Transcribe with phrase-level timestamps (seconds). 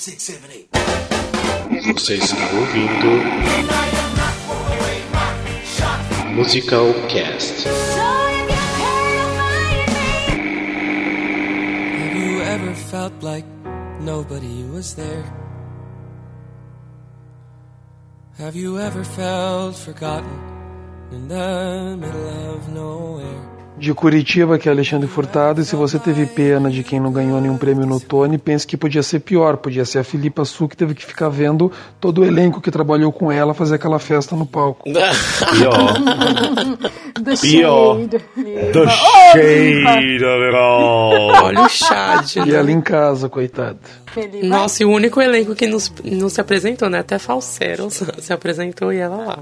[0.00, 0.14] Você
[2.14, 3.20] está ouvindo
[6.34, 7.66] Musical Cast.
[11.98, 13.44] Have you ever felt like
[14.00, 15.30] nobody was there?
[18.38, 20.40] Have you ever felt forgotten
[21.12, 23.59] in the middle of nowhere?
[23.80, 27.40] De Curitiba, que é Alexandre Furtado, e se você teve pena de quem não ganhou
[27.40, 30.76] nenhum prêmio no Tony, pense que podia ser pior, podia ser a Filipa Su que
[30.76, 34.44] teve que ficar vendo todo o elenco que trabalhou com ela fazer aquela festa no
[34.44, 34.84] palco.
[35.50, 35.94] Pior.
[37.24, 38.00] The Pior.
[40.24, 41.30] of it all.
[41.44, 42.36] Olha o Chad.
[42.46, 43.78] E ela em casa, coitada.
[44.12, 44.46] Felipe.
[44.46, 46.98] Nossa, e o único elenco que nos, não se apresentou, né?
[46.98, 49.38] Até Falsero se apresentou e ela lá.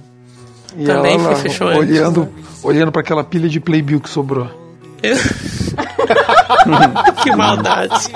[0.79, 2.29] E Também ela foi fechou antes, olhando,
[2.63, 4.49] olhando para aquela pilha de Playbill que sobrou.
[7.23, 8.09] que maldade.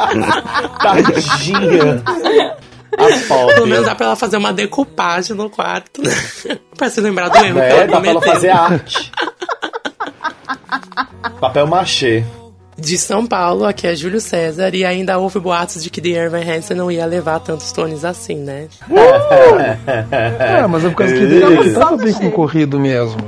[0.81, 2.03] Tadinha.
[2.97, 6.15] A Pelo menos dá pra ela fazer uma decupagem no quarto, né?
[6.77, 9.11] pra se lembrar do erro É, dá pra ela fazer arte.
[11.41, 12.25] Papel machê.
[12.77, 16.51] De São Paulo, aqui é Júlio César, e ainda houve boatos de que The Irving
[16.51, 18.69] Hansen não ia levar tantos tones assim, né?
[20.11, 23.19] É, mas é por causa que dele estava bem concorrido mesmo.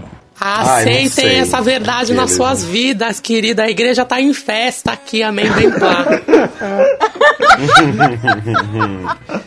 [0.41, 1.35] Ai, Aceitem sei.
[1.37, 3.63] essa verdade nas suas vidas, querida.
[3.63, 6.11] A igreja tá em festa aqui, amém, bem claro.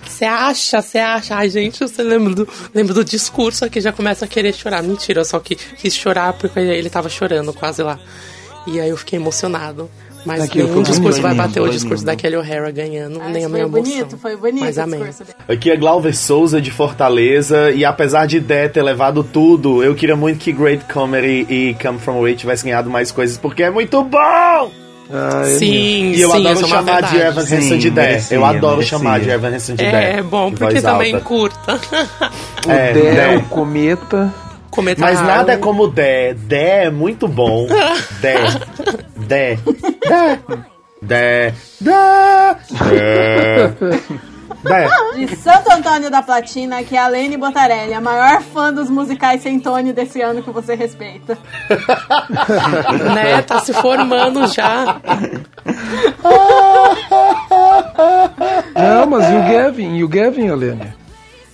[0.06, 1.36] Você acha, você acha?
[1.36, 4.82] Ai, gente, você lembra do, lembra do discurso aqui, já começa a querer chorar.
[4.82, 8.00] Mentira, eu só que quis chorar porque ele tava chorando quase lá.
[8.68, 9.90] E aí eu fiquei emocionado.
[10.26, 13.30] Mas Aquilo nenhum foi discurso vai foi bater o discurso da Kelly O'Hara ganhando, Ah,
[13.30, 13.84] nem a foi minha emoção.
[13.94, 15.02] bonito, foi bonito Mas o amém.
[15.48, 20.18] Aqui é Glauber Souza de Fortaleza e apesar de Dé ter levado tudo, eu queria
[20.18, 24.04] muito que Great Comedy e Come From Away tivessem ganhado mais coisas porque é muito
[24.04, 24.20] bom!
[25.10, 25.54] Ah, é.
[25.56, 27.18] Sim, E eu sim, adoro é chamar de verdade.
[27.22, 28.23] Evan Sim, Hansen de Dé.
[28.30, 28.98] Eu adoro merecia.
[28.98, 30.04] chamar de Evan Hansen de Dé.
[30.16, 31.26] É, é bom, de porque também alta.
[31.26, 31.80] curta.
[32.68, 33.38] O É, Dé, Dé.
[33.38, 34.34] o Cometa.
[34.78, 36.36] Cometa Mas nada é como Dé.
[36.36, 37.65] Dé é muito bom.
[38.21, 38.36] Dé.
[39.15, 39.58] Dé.
[39.58, 40.39] Dé.
[41.02, 41.54] Dé.
[41.82, 42.55] Dé.
[42.80, 43.73] Dé.
[44.61, 45.26] Dé.
[45.26, 49.42] De Santo Antônio da Platina, que é a Lene Botarelli, a maior fã dos musicais
[49.42, 51.36] sem Tony desse ano que você respeita.
[53.16, 53.42] né?
[53.42, 55.02] Tá se formando já.
[58.76, 59.95] Não, mas e o Gavin?
[59.95, 61.07] E o Gavin, Helene?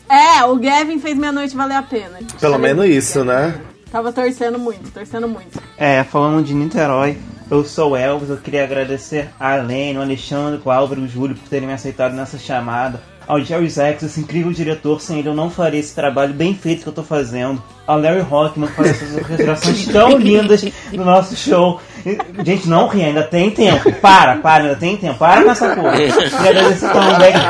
[0.09, 2.19] É, o Gavin fez minha noite valer a pena.
[2.40, 3.59] Pelo menos isso, né?
[3.91, 5.62] Tava torcendo muito, torcendo muito.
[5.78, 7.18] É, falando de Niterói,
[7.50, 11.08] eu sou o Elvis, eu queria agradecer a Lene, o Alexandre, o Álvaro e o
[11.08, 13.00] Júlio por terem me aceitado nessa chamada.
[13.28, 16.84] Ao Jerry Zex, esse incrível diretor, sem ele eu não faria esse trabalho bem feito
[16.84, 17.61] que eu tô fazendo.
[17.85, 21.79] Ao Larry Rockman, que faz essas orquestrações tão lindas do nosso show.
[22.45, 23.91] Gente, não ri, ainda tem tempo.
[23.94, 25.17] Para, para, ainda tem tempo.
[25.17, 25.94] Para com essa porra.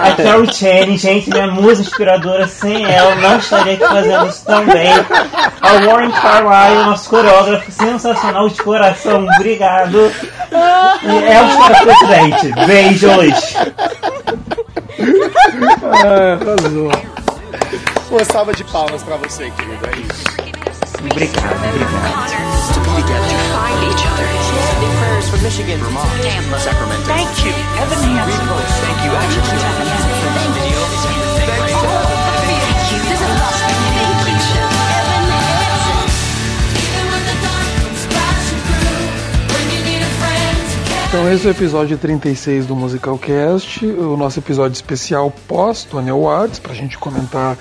[0.03, 2.47] A Carol Channing, gente, minha musa inspiradora.
[2.47, 4.94] Sem ela, não estaria aqui fazendo isso também.
[5.62, 9.25] Ao Warren Carlyle, nosso coreógrafo sensacional de coração.
[9.38, 10.12] Obrigado.
[11.03, 12.67] E Elvis para presidente.
[12.67, 13.56] Beijos.
[15.84, 16.92] Ah, arrasou.
[18.09, 19.86] Uma salva de palmas pra você, querido.
[19.88, 20.24] É isso.
[21.00, 22.44] Obrigado, obrigado.
[22.74, 24.28] to find each other.
[24.70, 27.06] Sending prayers from Michigan, Vermont, Tampa, Sacramento.
[27.06, 28.48] Thank you, Evan Hansen.
[28.81, 29.44] Thank you, Ashley.
[30.34, 30.62] Thank you.
[41.13, 46.57] Então esse é o episódio 36 do Musicalcast, o nosso episódio especial pós Tony Awards,
[46.57, 47.56] pra gente comentar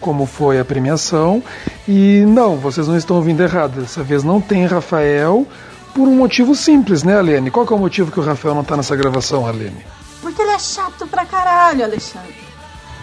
[0.00, 1.42] como foi a premiação.
[1.88, 5.44] E não, vocês não estão ouvindo errado, dessa vez não tem Rafael,
[5.92, 7.50] por um motivo simples, né, Alene?
[7.50, 9.84] Qual é o motivo que o Rafael não tá nessa gravação, Alene?
[10.20, 12.36] Porque ele é chato pra caralho, Alexandre.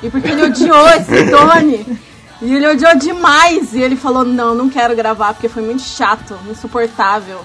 [0.01, 1.99] E porque ele odiou esse Tony.
[2.41, 3.73] E ele odiou demais.
[3.73, 7.41] E ele falou: não, não quero gravar porque foi muito chato, insuportável.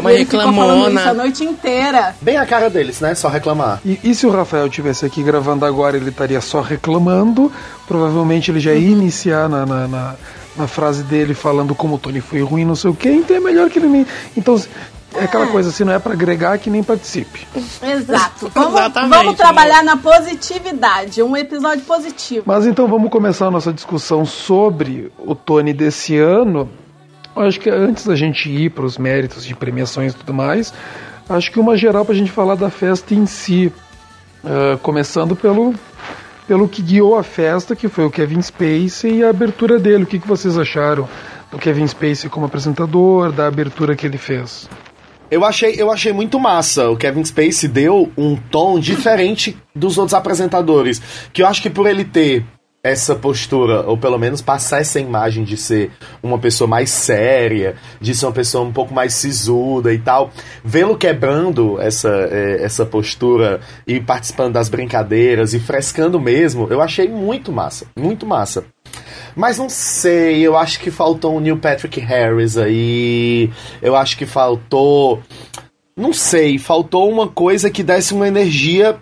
[0.00, 1.14] Porque é uma e ele ficou falando isso a reclamona.
[1.14, 2.14] noite inteira.
[2.20, 3.14] Bem a cara deles, né?
[3.14, 3.80] Só reclamar.
[3.84, 7.50] E, e se o Rafael tivesse aqui gravando agora, ele estaria só reclamando.
[7.86, 10.14] Provavelmente ele já ia iniciar na, na, na-
[10.56, 13.10] na frase dele falando como o Tony foi ruim, não sei o quê.
[13.10, 14.06] Então é melhor que ele nem.
[14.34, 14.58] Então
[15.14, 17.46] é aquela coisa, se não é pra agregar, que nem participe.
[17.82, 18.50] Exato.
[18.54, 21.22] Vamos, Exatamente, vamos trabalhar na positividade.
[21.22, 22.44] Um episódio positivo.
[22.46, 26.68] Mas então vamos começar a nossa discussão sobre o Tony desse ano.
[27.36, 30.72] Acho que antes da gente ir para os méritos de premiações e tudo mais,
[31.28, 33.72] acho que uma geral para a gente falar da festa em si.
[34.46, 35.74] Ah, começando pelo,
[36.46, 40.04] pelo que guiou a festa, que foi o Kevin Spacey e a abertura dele.
[40.04, 41.08] O que, que vocês acharam
[41.50, 44.68] do Kevin Spacey como apresentador, da abertura que ele fez?
[45.28, 46.88] Eu achei, eu achei muito massa.
[46.88, 51.02] O Kevin Spacey deu um tom diferente dos outros apresentadores.
[51.32, 52.44] Que eu acho que por ele ter
[52.86, 55.90] essa postura, ou pelo menos passar essa imagem de ser
[56.22, 60.30] uma pessoa mais séria, de ser uma pessoa um pouco mais sisuda e tal,
[60.64, 67.08] vê-lo quebrando essa, é, essa postura e participando das brincadeiras e frescando mesmo, eu achei
[67.08, 68.64] muito massa, muito massa.
[69.34, 73.50] Mas não sei, eu acho que faltou um Neil Patrick Harris aí,
[73.82, 75.20] eu acho que faltou.
[75.94, 78.98] Não sei, faltou uma coisa que desse uma energia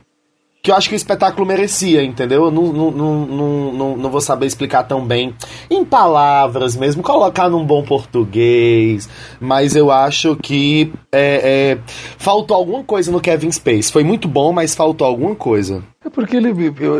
[0.64, 2.46] que eu acho que o espetáculo merecia, entendeu?
[2.46, 5.34] Eu não, não, não, não, não, vou saber explicar tão bem
[5.68, 9.06] em palavras mesmo, colocar num bom português,
[9.38, 11.78] mas eu acho que é, é,
[12.16, 13.92] faltou alguma coisa no Kevin Space.
[13.92, 15.84] Foi muito bom, mas faltou alguma coisa.
[16.04, 16.50] É porque ele,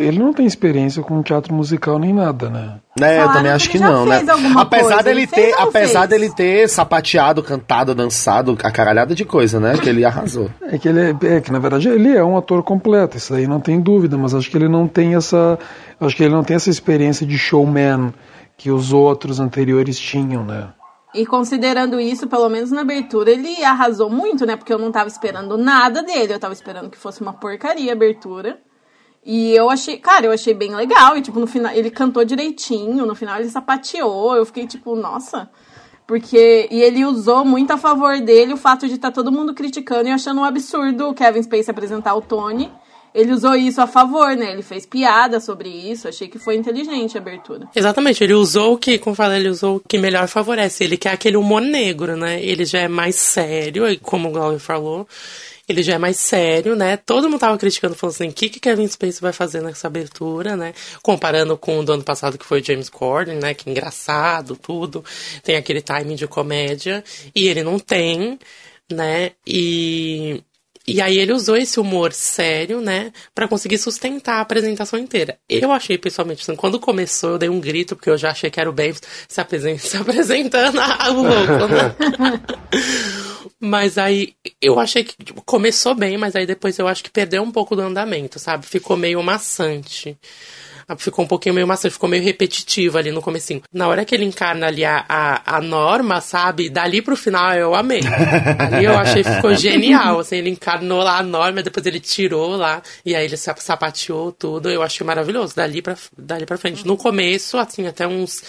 [0.00, 2.80] ele não tem experiência com teatro musical nem nada, né?
[2.98, 4.22] É, eu Falaram também que acho ele que já não, né?
[4.56, 6.08] Apesar coisa, dele ter, apesar fez?
[6.08, 9.76] dele ter sapateado, cantado, dançado, a caralhada de coisa, né?
[9.76, 10.50] Que ele arrasou.
[10.66, 13.46] É que ele é, é que na verdade ele é um ator completo, isso aí
[13.46, 15.58] não tem dúvida, mas acho que ele não tem essa,
[16.00, 18.12] acho que ele não tem essa experiência de showman
[18.56, 20.68] que os outros anteriores tinham, né?
[21.14, 24.56] E considerando isso, pelo menos na abertura, ele arrasou muito, né?
[24.56, 26.32] Porque eu não tava esperando nada dele.
[26.32, 28.58] Eu tava esperando que fosse uma porcaria a abertura.
[29.24, 31.16] E eu achei, cara, eu achei bem legal.
[31.16, 33.06] E, tipo, no final, ele cantou direitinho.
[33.06, 34.36] No final, ele sapateou.
[34.36, 35.48] Eu fiquei, tipo, nossa.
[36.06, 36.68] Porque.
[36.70, 40.12] E ele usou muito a favor dele o fato de estar todo mundo criticando e
[40.12, 42.70] achando um absurdo o Kevin Spacey apresentar o Tony.
[43.14, 44.50] Ele usou isso a favor, né?
[44.52, 46.08] Ele fez piada sobre isso.
[46.08, 47.68] Achei que foi inteligente a abertura.
[47.74, 50.82] Exatamente, ele usou o que, como falei, ele usou o que melhor favorece.
[50.82, 52.42] Ele quer aquele humor negro, né?
[52.44, 55.06] Ele já é mais sério, como o Glauber falou,
[55.68, 56.96] ele já é mais sério, né?
[56.96, 60.56] Todo mundo tava criticando, falando assim, o que que Kevin Spacey vai fazer nessa abertura,
[60.56, 60.74] né?
[61.02, 63.54] Comparando com o do ano passado, que foi James Corden, né?
[63.54, 65.04] Que engraçado, tudo.
[65.42, 67.02] Tem aquele timing de comédia.
[67.34, 68.38] E ele não tem,
[68.90, 69.32] né?
[69.46, 70.42] E...
[70.86, 75.38] E aí ele usou esse humor sério, né, Pra conseguir sustentar a apresentação inteira.
[75.48, 78.60] Eu achei pessoalmente, assim, quando começou eu dei um grito, porque eu já achei que
[78.60, 78.98] era o Ben se,
[79.78, 81.94] se apresentando a o louco, né?
[83.60, 87.42] Mas aí eu achei que tipo, começou bem, mas aí depois eu acho que perdeu
[87.42, 88.66] um pouco do andamento, sabe?
[88.66, 90.18] Ficou meio maçante.
[90.88, 93.62] Ah, Ficou um pouquinho meio maçante, ficou meio repetitivo ali no comecinho.
[93.72, 96.68] Na hora que ele encarna ali a, a, a norma, sabe?
[96.68, 98.00] Dali pro final eu amei.
[98.58, 102.56] Ali eu achei que ficou genial, assim, ele encarnou lá a norma, depois ele tirou
[102.56, 106.86] lá, e aí ele sap- sapateou tudo, eu achei maravilhoso, dali pra, dali pra frente.
[106.86, 108.42] No começo, assim, até uns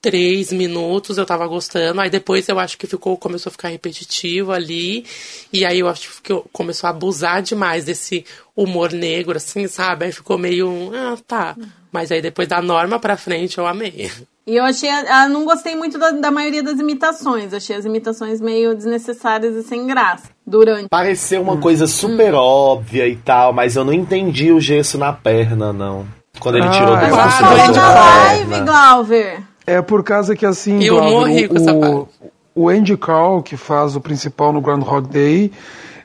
[0.00, 4.52] três minutos eu tava gostando, aí depois eu acho que ficou, começou a ficar repetitivo
[4.52, 5.04] ali,
[5.52, 10.06] e aí eu acho que começou a abusar demais desse humor negro, assim, sabe?
[10.06, 11.56] Aí ficou meio, ah, tá.
[11.90, 14.10] Mas aí depois da norma pra frente eu amei.
[14.46, 14.88] E eu achei.
[14.88, 17.52] ah, não gostei muito da, da maioria das imitações.
[17.52, 20.30] Achei as imitações meio desnecessárias e sem graça.
[20.46, 20.88] Durante.
[20.88, 25.72] Pareceu uma coisa super óbvia e tal, mas eu não entendi o gesso na perna,
[25.72, 26.06] não.
[26.38, 28.60] Quando ele Ah, tirou eu do foi de na live.
[28.60, 29.42] Glauber.
[29.66, 32.08] É por causa que assim, Eu Glauber, morri com essa o, parte.
[32.54, 35.50] o Andy Carl, que faz o principal no Groundhog Day,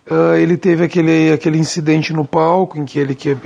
[0.09, 3.37] ah, ele teve aquele, aquele incidente no palco em que ele, que,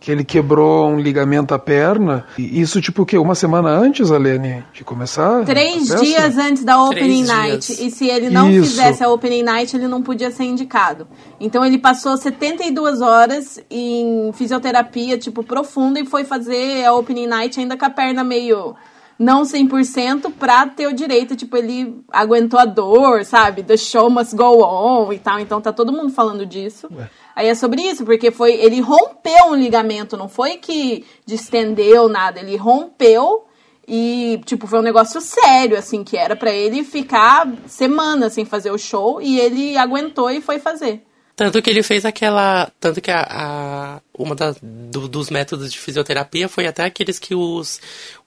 [0.00, 2.26] que ele quebrou um ligamento à perna.
[2.36, 3.16] E Isso tipo o quê?
[3.16, 5.44] Uma semana antes, Alene, de começar?
[5.44, 7.66] Três dias antes da opening Três night.
[7.66, 7.80] dias.
[7.80, 8.70] E se ele não Isso.
[8.70, 11.06] fizesse a opening night, ele não podia ser indicado.
[11.40, 17.58] Então ele passou 72 horas em fisioterapia, tipo, profunda, e foi fazer a opening night
[17.60, 18.74] ainda com a perna meio
[19.20, 23.62] não 100% pra ter o direito, tipo, ele aguentou a dor, sabe?
[23.62, 25.38] The show must go on e tal.
[25.38, 26.88] Então tá todo mundo falando disso.
[27.36, 32.40] Aí é sobre isso, porque foi ele rompeu um ligamento, não foi que distendeu nada,
[32.40, 33.44] ele rompeu
[33.86, 38.70] e, tipo, foi um negócio sério, assim, que era pra ele ficar semanas sem fazer
[38.70, 41.04] o show e ele aguentou e foi fazer.
[41.36, 42.70] Tanto que ele fez aquela.
[42.78, 43.26] Tanto que a.
[43.28, 47.80] a uma das do- dos métodos de fisioterapia foi até aqueles que os,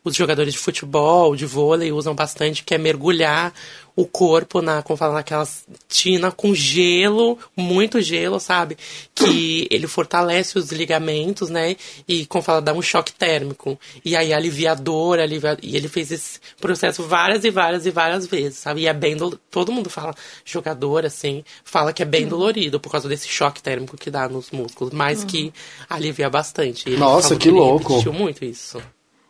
[0.04, 3.54] os jogadores de futebol, de vôlei usam bastante, que é mergulhar
[3.96, 8.76] o corpo na, como fala, naquelas tina com gelo, muito gelo, sabe?
[9.14, 11.76] Que ele fortalece os ligamentos, né?
[12.08, 13.80] E, como fala, dá um choque térmico.
[14.04, 17.92] E aí alivia a dor, alivia, e ele fez esse processo várias e várias e
[17.92, 18.82] várias vezes, sabe?
[18.82, 22.90] E é bem, dolo- todo mundo fala, jogador, assim, fala que é bem dolorido por
[22.92, 25.54] causa desse choque térmico que dá nos músculos, mas que
[25.90, 26.90] alivia bastante.
[26.90, 27.94] Ele Nossa, falou que ele louco.
[27.94, 28.82] repetiu muito isso.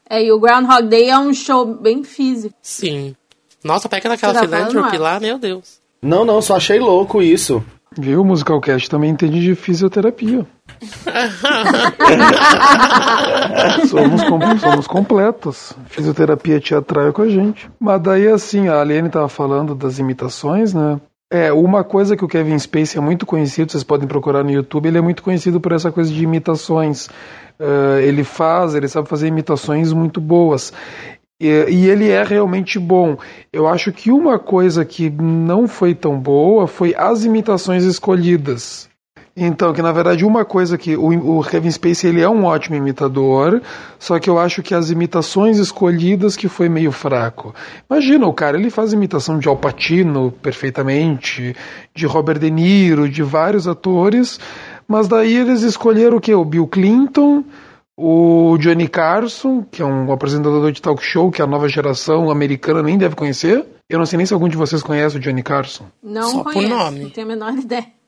[0.10, 2.54] É, e o Groundhog Day é um show bem físico.
[2.62, 3.16] Sim.
[3.64, 5.80] Nossa, pega naquela tá philanthropy lá, meu Deus.
[6.02, 7.64] Não, não, só achei louco isso.
[7.98, 8.22] Viu?
[8.22, 10.46] O Musicalcast também entende de fisioterapia.
[13.88, 15.74] somos, com- somos completos.
[15.88, 17.70] Fisioterapia teatral é com a gente.
[17.80, 21.00] Mas daí, assim, a Aliene tava falando das imitações, né?
[21.34, 24.86] É, uma coisa que o Kevin Spacey é muito conhecido, vocês podem procurar no YouTube,
[24.86, 27.08] ele é muito conhecido por essa coisa de imitações.
[27.60, 30.72] Uh, ele faz, ele sabe fazer imitações muito boas.
[31.42, 33.18] E, e, ele é realmente bom.
[33.52, 38.88] Eu acho que uma coisa que não foi tão boa foi as imitações escolhidas.
[39.36, 42.76] Então, que na verdade uma coisa que o, o, Kevin Spacey ele é um ótimo
[42.76, 43.64] imitador,
[43.98, 47.54] só que eu acho que as imitações escolhidas que foi meio fraco.
[47.90, 51.56] Imagina, o cara ele faz imitação de Al Pacino perfeitamente,
[51.96, 54.40] de Robert De Niro, de vários atores,
[54.88, 56.34] mas daí eles escolheram o que?
[56.34, 57.44] O Bill Clinton,
[57.98, 62.84] o Johnny Carson, que é um apresentador de talk show que a nova geração americana
[62.84, 63.66] nem deve conhecer.
[63.90, 65.86] Eu não sei nem se algum de vocês conhece o Johnny Carson.
[66.04, 67.00] Não Só por conheço, nome.
[67.00, 68.03] não tenho a menor ideia.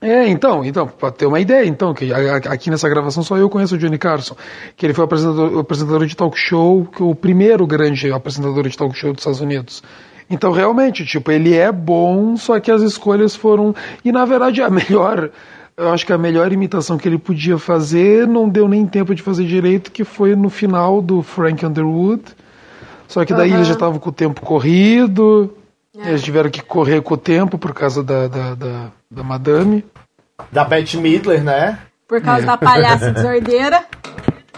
[0.00, 3.74] É, então, então, pra ter uma ideia, então, que aqui nessa gravação só eu conheço
[3.74, 4.36] o Johnny Carson,
[4.76, 8.68] que ele foi o apresentador, o apresentador de talk show, que o primeiro grande apresentador
[8.68, 9.82] de talk show dos Estados Unidos.
[10.30, 13.74] Então, realmente, tipo, ele é bom, só que as escolhas foram.
[14.04, 15.30] E na verdade, a melhor.
[15.76, 19.22] Eu acho que a melhor imitação que ele podia fazer não deu nem tempo de
[19.22, 22.22] fazer direito, que foi no final do Frank Underwood.
[23.06, 23.58] Só que daí Aham.
[23.58, 25.54] eles já estavam com o tempo corrido,
[26.06, 29.84] eles tiveram que correr com o tempo por causa da, da, da, da madame.
[30.52, 31.78] Da Bette Midler, né?
[32.06, 33.84] Por causa da palhaça desordeira.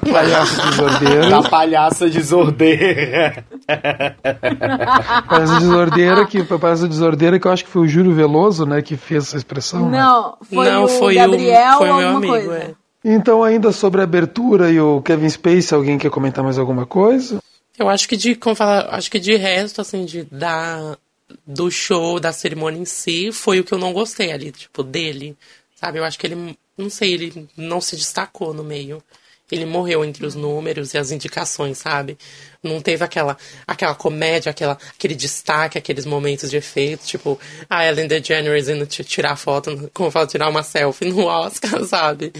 [0.00, 1.28] Palhaço desordeira.
[1.28, 3.44] Da palhaça desordeira.
[5.28, 8.96] Palhaço desordeira, que, palhaço desordeira que eu acho que foi o Júlio Veloso, né, que
[8.96, 9.88] fez essa expressão.
[9.90, 9.98] né?
[9.98, 12.58] Não, foi Não, o foi o- Gabriel foi ou meu alguma amigo, coisa.
[12.64, 12.70] é.
[13.04, 17.38] Então, ainda sobre a abertura e o Kevin Spacey, alguém quer comentar mais alguma coisa?
[17.78, 20.96] Eu acho que de, como falar, acho que de resto, assim, de, da,
[21.46, 25.36] do show, da cerimônia em si, foi o que eu não gostei ali, tipo, dele.
[25.74, 25.98] Sabe?
[25.98, 29.02] Eu acho que ele, não sei, ele não se destacou no meio.
[29.50, 32.16] Ele morreu entre os números e as indicações, sabe?
[32.62, 37.36] Não teve aquela, aquela comédia, aquela, aquele destaque, aqueles momentos de efeito, tipo,
[37.68, 42.32] a Ellen DeGeneres indo ti- tirar foto, como fala, tirar uma selfie no Oscar, sabe?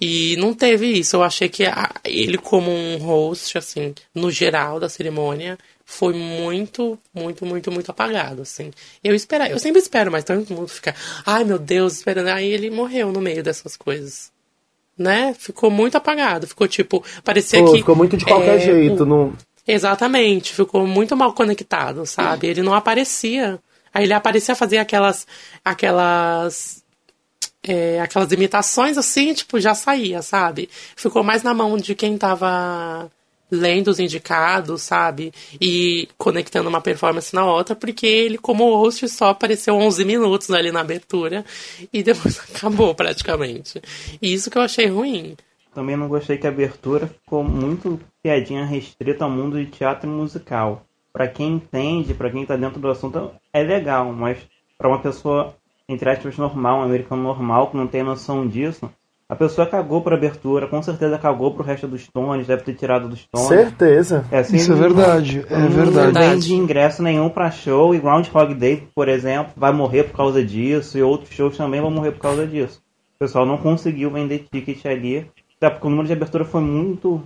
[0.00, 1.16] E não teve isso.
[1.16, 5.58] Eu achei que a- ele, como um host, assim, no geral da cerimônia,
[5.90, 8.70] foi muito, muito, muito, muito apagado, assim.
[9.02, 12.28] Eu esperava, eu sempre espero, mas todo mundo fica, ai meu Deus, esperando.
[12.28, 14.30] Aí ele morreu no meio dessas coisas.
[14.98, 15.34] Né?
[15.38, 16.46] Ficou muito apagado.
[16.46, 17.78] Ficou tipo, parecia Pô, que.
[17.78, 19.04] ficou muito de qualquer é, jeito.
[19.04, 19.32] o- Não...
[19.66, 22.48] Exatamente, ficou muito mal conectado, sabe?
[22.48, 23.58] Ele não aparecia.
[23.92, 25.26] Aí ele aparecia fazer aquelas.
[25.64, 26.84] aquelas.
[27.62, 30.68] é, aquelas imitações assim, tipo, já saía, sabe?
[30.96, 33.10] Ficou mais na mão de quem tava
[33.50, 35.32] lendo os indicados, sabe?
[35.60, 40.70] E conectando uma performance na outra, porque ele, como host, só apareceu 11 minutos ali
[40.70, 41.44] na abertura
[41.92, 43.80] e depois acabou praticamente.
[44.20, 45.36] E isso que eu achei ruim.
[45.74, 50.84] Também não gostei que a abertura ficou muito piadinha restrita ao mundo de teatro musical.
[51.12, 54.38] Pra quem entende, pra quem tá dentro do assunto, é legal, mas
[54.76, 55.54] pra uma pessoa,
[55.88, 58.90] entre aspas, normal, um americano normal, que não tem noção disso,
[59.28, 63.08] a pessoa cagou pra abertura, com certeza cagou pro resto dos tones, deve ter tirado
[63.08, 63.48] dos tones.
[63.48, 64.24] Certeza.
[64.32, 66.12] É, assim, Isso é verdade, é não, verdade.
[66.14, 70.42] Não vende ingresso nenhum pra show e Groundhog Day, por exemplo, vai morrer por causa
[70.42, 72.80] disso e outros shows também vão morrer por causa disso.
[73.16, 77.22] O pessoal não conseguiu vender ticket ali, até porque o número de abertura foi muito.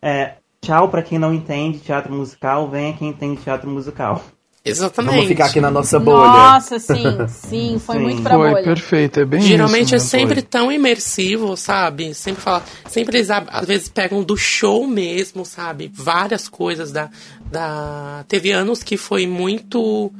[0.00, 4.22] É, tchau pra quem não entende teatro musical, venha quem entende teatro musical.
[4.70, 5.12] Exatamente.
[5.14, 6.28] Vamos ficar aqui na nossa bolha.
[6.30, 8.02] Nossa, sim, sim, foi Sim.
[8.02, 8.62] muito pra Foi bolha.
[8.64, 9.94] perfeito, é bem Geralmente isso.
[9.94, 10.04] é né?
[10.24, 12.12] sempre tão imersivo, sabe?
[12.14, 15.90] Sempre fala, sempre eles às vezes pegam do show mesmo, sabe?
[15.94, 17.08] Várias coisas da,
[17.50, 20.10] da teve anos que foi muito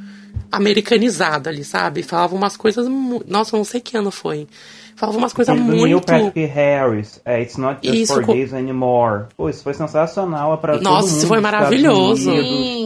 [0.51, 2.03] americanizado ali, sabe?
[2.03, 4.47] Falava umas coisas, mu- nossa, eu não sei que ano foi.
[4.95, 8.55] Falava umas coisas do Neil muito Patrick Harris, é, It's Not Just Isso, for Gays
[8.55, 9.25] Anymore.
[9.37, 12.31] Pô, isso foi sensacional é pra todo Nossa, mundo isso foi maravilhoso.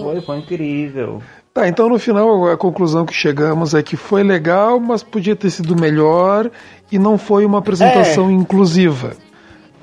[0.03, 1.23] Foi, foi incrível.
[1.61, 5.51] Tá, então no final a conclusão que chegamos é que foi legal, mas podia ter
[5.51, 6.51] sido melhor
[6.91, 9.13] e não foi uma apresentação inclusiva.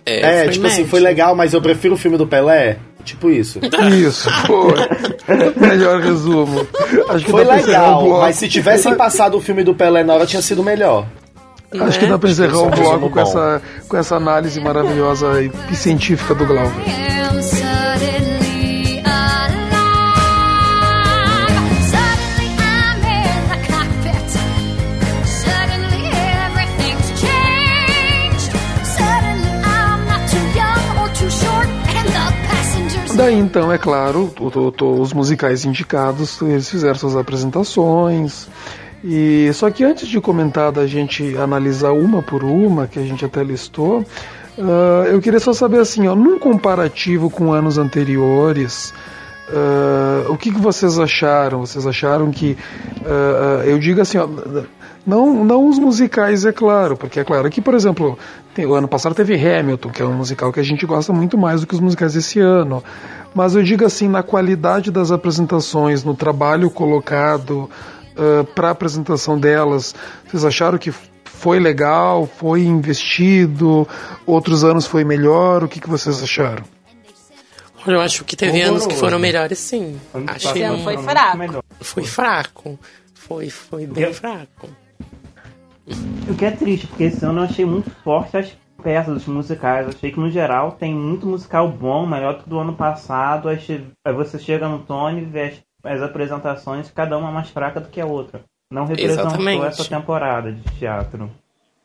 [0.04, 0.90] É, foi tipo assim, médio.
[0.90, 2.78] foi legal, mas eu prefiro o filme do Pelé.
[3.04, 3.60] Tipo isso.
[3.92, 4.74] Isso, foi.
[5.56, 6.66] Melhor resumo.
[7.10, 10.42] Acho que Foi legal, mas se tivessem passado o filme do Pelé na hora, tinha
[10.42, 11.06] sido melhor.
[11.80, 15.76] Acho que dá pra encerrar o que bloco com essa, com essa análise maravilhosa e
[15.76, 17.07] científica do Glauber.
[33.18, 34.32] Daí então, é claro,
[34.80, 38.48] os musicais indicados, eles fizeram suas apresentações.
[39.04, 43.26] E só que antes de comentar da gente analisar uma por uma, que a gente
[43.26, 44.06] até listou,
[44.60, 48.94] ah, eu queria só saber assim, ó, num comparativo com anos anteriores,
[49.50, 51.60] ah, o que, que vocês acharam?
[51.66, 52.58] Vocês acharam que.
[53.06, 54.28] ah, eu digo assim, ó,
[55.06, 58.18] não, não os musicais, é claro, porque é claro que, por exemplo,
[58.54, 61.38] tem- o ano passado teve Hamilton, que é um musical que a gente gosta muito
[61.38, 62.84] mais do que os musicais desse ano.
[63.34, 67.70] Mas eu digo assim, na qualidade das apresentações, no trabalho colocado
[68.56, 69.94] para a apresentação delas,
[70.26, 70.92] vocês acharam que
[71.24, 73.88] foi legal, foi investido,
[74.26, 76.64] outros anos foi melhor, o que, que vocês acharam?
[77.96, 78.84] Eu acho que teve Horroroso.
[78.84, 80.00] anos que foram melhores, sim.
[80.14, 81.38] Ano Achei Esse ano foi fraco.
[81.38, 81.64] melhor.
[81.82, 82.80] foi fraco.
[83.14, 84.70] Foi, foi bem fraco.
[86.30, 88.52] O que é triste, porque esse ano eu achei muito forte as
[88.84, 89.88] peças, os musicais.
[89.88, 93.48] Achei que no geral tem muito musical bom, melhor do que do ano passado.
[93.50, 93.60] Aí
[94.14, 95.42] você chega no Tony e vê
[95.84, 98.42] as, as apresentações, cada uma mais fraca do que a outra.
[98.72, 99.66] Não representou Exatamente.
[99.66, 101.32] essa temporada de teatro.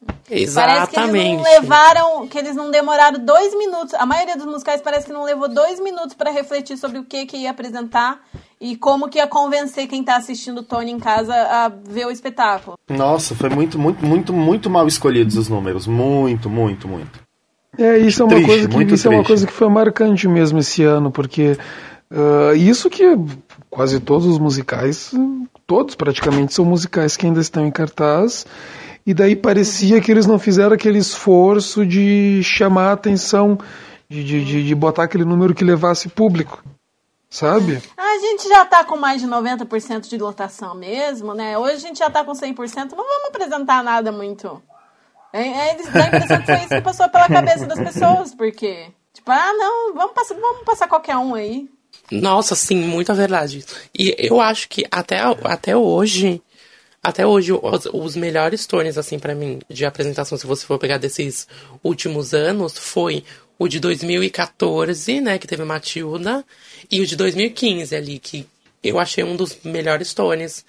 [0.06, 1.37] Parece que eles Exatamente.
[1.37, 3.94] não levaram, que eles não demoraram dois minutos.
[3.94, 7.26] A maioria dos musicais parece que não levou dois minutos para refletir sobre o que,
[7.26, 8.21] que ia apresentar
[8.61, 12.11] e como que ia convencer quem tá assistindo o Tony em casa a ver o
[12.11, 12.78] espetáculo.
[12.88, 15.87] Nossa, foi muito, muito, muito, muito mal escolhidos os números.
[15.87, 17.21] Muito, muito, muito.
[17.78, 19.28] É, isso é uma Triste, coisa que muito isso é uma triste.
[19.28, 21.56] coisa que foi marcante mesmo esse ano, porque
[22.11, 23.04] ah, isso que
[23.71, 25.12] quase todos os musicais,
[25.66, 28.47] todos praticamente são musicais que ainda estão em cartaz,
[29.06, 33.59] e daí parecia que eles não fizeram aquele esforço de chamar a atenção,
[34.09, 36.62] de, de, de, botar aquele número que levasse público,
[37.30, 37.82] sabe?
[37.97, 41.56] A gente já tá com mais de 90% de lotação mesmo, né?
[41.59, 44.62] Hoje a gente já tá com 100%, não vamos apresentar nada muito.
[45.32, 48.88] É, é, eles- a impressão que foi isso que passou pela cabeça das pessoas, porque,
[49.14, 51.68] tipo, ah, não, vamos passar, vamos passar qualquer um aí.
[52.11, 53.64] Nossa, sim, muita verdade.
[53.99, 56.42] E eu acho que até, até hoje,
[57.02, 60.99] até hoje, os, os melhores tornes, assim, pra mim, de apresentação, se você for pegar
[60.99, 61.49] desses
[61.82, 63.25] últimos anos, foi
[63.59, 66.44] o de 2014, né, que teve Matilda,
[66.90, 68.47] e o de 2015 ali, que
[68.82, 70.64] eu achei um dos melhores tones.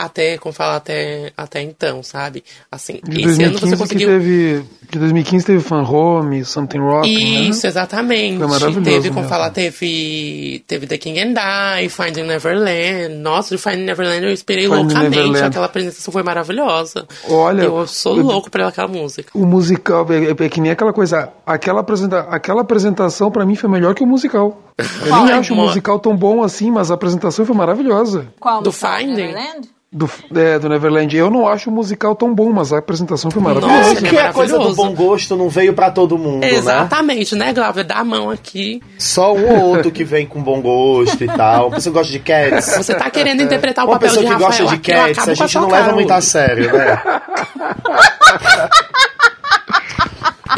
[0.00, 2.44] Até, como falar, até, até então, sabe?
[2.70, 4.08] Assim, De esse ano 2015 você conseguiu.
[4.08, 4.64] teve.
[4.90, 7.08] De 2015 teve Fan Home, Something Rock,
[7.48, 7.68] Isso, né?
[7.68, 8.38] exatamente.
[8.38, 9.28] Foi maravilhoso Teve, como mesmo.
[9.28, 11.34] falar, teve, teve The King and
[11.82, 13.16] I, Finding Neverland.
[13.16, 15.16] Nossa, de Finding Neverland eu esperei Finding loucamente.
[15.16, 15.46] Neverland.
[15.46, 17.04] Aquela apresentação foi maravilhosa.
[17.28, 19.30] Olha, eu sou eu- louco por aquela música.
[19.34, 21.30] O musical é, é que nem aquela coisa.
[21.44, 24.62] Aquela, apresenta, aquela apresentação pra mim foi melhor que o musical.
[25.04, 28.26] Eu nem acho o musical tão bom assim, mas a apresentação foi maravilhosa.
[28.38, 28.70] Qual Do?
[28.70, 29.14] Finding?
[29.14, 29.68] Neverland?
[29.90, 31.16] Do, é, do Neverland.
[31.16, 34.06] Eu não acho o musical tão bom, mas a apresentação foi Nossa, maravilhosa.
[34.06, 36.52] é que a coisa do bom gosto não veio pra todo mundo, né?
[36.52, 37.84] Exatamente, né, Glauber?
[37.84, 38.82] Dá a mão aqui.
[38.98, 41.68] Só um ou outro que vem com bom gosto e tal.
[41.68, 42.76] Uma pessoa que gosta de Cats.
[42.76, 45.34] Você tá querendo interpretar o Uma papel pessoa de que Rafael gosta de Cats, a
[45.34, 47.02] gente não leva muito a sério, né?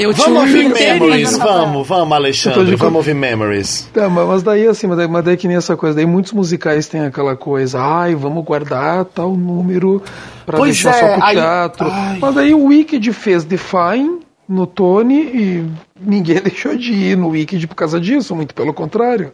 [0.00, 0.68] Eu Vamos ouvir.
[0.70, 3.88] Memories, vamos, vamos, Alexandre, vamos ouvir Memories.
[3.92, 5.96] Tá, mas mas daí assim, mas daí, mas daí que nem essa coisa.
[5.96, 10.02] Daí muitos musicais têm aquela coisa, ai, vamos guardar tal número
[10.46, 11.88] pra Pois deixar é, só pro aí- teatro.
[11.90, 12.18] ai.
[12.20, 15.64] Mas daí o Wicked fez Define no Tony e
[16.00, 19.32] ninguém deixou de ir no Wicked por causa disso, muito pelo contrário.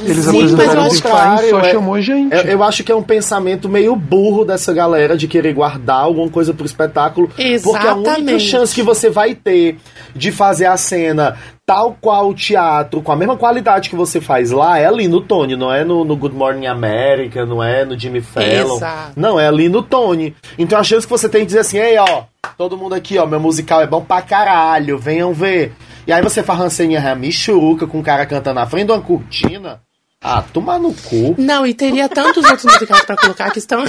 [0.00, 2.34] Eles Sim, mas apresentaram ao Define contrário, só é- chamou gente.
[2.34, 6.28] Eu, eu acho que é um pensamento meio burro dessa galera de querer guardar alguma
[6.28, 7.28] coisa pro espetáculo.
[7.28, 8.40] Porque a única Exatamente.
[8.44, 9.78] chance que você vai ter
[10.14, 11.36] de fazer a cena
[11.66, 15.20] tal qual o teatro, com a mesma qualidade que você faz lá, é ali no
[15.20, 18.76] Tony, não é no, no Good Morning America, não é no Jimmy Fallon.
[18.76, 19.12] Exato.
[19.14, 20.34] Não, é ali no Tony.
[20.58, 22.22] Então a chance que você tem de dizer assim, ei, ó,
[22.56, 25.74] todo mundo aqui, ó, meu musical é bom pra caralho, venham ver.
[26.08, 29.82] E aí você faz ceninha michuruca com o cara cantando na frente de uma cortina.
[30.22, 31.34] Ah, tomar no cu.
[31.36, 33.84] Não, e teria tantos outros musicais pra colocar que estão.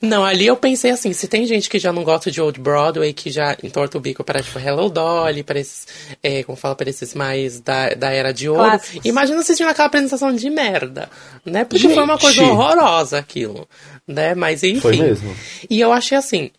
[0.00, 3.12] Não, ali eu pensei assim, se tem gente que já não gosta de Old Broadway,
[3.12, 5.86] que já entorta o bico para tipo Hello Dolly, para esses,
[6.22, 9.04] é, como fala, para esses mais da, da era de ouro, Clássicos.
[9.04, 11.10] imagina assistindo aquela apresentação de merda,
[11.44, 11.64] né?
[11.64, 12.50] Porque foi uma coisa Gente.
[12.50, 13.68] horrorosa aquilo,
[14.06, 14.34] né?
[14.34, 14.80] Mas enfim.
[14.80, 15.34] Foi mesmo.
[15.68, 16.50] E eu achei assim,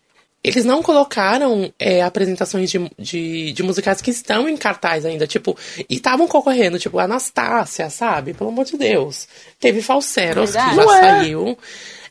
[0.48, 5.56] eles não colocaram é, apresentações de, de, de musicais que estão em cartaz ainda, tipo,
[5.88, 8.32] e estavam concorrendo, tipo, Anastácia, sabe?
[8.34, 9.26] Pelo amor de Deus.
[9.58, 11.00] Teve Falseros, que já Não é.
[11.00, 11.58] saiu.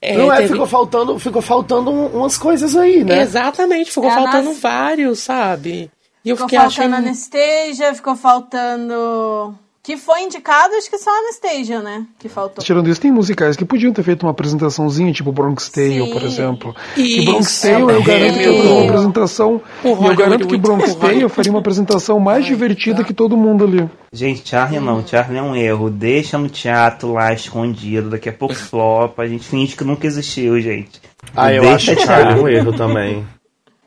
[0.01, 3.21] É, Não é, teve- ficou faltando, ficou faltando um- umas coisas aí, né?
[3.21, 5.89] Exatamente, ficou É, faltando Nas- vários, sabe?
[6.23, 7.05] E eu Ficou fiquei faltando achando.
[7.07, 9.55] Anastasia, ficou faltando.
[9.85, 12.07] Que foi indicado, acho que só Anastasia, né?
[12.17, 12.63] Que faltou.
[12.63, 16.11] Tirando isso, tem musicais que podiam ter feito uma apresentaçãozinha, tipo Bronx Tale, Sim.
[16.11, 16.75] por exemplo.
[16.97, 17.21] Isso.
[17.21, 19.61] E Bronx Tale, eu garanto que eu faria uma apresentação.
[19.83, 23.37] E eu garanto que Bronx o Tale eu faria uma apresentação mais divertida que todo
[23.37, 23.87] mundo ali.
[24.11, 25.91] Gente, Charlie não, Charlie é um erro.
[25.91, 30.59] Deixa no teatro lá escondido, daqui a pouco flopa, a gente finge que nunca existiu,
[30.59, 30.99] gente.
[31.35, 33.23] Ah, eu Deixa acho Charlie um erro também.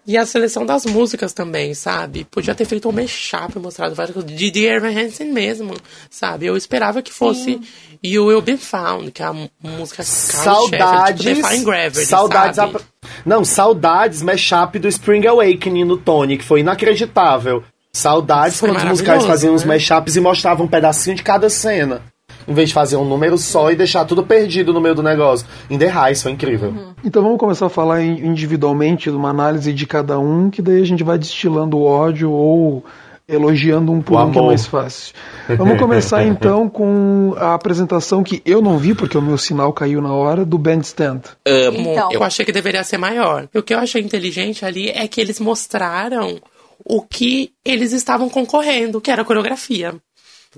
[0.08, 2.24] E a seleção das músicas também, sabe?
[2.30, 4.32] Podia ter feito um mashup, mostrado várias coisas.
[4.32, 5.74] De Evan Hansen mesmo,
[6.10, 6.46] sabe?
[6.46, 7.60] Eu esperava que fosse
[8.02, 11.20] You Will Be Found, que é a música Saudades.
[11.22, 12.58] tipo Define Gravity, saudades.
[12.58, 12.82] apr-
[13.26, 17.62] Não, saudades mashup do Spring Awakening no Tony, que foi inacreditável.
[17.92, 19.74] Saudades Foi quando os musicais faziam os né?
[19.74, 22.02] mashups e mostravam um pedacinho de cada cena.
[22.48, 25.46] Em vez de fazer um número só e deixar tudo perdido no meio do negócio.
[25.68, 26.74] In The Rise, foi incrível.
[27.04, 30.86] Então vamos começar a falar in- individualmente, uma análise de cada um, que daí a
[30.86, 32.82] gente vai destilando o ódio ou
[33.28, 35.14] elogiando um por O um, que é mais fácil.
[35.58, 40.00] Vamos começar então com a apresentação que eu não vi, porque o meu sinal caiu
[40.00, 41.20] na hora, do Bandstand.
[41.46, 41.78] amo.
[41.78, 42.10] Então.
[42.10, 43.46] Eu achei que deveria ser maior.
[43.54, 46.38] E o que eu achei inteligente ali é que eles mostraram
[46.82, 49.94] o que eles estavam concorrendo, que era a coreografia.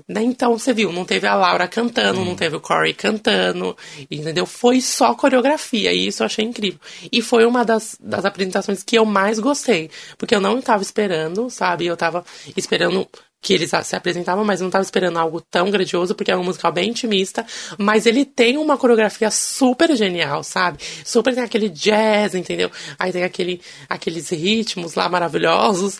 [0.07, 0.23] Né?
[0.23, 3.75] Então, você viu, não teve a Laura cantando, não teve o Corey cantando,
[4.09, 4.45] entendeu?
[4.45, 6.79] Foi só coreografia, e isso eu achei incrível.
[7.11, 11.49] E foi uma das, das apresentações que eu mais gostei, porque eu não estava esperando,
[11.49, 11.85] sabe?
[11.85, 12.23] Eu estava
[12.55, 13.07] esperando
[13.41, 16.43] que eles se apresentavam, mas eu não estava esperando algo tão grandioso, porque é um
[16.43, 17.43] musical bem intimista,
[17.77, 20.77] mas ele tem uma coreografia super genial, sabe?
[21.03, 22.69] Super tem aquele jazz, entendeu?
[22.99, 25.99] Aí tem aquele, aqueles ritmos lá maravilhosos.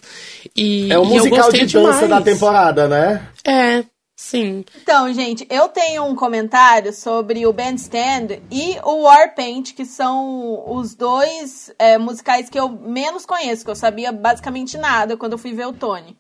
[0.56, 2.24] E, É o e eu musical gostei de dança da demais.
[2.26, 3.28] temporada, né?
[3.44, 3.84] É,
[4.16, 4.64] sim.
[4.80, 10.94] Então, gente, eu tenho um comentário sobre o Bandstand e o Warpaint, que são os
[10.94, 15.54] dois é, musicais que eu menos conheço, que eu sabia basicamente nada quando eu fui
[15.54, 16.16] ver o Tony.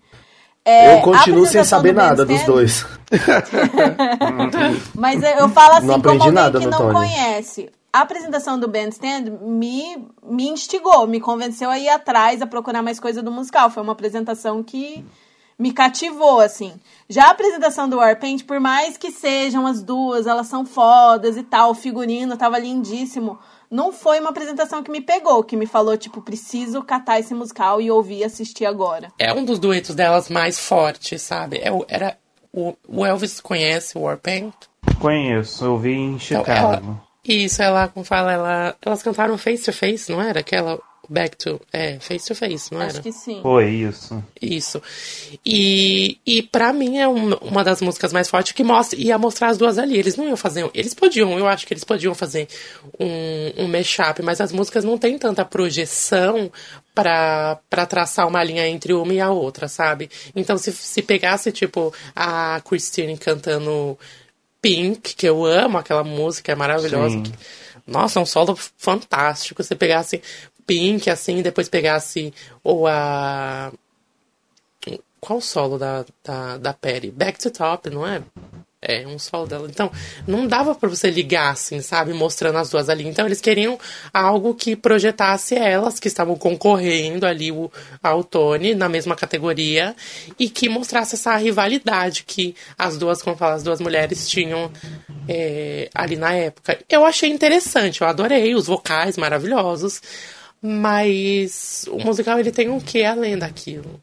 [0.63, 2.86] É, eu continuo sem saber do nada dos dois.
[4.93, 6.93] Mas eu eu falo assim, Não como alguém nada que não Tony.
[6.93, 7.69] conhece.
[7.91, 13.00] A apresentação do Bandstand me, me instigou, me convenceu a ir atrás, a procurar mais
[13.00, 13.69] coisa do musical.
[13.69, 15.04] Foi uma apresentação que
[15.60, 16.74] me cativou, assim.
[17.10, 21.43] Já a apresentação do Warpaint, por mais que sejam as duas, elas são fodas e
[21.43, 23.38] tal, o figurino tava lindíssimo,
[23.71, 27.79] não foi uma apresentação que me pegou, que me falou, tipo, preciso catar esse musical
[27.81, 29.12] e ouvir e assistir agora.
[29.17, 31.60] É um dos duetos delas mais fortes, sabe?
[31.63, 32.17] É, o- era,
[32.53, 34.53] o, o Elvis conhece o Warpaint?
[34.99, 36.49] Conheço, eu vi em Então, Chicago.
[36.73, 40.41] ela, isso, ela, como fala, ela, elas cantaram Face to Face, não era?
[40.41, 40.79] Aquela
[41.12, 41.60] Back to.
[41.74, 42.91] É, Face to Face, não era?
[42.91, 43.41] Acho que sim.
[43.41, 44.24] Foi isso.
[44.41, 44.82] Isso.
[45.45, 49.50] E, e para mim é um- uma das músicas mais fortes que mostra, ia mostrar
[49.50, 49.97] as duas ali.
[49.97, 50.69] Eles não iam fazer.
[50.74, 52.47] Eles podiam, eu acho que eles podiam fazer
[53.00, 56.50] um, um mashup, mas as músicas não têm tanta projeção
[56.95, 60.10] pra pra traçar uma linha entre uma e a outra, sabe?
[60.36, 63.97] Então se, se pegasse, tipo, a Christine cantando
[64.62, 67.19] Pink, que eu amo aquela música, é maravilhosa.
[67.21, 67.32] Que-
[67.88, 69.63] nossa, é um solo fantástico.
[69.63, 70.21] Se pegasse
[70.71, 73.73] Pink, assim, depois pegasse ou a.
[75.19, 77.12] Qual o solo da, da, da Perry?
[77.12, 78.23] Back to Top, não é?
[78.81, 79.67] É, um solo dela.
[79.69, 79.91] Então,
[80.25, 82.13] não dava pra você ligar, assim, sabe?
[82.13, 83.05] Mostrando as duas ali.
[83.05, 83.77] Então, eles queriam
[84.13, 87.69] algo que projetasse elas, que estavam concorrendo ali o,
[88.01, 89.93] ao Tony, na mesma categoria,
[90.39, 94.71] e que mostrasse essa rivalidade que as duas, como fala, as duas mulheres tinham
[95.27, 96.79] é, ali na época.
[96.89, 100.01] Eu achei interessante, eu adorei os vocais maravilhosos,
[100.62, 104.00] mas o musical ele tem um quê além daquilo.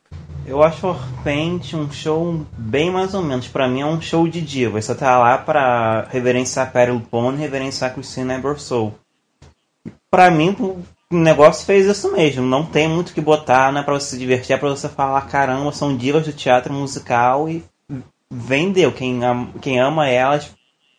[0.46, 3.46] Eu acho o Orpente um show bem mais ou menos.
[3.48, 4.80] Pra mim é um show de diva.
[4.80, 8.94] Você tá lá pra reverenciar Perry Pone e reverenciar Christina Ebersole.
[10.10, 10.82] Pra mim, o
[11.14, 12.42] negócio fez isso mesmo.
[12.46, 15.20] Não tem muito que botar, não é pra você se divertir, é pra você falar,
[15.28, 17.62] caramba, são divas do teatro musical e
[18.30, 18.90] vendeu.
[18.90, 20.50] Quem, am- quem ama elas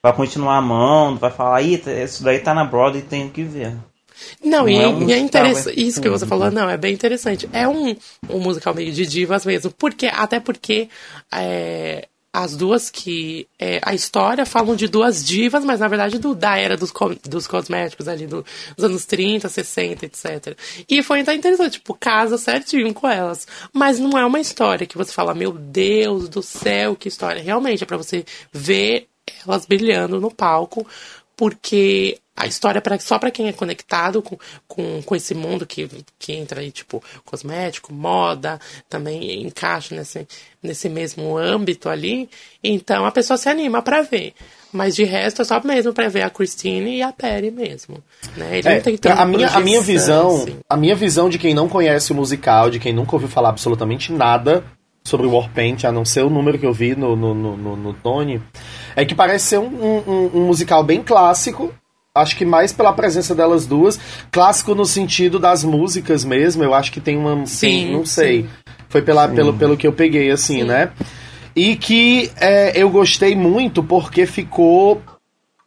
[0.03, 3.75] vai continuar amando, vai falar, isso daí tá na Broadway, tem que ver.
[4.43, 5.79] Não, Não e, é um e é musical, interessante.
[5.87, 6.29] Isso que você tudo.
[6.29, 7.49] falou, não, é bem interessante.
[7.53, 7.95] É um,
[8.29, 9.71] um musical meio de divas mesmo.
[9.71, 10.89] Porque, até porque
[11.31, 13.47] é, as duas que.
[13.57, 17.15] é, a história falam de duas divas, mas na verdade do, da era dos, co-
[17.27, 20.55] dos cosméticos ali do- dos anos 30, 60, etc.
[20.87, 23.47] E foi então interessante, tipo, casa certinho com elas.
[23.73, 27.41] Mas não é uma história que você fala, meu Deus do céu, que história.
[27.41, 29.07] Realmente é pra você ver
[29.47, 30.87] elas brilhando no palco,
[31.39, 35.89] porque a história é só pra quem é conectado com, com, com esse mundo que,
[36.19, 40.27] que entra aí, tipo, cosmético, moda, também encaixa nesse,
[40.61, 42.29] nesse mesmo âmbito ali.
[42.61, 44.33] Então a pessoa se anima pra ver.
[44.73, 48.03] Mas de resto é só mesmo pra ver a Christine e a Perry mesmo.
[48.35, 48.57] Né?
[48.57, 50.57] Ele É, não tem tanta a minha, a minha visão, assim.
[50.69, 54.11] a minha visão de quem não conhece o musical, de quem nunca ouviu falar absolutamente
[54.11, 54.65] nada
[55.03, 57.93] sobre o Warpaint, a não ser o número que eu vi no, no, no, no-
[57.93, 58.41] Tony,
[58.95, 61.73] é que parece ser um, um- um musical bem clássico.
[62.13, 63.99] Acho que mais pela presença delas duas.
[64.31, 66.63] Clássico no sentido das músicas mesmo.
[66.63, 67.45] Eu acho que tem uma.
[67.45, 68.41] Sim, tem- não sei.
[68.43, 68.49] sim.
[68.89, 70.89] Foi pela, pelo, pelo que eu peguei, assim, né?
[71.55, 75.01] E que é, eu gostei muito porque ficou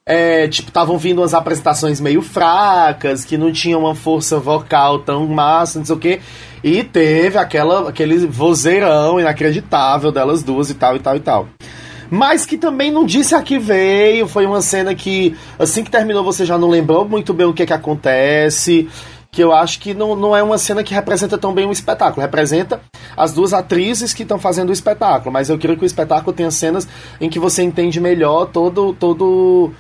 [0.05, 5.27] é, tipo, estavam vindo umas apresentações meio fracas, que não tinham uma força vocal tão
[5.27, 6.21] massa, não sei o quê.
[6.63, 11.49] E teve aquela, aquele vozeirão inacreditável delas duas e tal, e tal, e tal.
[12.11, 14.29] Mas que também não disse a que veio.
[14.29, 17.65] Foi uma cena que, assim que terminou, você já não lembrou muito bem o que,
[17.65, 18.87] que acontece.
[19.33, 22.21] Que eu acho que não, não é uma cena que representa tão bem o espetáculo.
[22.21, 22.83] Representa
[23.17, 25.33] as duas atrizes que estão fazendo o espetáculo.
[25.33, 26.87] Mas eu queria que o espetáculo tenha cenas
[27.19, 29.73] em que você entende melhor todo, todo,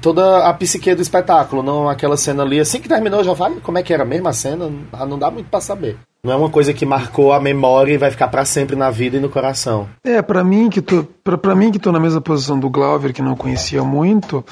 [0.00, 1.62] toda a psique do espetáculo.
[1.62, 2.58] Não aquela cena ali.
[2.58, 3.54] Assim que terminou, já vai.
[3.60, 4.72] Como é que era a mesma cena?
[4.92, 5.98] Ah, Não dá muito pra saber.
[6.26, 9.16] Não é uma coisa que marcou a memória e vai ficar pra sempre na vida
[9.16, 9.88] e no coração.
[10.02, 13.12] É, pra mim que tô, pra, pra mim que tô na mesma posição do Glauber,
[13.12, 14.44] que não conhecia muito,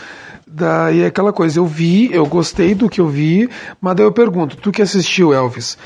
[0.46, 4.12] daí é aquela coisa, eu vi, eu gostei do que eu vi, mas daí eu
[4.12, 5.76] pergunto, tu que assistiu Elvis,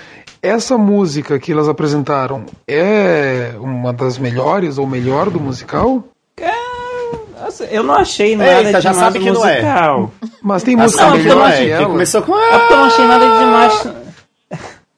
[0.42, 6.04] essa música que elas apresentaram é uma das melhores ou melhor do musical?
[7.40, 9.62] Nossa, Eu não achei nada Eita, já demais sabe que não é.
[9.62, 10.10] musical.
[10.42, 12.38] Mas tem música sabe que melhor não que é, começou com.
[12.38, 13.97] É porque eu não achei nada demais.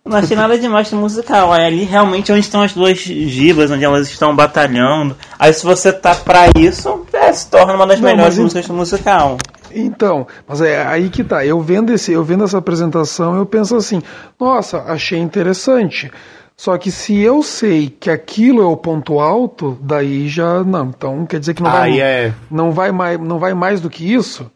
[0.04, 1.54] Não achei nada demais no musical.
[1.54, 5.16] É ali realmente onde estão as duas divas, onde elas estão batalhando.
[5.38, 8.74] Aí se você tá pra isso, é, se torna uma das Não, melhores músicas do
[8.74, 9.36] musical.
[9.72, 11.44] Então, mas é aí que tá.
[11.44, 14.02] Eu vendo esse, eu vendo essa apresentação, eu penso assim:
[14.38, 16.10] "Nossa, achei interessante".
[16.56, 20.88] Só que se eu sei que aquilo é o ponto alto, daí já não.
[20.88, 22.34] Então quer dizer que não vai Aí é.
[22.50, 24.50] não vai mais, não vai mais do que isso.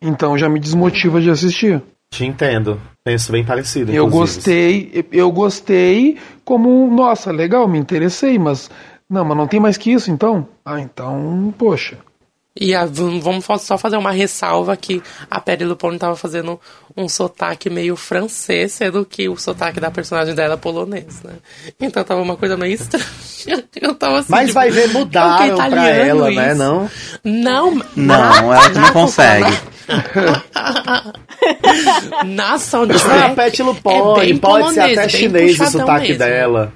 [0.00, 1.82] Então já me desmotiva de assistir.
[2.10, 2.80] Te entendo.
[3.04, 3.92] Penso bem parecido.
[3.92, 4.90] Eu inclusive.
[4.90, 8.70] gostei, eu gostei como, nossa, legal, me interessei, mas
[9.08, 10.48] não, mas não tem mais que isso, então.
[10.64, 11.98] Ah, então, poxa.
[12.58, 16.58] E a- vamos só fazer uma ressalva que a Perry Lupone tava fazendo
[16.96, 21.34] um sotaque meio francês, sendo que o sotaque da personagem dela é polonês, né?
[21.78, 23.04] Então tava uma coisa meio estranha.
[23.80, 26.48] Eu tava assim, Mas tipo, vai ver, "É que, mudaram pra italiano ela, né?
[26.52, 26.90] isso?" Não?
[27.22, 29.58] Não, Não, ela que não consegue.
[32.26, 33.30] Na soundtrack.
[33.30, 36.18] Ah, Pet é Lupone, bem pode ser polonês, até bem chinês o sotaque mesmo.
[36.18, 36.72] dela.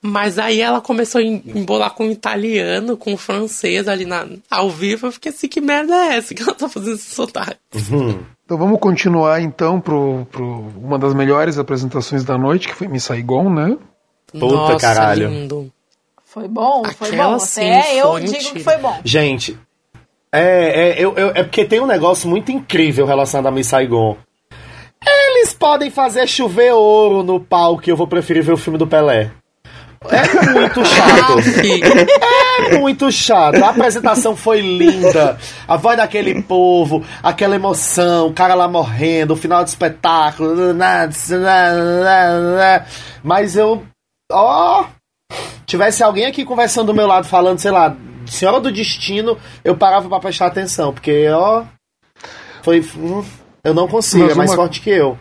[0.00, 5.06] Mas aí ela começou a em- embolar com italiano, com francês ali na, ao vivo.
[5.08, 7.56] Eu fiquei assim, que merda é essa que ela tá fazendo esse sotaque?
[8.48, 13.04] Então vamos continuar então pro, pro uma das melhores apresentações da noite, que foi Miss
[13.04, 13.76] Saigon, né?
[14.32, 15.28] Puta Nossa, caralho.
[15.28, 15.70] lindo.
[16.24, 17.38] Foi bom, foi Aquela bom.
[17.40, 18.52] sim Até eu foi digo mentira.
[18.54, 18.98] que foi bom.
[19.04, 19.58] Gente,
[20.32, 24.16] é, é, eu, eu- é porque tem um negócio muito incrível relacionado a Miss Saigon.
[25.06, 28.86] Eles podem fazer chover ouro no palco e eu vou preferir ver o filme do
[28.86, 29.30] Pelé.
[30.10, 31.38] É muito chato.
[32.70, 33.62] É muito chato.
[33.62, 35.36] A apresentação foi linda.
[35.66, 40.54] A voz daquele povo, aquela emoção, o cara lá morrendo, o final do espetáculo.
[43.22, 43.82] Mas eu.
[44.30, 44.84] Ó.
[45.66, 50.08] tivesse alguém aqui conversando do meu lado, falando, sei lá, Senhora do Destino, eu parava
[50.08, 50.92] pra prestar atenção.
[50.92, 51.64] Porque, ó.
[52.62, 52.80] Foi.
[52.96, 53.24] hum,
[53.64, 55.18] Eu não consigo, Mas é mais uma- forte que eu.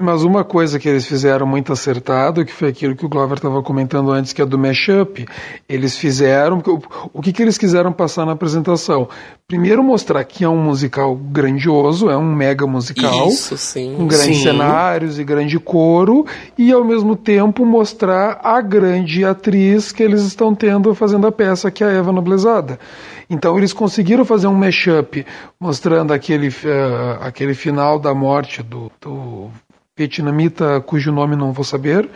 [0.00, 3.60] Mas uma coisa que eles fizeram muito acertado, que foi aquilo que o Glover estava
[3.64, 5.26] comentando antes, que é do mashup,
[5.68, 6.62] eles fizeram.
[7.12, 9.08] O, que, que eles quiseram passar na apresentação?
[9.48, 13.26] Primeiro, mostrar que é um musical grandioso, é um mega musical.
[13.26, 13.96] Isso, sim.
[13.96, 14.44] com grandes Sim.
[14.44, 16.24] cenários e grande coro,
[16.56, 21.72] e ao mesmo tempo mostrar a grande atriz que eles estão tendo fazendo a peça,
[21.72, 22.78] que é a Eva Noblezada.
[23.28, 25.26] Então eles conseguiram fazer um mashup
[25.58, 29.50] mostrando aquele, eh, aquele final da morte do, do
[29.98, 32.08] vietnamita cujo nome não vou saber.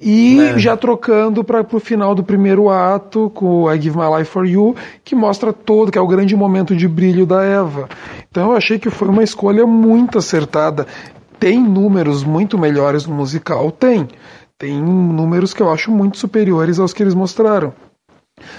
[0.00, 4.46] E já trocando para o final do primeiro ato com I Give My Life for
[4.46, 7.88] You, que mostra todo, que é o grande momento de brilho da Eva.
[8.30, 10.86] Então eu achei que foi uma escolha muito acertada.
[11.40, 13.72] Tem números muito melhores no musical?
[13.72, 14.06] Tem.
[14.56, 17.72] Tem números que eu acho muito superiores aos que eles mostraram.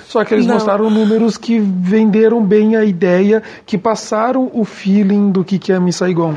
[0.06, 0.56] Só que eles Não.
[0.56, 5.80] mostraram números que venderam bem a ideia, que passaram o feeling do que que é
[5.80, 6.36] Miss Saigon.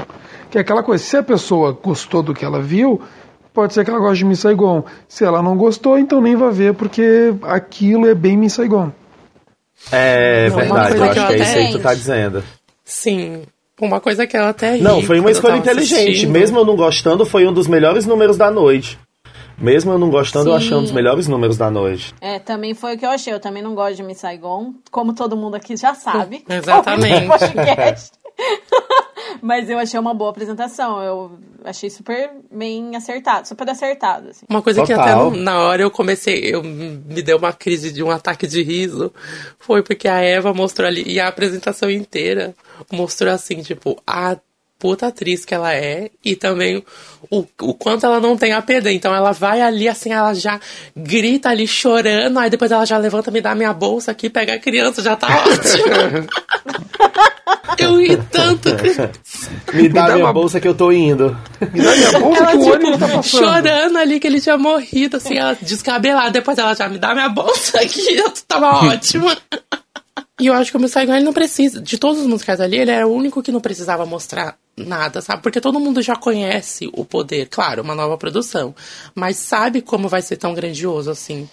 [0.53, 3.01] Que é aquela coisa, se a pessoa gostou do que ela viu,
[3.55, 4.85] pode ser que ela goste de Miss Saigon.
[5.09, 8.93] Se ela não gostou, então nem vai ver, porque aquilo é bem Miss Saigon.
[9.91, 12.45] É Não, verdade, eu que acho eu que é isso aí que tu tá dizendo.
[12.85, 13.45] Sim.
[13.81, 16.03] Uma coisa que ela até ri Não, foi uma eu escolha inteligente.
[16.11, 16.31] assistindo.
[16.31, 18.99] Mesmo eu não gostando, foi um dos melhores números da noite.
[19.57, 20.67] Mesmo eu não gostando, eu Sim.
[20.67, 22.15] achei um dos melhores números da noite.
[22.21, 23.33] É, também foi o que eu achei.
[23.33, 26.45] Eu também não gosto de Miss Saigon, como todo mundo aqui já sabe.
[26.51, 27.27] Exatamente.
[29.43, 31.03] Mas eu achei uma boa apresentação.
[31.03, 34.29] Eu achei super bem acertado, super acertado.
[34.29, 34.47] Assim.
[34.49, 35.31] Uma coisa que até Total.
[35.33, 39.13] na hora eu comecei, eu me deu uma crise de um ataque de riso,
[39.59, 42.55] foi porque a Eva mostrou ali, e a apresentação inteira
[42.91, 44.37] mostrou assim, tipo, a
[44.79, 46.85] puta atriz que ela é e também
[47.31, 48.93] o, o quanto ela não tem a perder.
[48.93, 50.61] Então ela vai ali, assim, ela já
[50.97, 54.59] grita ali chorando, aí depois ela já levanta, me dá minha bolsa aqui, pega a
[54.59, 56.29] criança, já tá ótimo.
[57.79, 58.69] Eu ri tanto.
[59.75, 61.37] Me dá, dá minha uma- bolsa que eu tô indo.
[61.73, 63.25] Me dá minha bolsa Ela, que o tipo, ônibus tá passando.
[63.47, 66.31] chorando ali que ele tinha morrido, assim, ela descabelada.
[66.31, 69.37] Depois ela já me dá minha bolsa aqui, eu tava ótima.
[70.39, 71.81] E eu acho que o Miss Saigon, ele não precisa.
[71.81, 75.43] De todos os musicais ali, ele era o único que não precisava mostrar nada, sabe?
[75.43, 77.47] Porque todo mundo já conhece o poder.
[77.49, 78.75] Claro, uma nova produção.
[79.15, 81.49] Mas sabe como vai ser tão grandioso assim.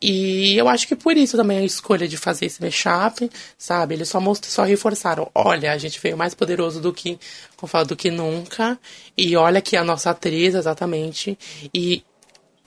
[0.00, 3.94] E eu acho que por isso também a escolha de fazer esse mashup, sabe?
[3.94, 5.28] Eles só, most- só reforçaram.
[5.34, 7.18] Olha, a gente veio mais poderoso do que,
[7.56, 8.78] como falo, do que nunca.
[9.16, 11.36] E olha aqui a nossa atriz, exatamente.
[11.72, 12.04] E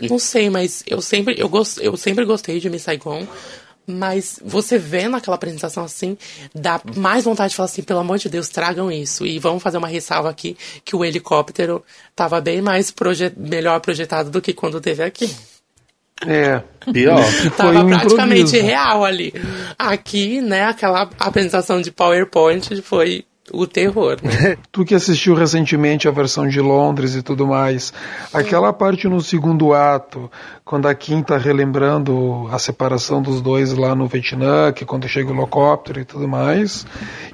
[0.01, 3.25] não sei, mas eu sempre, eu gost, eu sempre gostei de Miss Saigon.
[3.89, 6.17] Mas você vendo aquela apresentação assim,
[6.53, 9.25] dá mais vontade de falar assim, pelo amor de Deus, tragam isso.
[9.25, 11.81] E vamos fazer uma ressalva aqui, que o helicóptero
[12.13, 15.33] tava bem mais proje melhor projetado do que quando teve aqui.
[16.25, 16.61] É.
[16.91, 17.23] Pior.
[17.23, 18.65] Foi Tava um praticamente improviso.
[18.65, 19.33] real ali.
[19.77, 24.57] Aqui, né, aquela apresentação de PowerPoint foi o terror, né?
[24.71, 27.93] Tu que assistiu recentemente a versão de Londres e tudo mais,
[28.33, 30.29] aquela parte no segundo ato,
[30.65, 35.31] quando a Kim tá relembrando a separação dos dois lá no Vietnã, que quando chega
[35.31, 36.85] o helicóptero e tudo mais,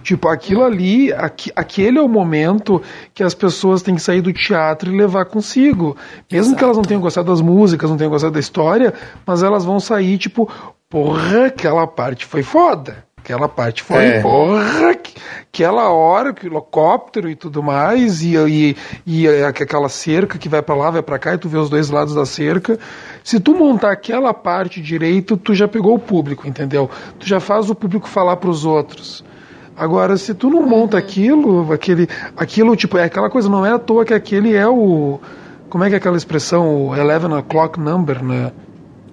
[0.04, 1.12] tipo, aquilo ali,
[1.56, 2.82] aquele é o momento
[3.14, 5.98] que as pessoas têm que sair do teatro e levar consigo.
[6.32, 8.94] Mesmo que elas não tenham gostado das músicas, não tenham gostado da história,
[9.26, 10.50] mas elas vão sair, tipo,
[10.90, 13.04] porra, aquela parte foi foda.
[13.24, 14.22] Aquela parte foi, É.
[14.22, 15.14] porra, que-
[15.50, 18.76] aquela hora que o helicóptero e tudo mais, e, e,
[19.08, 21.90] e aquela cerca que vai pra lá, vai pra cá, e tu vê os dois
[21.90, 22.78] lados da cerca.
[23.24, 26.90] Se tu montar aquela parte direito, tu já pegou o público, entendeu?
[27.18, 29.24] Tu já faz o público falar pros outros.
[29.76, 33.80] Agora, se tu não monta aquilo, aquele, aquilo, tipo, é aquela coisa, não é à
[33.80, 35.18] toa que aquele é o.
[35.70, 36.68] Como é que é aquela expressão?
[36.88, 38.52] O 11 o'clock number, né?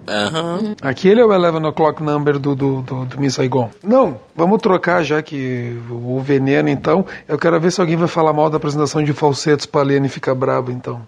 [0.09, 0.75] Aham.
[0.83, 3.71] Aquele é o 11 o'clock number do, do, do, do Miss Saigon.
[3.83, 7.05] Não, vamos trocar já que o veneno, então.
[7.29, 10.35] Eu quero ver se alguém vai falar mal da apresentação de falsetos pra Lene ficar
[10.35, 11.03] brabo, então.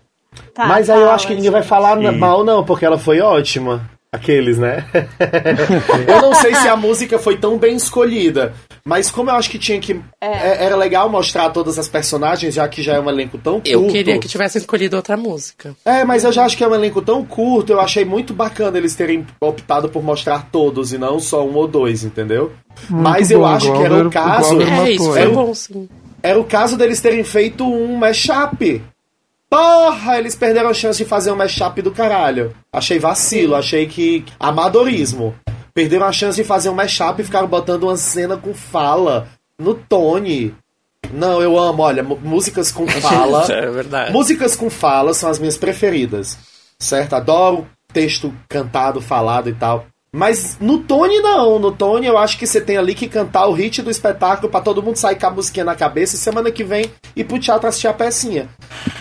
[0.54, 3.88] Tá, Mas aí eu acho que ninguém vai falar mal, não, porque ela foi ótima.
[4.12, 4.84] Aqueles, né?
[6.06, 8.52] eu não sei se a música foi tão bem escolhida,
[8.84, 9.98] mas como eu acho que tinha que.
[10.20, 13.70] é- Era legal mostrar todas as personagens, já que já é um elenco tão curto.
[13.70, 15.74] Eu queria que tivesse escolhido outra música.
[15.82, 18.76] É, mas eu já acho que é um elenco tão curto, eu achei muito bacana
[18.76, 22.52] eles terem optado por mostrar todos e não só um ou dois, entendeu?
[22.90, 24.60] mas eu bom, acho que era o caso.
[24.60, 25.88] É, isso foi bom, sim.
[26.22, 28.82] Era o caso deles terem feito um mashup.
[29.52, 32.56] Porra, eles perderam a chance de fazer um mashup do caralho.
[32.72, 34.24] Achei vacilo, achei que.
[34.40, 35.34] Amadorismo.
[35.74, 39.74] Perderam a chance de fazer um mashup e ficaram botando uma cena com fala no
[39.74, 40.54] Tony.
[41.12, 43.44] Não, eu amo, olha, músicas com fala.
[43.52, 44.10] É verdade.
[44.10, 46.38] Músicas com fala são as minhas preferidas.
[46.78, 47.12] Certo?
[47.12, 49.84] Adoro texto cantado, falado e tal.
[50.14, 53.52] Mas no Tony não, no Tony eu acho que você tem ali que cantar o
[53.54, 56.62] hit do espetáculo pra todo mundo sair com a musiquinha na cabeça e semana que
[56.62, 58.46] vem ir pro teatro assistir a pecinha.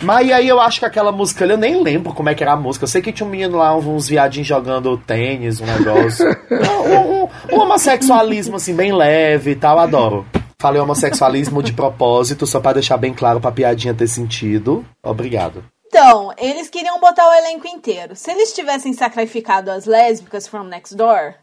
[0.01, 2.53] Mas aí eu acho que aquela música ali, eu nem lembro como é que era
[2.53, 2.85] a música.
[2.85, 6.25] Eu sei que tinha um menino lá, uns viadinhos jogando tênis, um negócio.
[6.49, 10.25] um, um- um homossexualismo assim, bem leve e tal, adoro.
[10.61, 14.85] Falei homossexualismo de propósito, só pra deixar bem claro pra piadinha ter sentido.
[15.03, 15.61] Obrigado.
[15.93, 18.15] Então, eles queriam botar o elenco inteiro.
[18.15, 21.33] Se eles tivessem sacrificado as lésbicas from next door,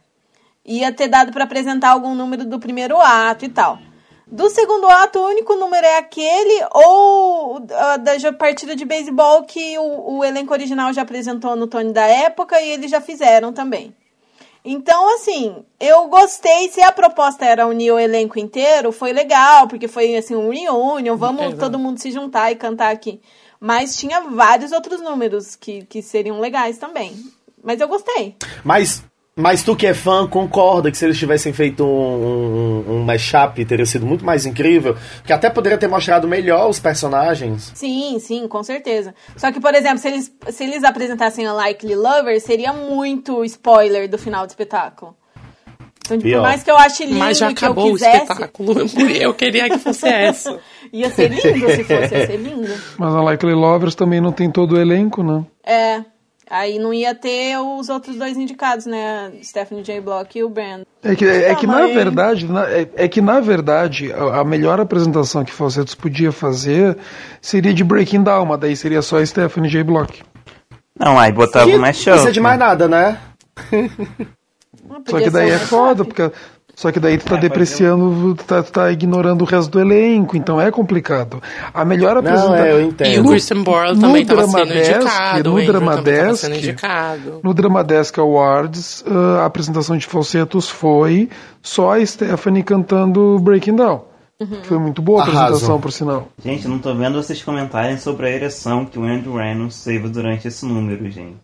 [0.64, 3.78] ia ter dado pra apresentar algum número do primeiro ato e tal.
[4.26, 9.78] Do segundo ato, o único número é aquele ou ah, da partida de beisebol que
[9.78, 13.94] o, o elenco original já apresentou no Tony da época e eles já fizeram também.
[14.64, 16.70] Então, assim, eu gostei.
[16.70, 21.16] Se a proposta era unir o elenco inteiro, foi legal, porque foi assim um reunion,
[21.18, 21.58] vamos Exato.
[21.58, 23.20] todo mundo se juntar e cantar aqui.
[23.60, 27.12] Mas tinha vários outros números que, que seriam legais também.
[27.62, 28.36] Mas eu gostei.
[28.64, 29.02] Mas,
[29.34, 33.64] mas tu que é fã, concorda que se eles tivessem feito um, um, um mashup,
[33.64, 34.96] teria sido muito mais incrível?
[35.24, 37.72] Que até poderia ter mostrado melhor os personagens.
[37.74, 39.14] Sim, sim, com certeza.
[39.36, 44.08] Só que, por exemplo, se eles, se eles apresentassem a Likely Lover, seria muito spoiler
[44.08, 45.17] do final do espetáculo.
[46.14, 47.92] Então, tipo, por mais que eu ache lindo Mas já e que eu acabou o
[47.94, 48.74] quisesse, espetáculo.
[49.20, 50.58] Eu queria que fosse essa.
[50.92, 52.68] ia ser lindo se fosse, ia ser lindo.
[52.98, 55.44] Mas a Likely Lovers também não tem todo o elenco, né?
[55.64, 56.00] É,
[56.50, 59.32] aí não ia ter os outros dois indicados, né?
[59.42, 60.00] Stephanie J.
[60.00, 60.82] Block e o Brand.
[61.02, 64.80] É que, é que na verdade, na- é, é que na verdade, a, a melhor
[64.80, 66.96] apresentação que Falsetos podia fazer
[67.40, 69.84] seria de Breaking Down, mas daí seria só a Stephanie J.
[69.84, 70.22] Block.
[70.98, 72.12] Não, aí botava E mais não show.
[72.14, 73.18] precisa de mais nada, né?
[75.08, 76.30] Só que daí é um foda, porque
[76.74, 79.80] só que daí tu tá É, depreciando, tu tá, tu tá ignorando o resto do
[79.80, 81.42] elenco, então é complicado.
[81.74, 82.54] A melhor Não, apresentação.
[82.54, 83.24] é, eu E o.
[83.24, 85.36] Christian Borle no também estava sendo Dramadesk, indicado.
[85.38, 87.40] no também tava Dramadesk, sendo indicado.
[87.42, 91.28] No Dramadesk Awards, ah, a apresentação de falsetos foi
[91.60, 94.04] só a Stephanie cantando Breaking Down.
[94.62, 95.42] Foi muito boa a Arrasam.
[95.46, 96.28] apresentação, por sinal.
[96.44, 100.08] Gente, eu não tô vendo vocês comentarem sobre a ereção que o Andrew Reynolds teve
[100.08, 101.38] durante esse número, gente.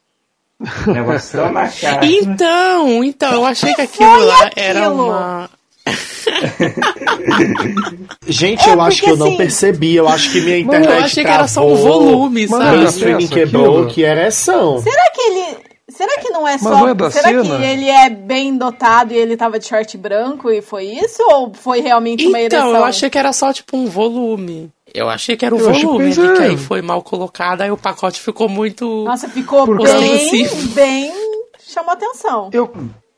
[0.87, 2.07] Negócio tão na cara.
[2.07, 5.05] Então, então, eu achei que aquilo foi lá era aquilo?
[5.07, 5.51] uma.
[8.27, 9.95] Gente, É, eu acho que eu não assim- percebi.
[9.97, 12.77] Eu acho que minha Não, internet eu achei que era só um volume, Mano, sabe?
[12.77, 13.87] Meu era streaming acesso quebrou, aquilo?
[13.89, 14.83] que ereção.
[14.83, 15.57] Será que ele.
[15.91, 16.71] Será que não é só.
[16.71, 17.43] não é será cena?
[17.59, 21.23] que ele é bem dotado e ele tava de short branco e foi isso?
[21.31, 22.69] Ou foi realmente uma ereção?
[22.71, 24.71] Então, eu achei que era só tipo um volume.
[24.95, 26.37] Eu achei que era o Eu volume, pois ali, é.
[26.37, 29.05] que aí foi mal colocado, aí o pacote ficou muito.
[29.05, 31.13] Nossa, ficou Por bem, bem.
[31.59, 32.49] chamou atenção.
[32.53, 32.73] Eu,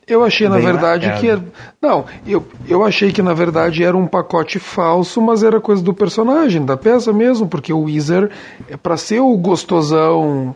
[0.09, 1.21] eu achei, na Bem verdade, marcado.
[1.21, 1.29] que.
[1.31, 1.45] Era,
[1.83, 5.93] não, eu, eu achei que, na verdade, era um pacote falso, mas era coisa do
[5.93, 8.31] personagem, da peça mesmo, porque o Weezer,
[8.71, 10.55] é pra ser o gostosão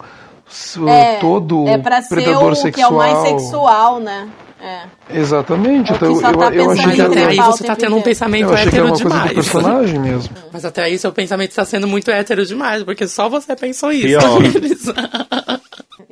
[0.89, 2.73] É, todo é pra ser predador o sexual.
[2.73, 4.29] que é o mais sexual, né?
[4.63, 4.83] É.
[5.09, 7.97] Exatamente, É então eu, tá eu achei Mas que até aí você tá tempo tendo
[7.97, 9.33] um pensamento hétero uma coisa do demais.
[9.33, 10.37] personagem mesmo.
[10.53, 14.19] Mas até aí seu pensamento está sendo muito hétero demais, porque só você pensou isso.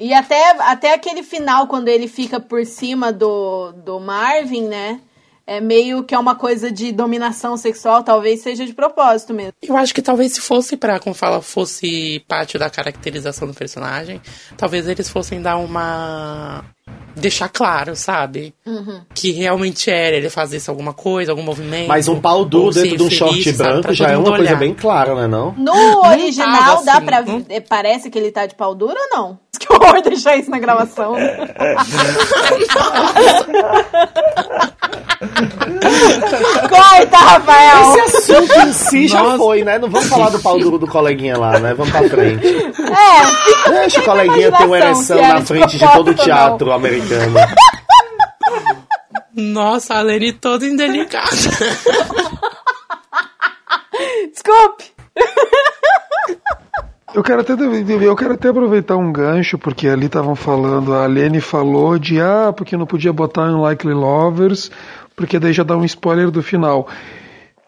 [0.01, 5.01] E até, até aquele final, quando ele fica por cima do, do Marvin, né?
[5.45, 9.55] É meio que é uma coisa de dominação sexual, talvez seja de propósito mesmo.
[9.61, 14.21] Eu acho que talvez se fosse pra, como fala, fosse parte da caracterização do personagem,
[14.57, 16.65] talvez eles fossem dar uma.
[17.19, 18.55] Deixar claro, sabe?
[18.65, 19.01] Uhum.
[19.15, 21.89] Que realmente era ele fazesse alguma coisa, algum movimento.
[21.89, 23.57] Mas um pau duro dentro de um short sabe?
[23.69, 24.59] branco Pra já é uma mundo coisa olhar.
[24.59, 25.53] bem clara, né não?
[25.53, 27.55] No original, tava dá assim, pra.
[27.55, 29.39] é, Parece que ele tá de pau duro ou não?
[29.71, 31.15] Horror deixar isso na gravação.
[36.69, 37.97] Corta, Rafael!
[38.05, 39.39] Esse assunto em si já Nossa.
[39.39, 39.79] foi, né?
[39.79, 41.75] Não vamos falar do pau duro do coleguinha lá, né?
[41.75, 42.47] Vamos pra frente.
[42.47, 47.35] É, Deixa o coleguinha ter uma ereção era na frente de todo o teatro americano.
[49.35, 51.31] Nossa, a Lene toda indelicada.
[54.33, 54.85] desculpe.
[57.15, 61.41] Eu quero até eu quero até aproveitar um gancho porque ali estavam falando, a Lene
[61.41, 64.71] falou de ah, porque não podia botar Unlikely Lovers,
[65.17, 66.87] porque daí já dá um spoiler do final.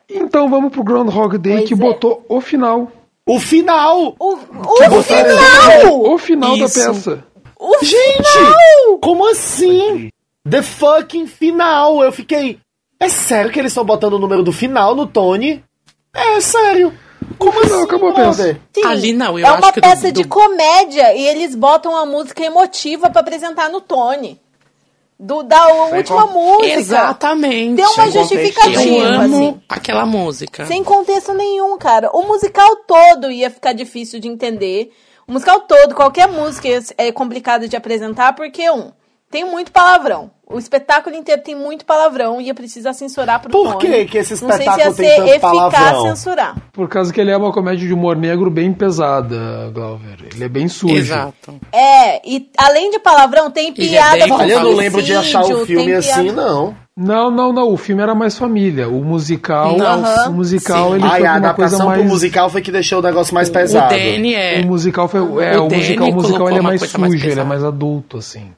[0.09, 1.77] Então vamos pro Groundhog Day Pois que é.
[1.77, 2.91] botou o final.
[3.27, 4.15] O final!
[4.19, 6.03] O, o final!
[6.15, 6.87] o final da Isso.
[6.87, 7.25] peça.
[7.59, 8.29] O Gente!
[8.33, 8.99] final!
[9.01, 10.11] Como assim?
[10.49, 12.03] The fucking final!
[12.03, 12.59] Eu fiquei.
[12.99, 15.63] É sério que eles estão botando o número do final no Tony?
[16.15, 16.93] É sério.
[17.39, 18.43] Como assim, acabou a peça.
[18.43, 18.61] brother?
[18.75, 21.55] Sim, Ali não, eu é acho uma que do- peça de do- comédia e eles
[21.55, 24.41] botam a música emotiva pra apresentar no Tony.
[25.23, 26.67] Do, da última com- música.
[26.79, 27.77] Exatamente.
[27.77, 29.61] Tem uma Sem contexto justificativa, Eu amo assim.
[29.69, 30.65] aquela música.
[30.67, 32.11] Sem contexto nenhum, cara.
[32.15, 34.91] O musical todo ia ficar difícil de entender.
[35.29, 38.93] O musical todo, qualquer música é complicado de apresentar, porque, um,
[39.31, 40.31] tem muito palavrão.
[40.53, 43.79] O espetáculo inteiro tem muito palavrão e ia precisar censurar pro Por Tony.
[43.79, 46.03] que que esse Não sei se espetáculo ia tem ser tanto eficaz palavrão?
[46.03, 46.57] censurar.
[46.73, 50.17] Por causa que ele é uma comédia de humor negro bem pesada, Glauber.
[50.35, 50.95] Ele é bem sujo.
[50.97, 51.55] Exato.
[51.73, 55.03] É, e além de palavrão, tem Ele é piada bem com Olha, eu não lembro
[55.03, 56.75] de achar o filme piada- assim, não.
[57.03, 57.73] Não, não, não.
[57.73, 58.87] O filme era mais família.
[58.87, 60.03] O musical, Não.
[60.29, 60.95] o musical Sim.
[60.97, 63.33] ele Ai, foi a uma coisa adaptação mais pro musical foi que deixou o negócio
[63.33, 63.89] mais O pesado.
[63.95, 64.61] Danny é.
[64.61, 65.23] O musical foi, é,
[65.59, 67.23] O o, Danny musical, o musical colocou ele é uma mais coisa sujo, mais ele
[67.23, 67.49] é pesada.
[67.49, 68.51] mais adulto assim.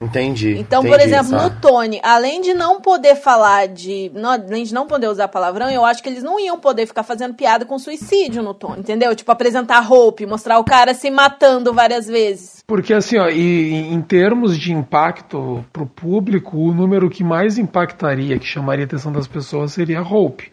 [0.00, 0.56] Entendi.
[0.58, 1.31] Então, por entendi, exemplo.
[1.32, 4.10] No Tony, além de não poder falar de.
[4.14, 7.02] não- além de não poder usar palavrão, eu acho que eles não iam poder ficar
[7.02, 9.14] fazendo piada com suicídio no Tony, entendeu?
[9.16, 12.62] Tipo, apresentar Hope, mostrar o cara se matando várias vezes.
[12.66, 18.38] Porque assim, ó, e, em termos de impacto pro público, o número que mais impactaria,
[18.38, 20.51] que chamaria a atenção das pessoas, seria Hope.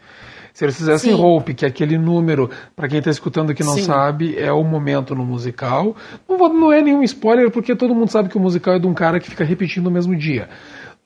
[0.60, 1.22] Se eles fizessem Sim.
[1.24, 3.84] Hope, que é aquele número, para quem tá escutando que não Sim.
[3.84, 5.96] sabe, é o momento no musical.
[6.28, 8.86] Não, vou- não é nenhum spoiler, porque todo mundo sabe que o musical é de
[8.86, 10.50] um cara que fica repetindo no mesmo dia.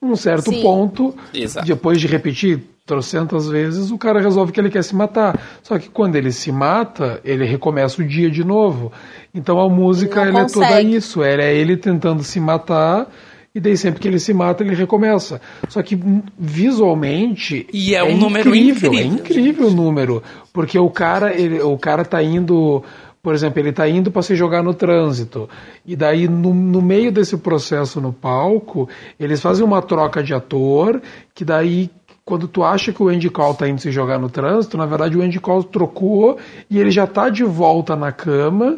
[0.02, 0.60] Num certo Sim.
[0.64, 1.68] ponto, Exato.
[1.68, 5.40] depois de repetir trocentas vezes, o cara resolve que ele quer se matar.
[5.62, 8.92] Só que quando ele se mata, ele recomeça o dia de novo.
[9.36, 11.22] Então a música ela é toda isso.
[11.22, 13.06] Era ele tentando se matar.
[13.56, 15.40] E daí sempre que ele se mata, ele recomeça.
[15.70, 15.96] Só que
[16.40, 17.68] visualmente.
[17.72, 20.24] E é um número É incrível, incrível o número.
[20.52, 22.84] Porque o cara, ele, o cara tá indo.
[23.22, 25.48] Por exemplo, ele tá indo para se jogar no trânsito.
[25.86, 28.90] E daí, no, no meio desse processo no palco,
[29.20, 31.00] eles fazem uma troca de ator,
[31.36, 31.92] que daí.
[32.26, 35.18] Quando tu acha que o Andy Call tá indo se jogar no trânsito, na verdade
[35.18, 36.38] o Andy Call trocou
[36.70, 38.78] e ele já tá de volta na cama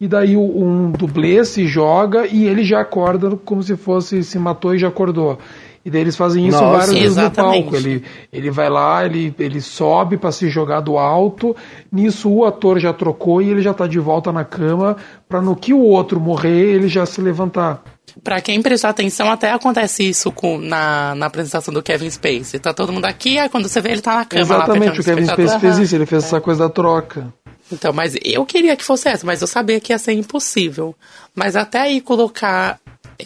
[0.00, 4.38] e daí o- um dublê se joga e ele já acorda como se fosse se
[4.38, 5.38] matou e já acordou.
[5.84, 6.78] E daí eles fazem isso Nossa.
[6.78, 7.76] várias vezes no palco.
[7.76, 11.54] Ele, ele vai lá, ele, ele sobe para se jogar do alto.
[11.92, 14.96] Nisso o ator já trocou e ele já tá de volta na cama
[15.28, 17.84] para no que o outro morrer ele já se levantar.
[18.24, 22.58] Pra quem prestar atenção, até acontece isso com, na, na apresentação do Kevin Spacey.
[22.58, 25.00] Tá todo mundo aqui, aí quando você vê ele tá na cama Exatamente, lá.
[25.00, 27.32] o Kevin Spacey fez isso, ele fez essa coisa da troca.
[27.70, 30.94] Então, mas eu queria que fosse essa, mas eu sabia que ia ser impossível.
[31.34, 32.78] Mas até aí colocar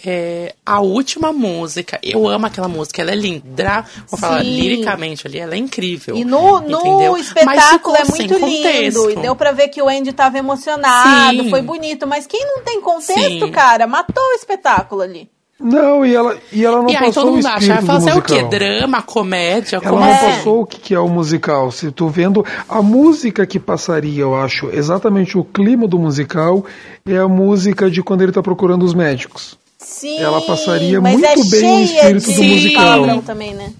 [0.04, 3.84] é, a última música, eu amo aquela música, ela é linda.
[4.08, 4.50] Vou falar Sim.
[4.50, 6.16] liricamente ali, ela é incrível.
[6.16, 9.10] E no, no espetáculo é muito lindo.
[9.10, 11.50] E deu pra ver que o Andy tava emocionado, Sim.
[11.50, 12.06] foi bonito.
[12.06, 13.50] Mas quem não tem contexto, Sim.
[13.50, 15.28] cara, matou o espetáculo ali.
[15.60, 17.98] Não, e ela, e ela não e aí passou todo o mundo acha, espírito vai
[17.98, 18.32] do fazer o quê?
[18.42, 18.48] musical.
[18.50, 20.26] Drama, comédia, Ela como não assim?
[20.26, 21.70] passou o que é o musical.
[21.70, 26.64] Se tu vendo a música que passaria, eu acho, exatamente o clima do musical
[27.06, 29.58] é a música de quando ele tá procurando os médicos.
[29.78, 33.22] Sim, Ela passaria mas muito é bem o espírito de do musical.
[33.22, 33.70] também, né?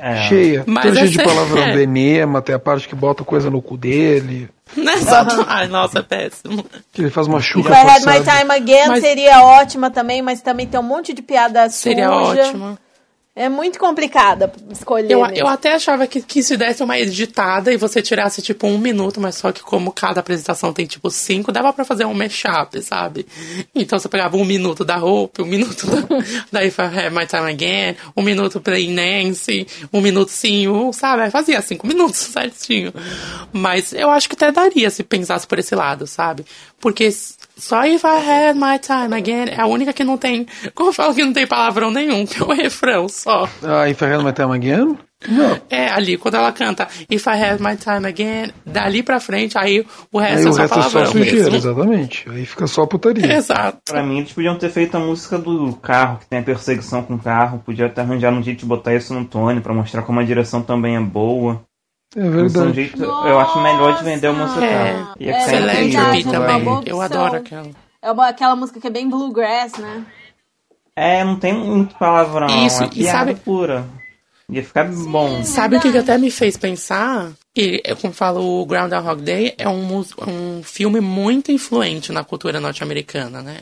[0.00, 0.22] É.
[0.28, 1.72] Cheia, Mas toda cheia de palavrão é.
[1.74, 4.96] do enema, até a parte que bota coisa no cu dele, Né?
[4.98, 6.64] Só- Ai, nossa, é péssimo.
[6.92, 8.22] que ele faz uma If chuca I Had My.
[8.22, 12.42] Time Again Mas- seria ótima também, mas também tem um monte de piada Seria suja.
[12.42, 12.78] ótimo.
[13.38, 15.12] É muito complicada escolher.
[15.12, 15.36] Eu, mesmo.
[15.36, 19.20] eu até achava que, que se desse uma editada e você tirasse, tipo, um minuto,
[19.20, 23.26] mas só que como cada apresentação tem, tipo, cinco, dava pra fazer um mashup, sabe?
[23.72, 26.02] Então você pegava um minuto da Hope, um minuto da,
[26.50, 30.92] da If I Have My Time Again, um minuto pra Nancy, um minuto sim, um,
[30.92, 31.30] sabe?
[31.30, 32.92] Fazia cinco minutos certinho.
[33.52, 36.44] Mas eu acho que até daria se pensasse por esse lado, sabe?
[36.80, 37.08] Porque
[37.58, 40.94] só If I Had My Time Again é a única que não tem, como eu
[40.94, 43.48] falo que não tem palavrão nenhum, que é o refrão só.
[43.62, 44.98] Ah, If I Had My Time Again?
[45.28, 45.60] Não.
[45.68, 49.84] É, ali, quando ela canta If I Have My Time Again, dali pra frente, aí
[50.12, 51.56] o resto Aí é o só resto é só palavrão sujeira, mesmo.
[51.56, 52.24] exatamente.
[52.30, 53.32] Aí fica só putaria.
[53.36, 53.78] Exato.
[53.84, 57.14] Pra mim, eles podiam ter feito a música do carro, que tem a perseguição com
[57.14, 57.60] o carro.
[57.66, 60.62] Podia ter arranjado um jeito de botar isso no Tony, pra mostrar como a direção
[60.62, 61.62] também é boa.
[62.16, 62.72] É é um verdade.
[62.72, 64.62] jeito, eu acho melhor de vender o musical.
[64.62, 65.92] É, Ia é verdade.
[65.92, 66.82] Celebrity é uma também.
[66.86, 67.70] Eu adoro aquela.
[68.00, 70.06] É uma- aquela música que é bem bluegrass, né?
[70.96, 72.46] É, não tem muito palavrão.
[72.66, 73.86] Isso, é e piada sabe- pura.
[74.50, 75.44] Ia ficar bom.
[75.44, 77.30] Sabe o que, que até me fez pensar?
[77.54, 82.58] Que, é, como falo, o Groundhog Day é um, um filme muito influente na cultura
[82.58, 83.58] norte-americana, né?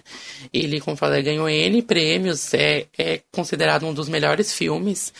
[0.52, 5.12] Ele, como falei, ganhou N prêmios, é, é considerado um dos melhores filmes.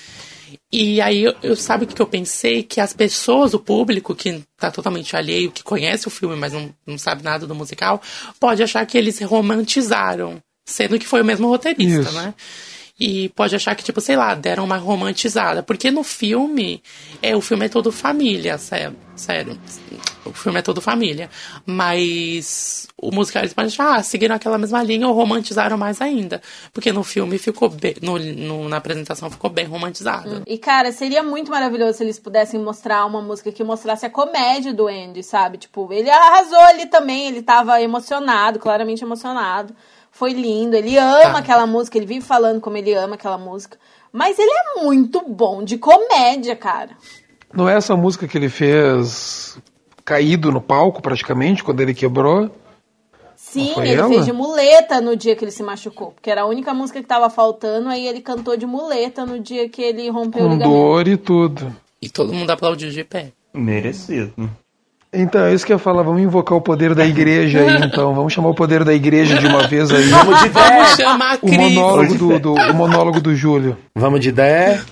[0.73, 2.63] E aí, eu, eu- sabe o que eu pensei?
[2.63, 6.73] Que as pessoas, o público que tá totalmente alheio, que conhece o filme, mas não,
[6.87, 8.01] não sabe nada do musical,
[8.39, 12.13] pode achar que eles romantizaram, sendo que foi o mesmo roteirista, Isso.
[12.13, 12.35] né?
[12.99, 15.63] E pode achar que, tipo, sei lá, deram uma romantizada.
[15.63, 16.83] Porque no filme,
[17.21, 18.97] é, o filme é todo família, sério.
[19.15, 19.59] sério.
[20.25, 21.29] O filme é todo família.
[21.67, 26.41] Mas o musical eles podem achar, ah, seguiram aquela mesma linha ou romantizaram mais ainda.
[26.73, 30.43] Porque no filme ficou bem, no, no- na apresentação ficou bem romantizado.
[30.47, 34.73] E, cara, seria muito maravilhoso se eles pudessem mostrar uma música que mostrasse a comédia
[34.73, 35.59] do Andy, sabe?
[35.59, 39.75] Tipo, ele arrasou ali também, ele tava emocionado, claramente emocionado.
[40.17, 41.39] Foi lindo, ele ama Tá.
[41.39, 43.77] aquela música, ele vive falando como ele ama aquela música.
[44.11, 46.93] Mas ele é muito bom de comédia, cara.
[47.53, 49.59] Não é essa música que ele fez
[50.07, 52.51] caído no palco, praticamente, quando ele quebrou?
[53.37, 54.09] Sim, ele ela?
[54.09, 56.13] fez de muleta no dia que ele se machucou.
[56.13, 59.69] Porque era a única música que tava faltando, aí ele cantou de muleta no dia
[59.69, 60.77] que ele rompeu o Com ligamento.
[60.79, 61.77] dor e tudo.
[62.01, 63.33] E todo mundo aplaudiu de pé.
[63.53, 64.33] Merecido.
[65.17, 66.03] Então, é isso que eu ia falar.
[66.03, 68.15] Vamos invocar o poder da igreja aí, então.
[68.15, 70.05] Vamos chamar o poder da igreja de uma vez aí.
[70.09, 70.97] Vamos de Vamos ideia.
[70.97, 71.57] chamar a O Cris.
[71.59, 73.77] monólogo do, do- o monólogo do Júlio.
[73.95, 74.85] Vamos de ideia.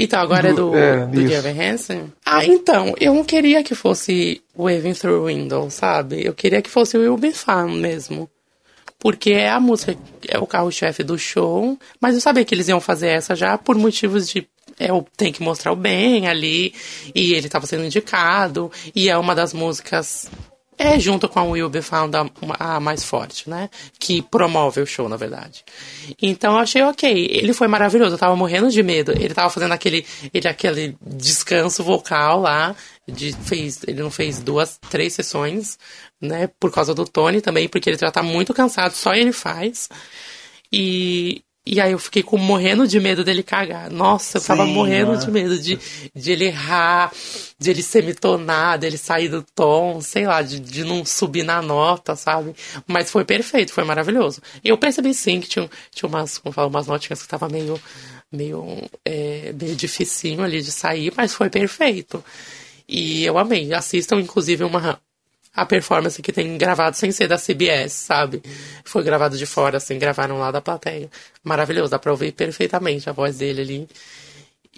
[0.00, 1.32] Então, agora é do, Do- é, do isso.
[1.42, 2.12] Gavin Hansen?
[2.24, 6.24] Ah, então, eu não queria que fosse Waving Through Window, sabe?
[6.24, 8.28] Eu queria que fosse o Will Be Fun mesmo.
[9.00, 9.96] Porque é a música,
[10.28, 13.76] é o carro-chefe do show, mas eu sabia que eles iam fazer essa já por
[13.76, 14.46] motivos de.
[14.78, 16.72] É, o- tem que mostrar o bem ali,
[17.14, 20.30] e ele tava sendo indicado, e é uma das músicas.
[20.80, 22.30] É junto com a Will Be Found a,
[22.76, 23.68] a mais forte, né?
[23.98, 25.64] Que promove o show, na verdade.
[26.22, 27.26] Então eu achei ok.
[27.32, 29.10] Ele foi maravilhoso, eu tava morrendo de medo.
[29.10, 32.76] Ele tava fazendo aquele, ele, aquele descanso vocal lá.
[33.08, 35.76] De, fez, ele não fez duas, três sessões,
[36.20, 36.48] né?
[36.60, 39.88] Por causa do Tony também, porque ele já tá muito cansado, só ele faz.
[40.72, 43.90] E, e aí eu fiquei com, morrendo de medo dele cagar.
[43.90, 45.18] Nossa, eu tava Sim, morrendo né?
[45.18, 45.78] de medo de,
[46.14, 47.12] de ele errar,
[47.58, 52.16] de ele semitonar, dele sair do tom, sei lá, de, de não subir na nota,
[52.16, 52.54] sabe?
[52.86, 54.40] Mas foi perfeito, foi maravilhoso.
[54.64, 57.78] Eu percebi sim que tinha, tinha umas, como fala, umas notinhas que tava meio,
[58.32, 58.64] meio,
[59.04, 62.24] é, meio dificinho ali de sair, mas foi perfeito.
[62.88, 63.74] E eu amei.
[63.74, 64.98] Assistam, inclusive, uma,
[65.54, 68.42] a performance que tem gravado sem ser da CBS, sabe?
[68.84, 71.10] Foi gravado de fora, assim, gravaram lá da plateia.
[71.42, 73.88] Maravilhoso, dá pra ouvir perfeitamente a voz dele ali.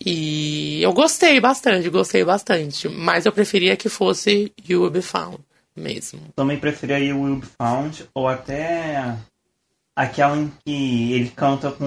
[0.04, 2.88] E eu gostei bastante, gostei bastante.
[2.88, 5.38] Mas eu preferia que fosse You Will Be Found
[5.76, 6.20] mesmo.
[6.34, 9.14] Também preferia o Will Be Found ou até
[9.94, 11.84] aquela em que ele canta com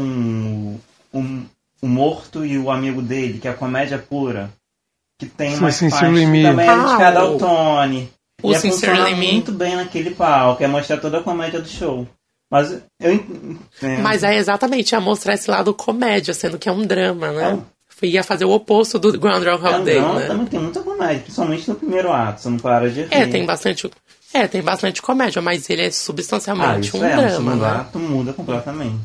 [1.14, 1.46] o, o,
[1.82, 4.52] o morto e o amigo dele, que é a comédia pura.
[5.20, 6.44] Que tem Sim, uma Me.
[6.44, 8.12] também é Ah, dedicada o- Tony.
[8.44, 9.32] O é Sincerely Me.
[9.34, 12.08] muito bem naquele palco, é mostrar toda a comédia do show.
[12.52, 13.60] Mas eu entendo.
[14.04, 17.60] Mas é exatamente, ia mostrar esse lado comédia, sendo que é um drama, né?
[18.04, 20.28] Ia fazer o oposto do Groundhog É um Day, drama, né?
[20.28, 23.08] também tem muita comédia, principalmente no primeiro ato, você não para de rir.
[23.10, 23.90] É, tem bastante.
[24.34, 27.70] É, tem bastante comédia, mas ele é ah, substancialmente isso um é, drama, segundo né?
[27.70, 29.00] ato muda completamente.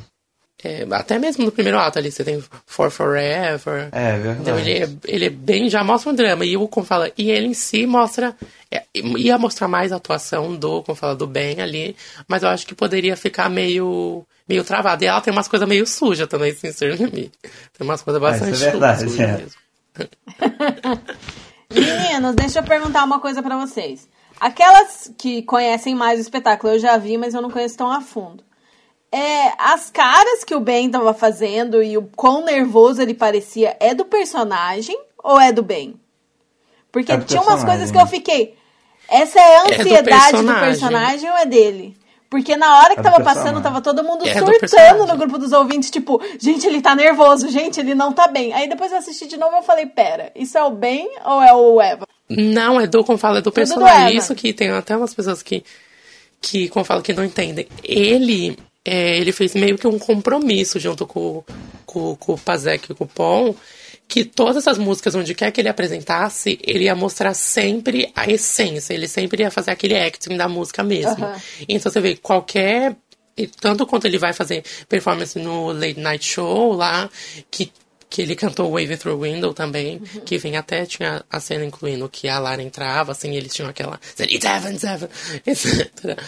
[0.63, 3.89] É, até mesmo no primeiro ato ali, você tem For Forever.
[3.93, 4.41] É verdade.
[4.41, 6.45] Então ele é, ele é bem, já mostra um drama.
[6.45, 8.35] E o, como fala, e ele em si mostra.
[8.71, 11.97] É, ia mostrar mais a atuação do, como fala, do Ben ali,
[12.27, 15.05] mas eu acho que poderia ficar meio, meio travado.
[15.05, 17.33] E ela tem umas coisas meio sujas também, sinceramente.
[17.79, 19.37] Tem umas coisas bastante isso é verdade, sujas é.
[19.37, 19.61] mesmo.
[21.71, 24.09] Meninos, deixa eu perguntar uma coisa pra vocês.
[24.41, 28.01] Aquelas que conhecem mais o espetáculo, eu já vi, mas eu não conheço tão a
[28.01, 28.48] fundo.
[29.11, 33.95] É, as caras que o Ben tava fazendo e o quão nervoso ele parecia é
[33.95, 35.95] do personagem ou é do Ben?
[36.93, 38.55] Porque É do tinha umas coisas que eu fiquei.
[39.09, 40.61] Essa é a do ansiedade do personagem.
[40.67, 41.31] personagem.
[41.31, 41.97] ou é dele?
[42.29, 43.45] Porque na hora que É do tava personagem.
[43.55, 46.95] passando, tava todo mundo É do surtando no grupo dos ouvintes, tipo, gente, ele tá
[46.95, 48.53] nervoso, gente, ele não tá bem.
[48.53, 51.43] Aí depois eu assisti de novo e eu falei, pera, isso é o Ben ou
[51.43, 52.07] é o Eva?
[52.29, 54.09] Não, é do, como fala, é do Tudo do personagem.
[54.09, 54.19] Evan.
[54.19, 55.65] Isso que tem até umas pessoas que,
[56.43, 57.67] que como fala, que não entendem.
[57.83, 61.45] Ele, é, ele fez meio que um compromisso junto com,
[61.85, 63.55] com, com o Pazek e com o Pon,
[64.09, 68.95] que todas as músicas, onde quer que ele apresentasse, ele ia mostrar sempre a essência,
[68.95, 71.23] ele sempre ia fazer aquele acting da música mesmo.
[71.23, 71.39] Aham.
[71.69, 72.97] Então você vê, qualquer.
[73.61, 77.09] Tanto quanto ele vai fazer performance no Late Night Show lá,
[77.51, 77.71] que,
[78.09, 82.27] que ele cantou Wave Through Window também, que vem até, tinha a cena incluindo que
[82.27, 84.01] a Lara entrava, assim, eles tinham aquela.
[84.19, 84.73] It's Evan,
[85.47, 86.19] etc.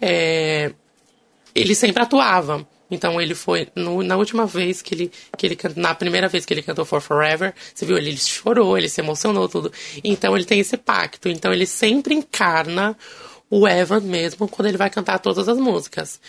[0.00, 0.72] É,
[1.60, 2.66] ele sempre atuava.
[2.88, 6.54] Então ele foi no- na última vez que ele que ele na primeira vez que
[6.54, 9.72] ele cantou For Forever, você viu ele, ele chorou, ele se emocionou tudo.
[10.04, 11.28] Então ele tem esse pacto.
[11.28, 12.96] Então ele sempre encarna
[13.50, 16.20] o Evan mesmo quando ele vai cantar todas as músicas.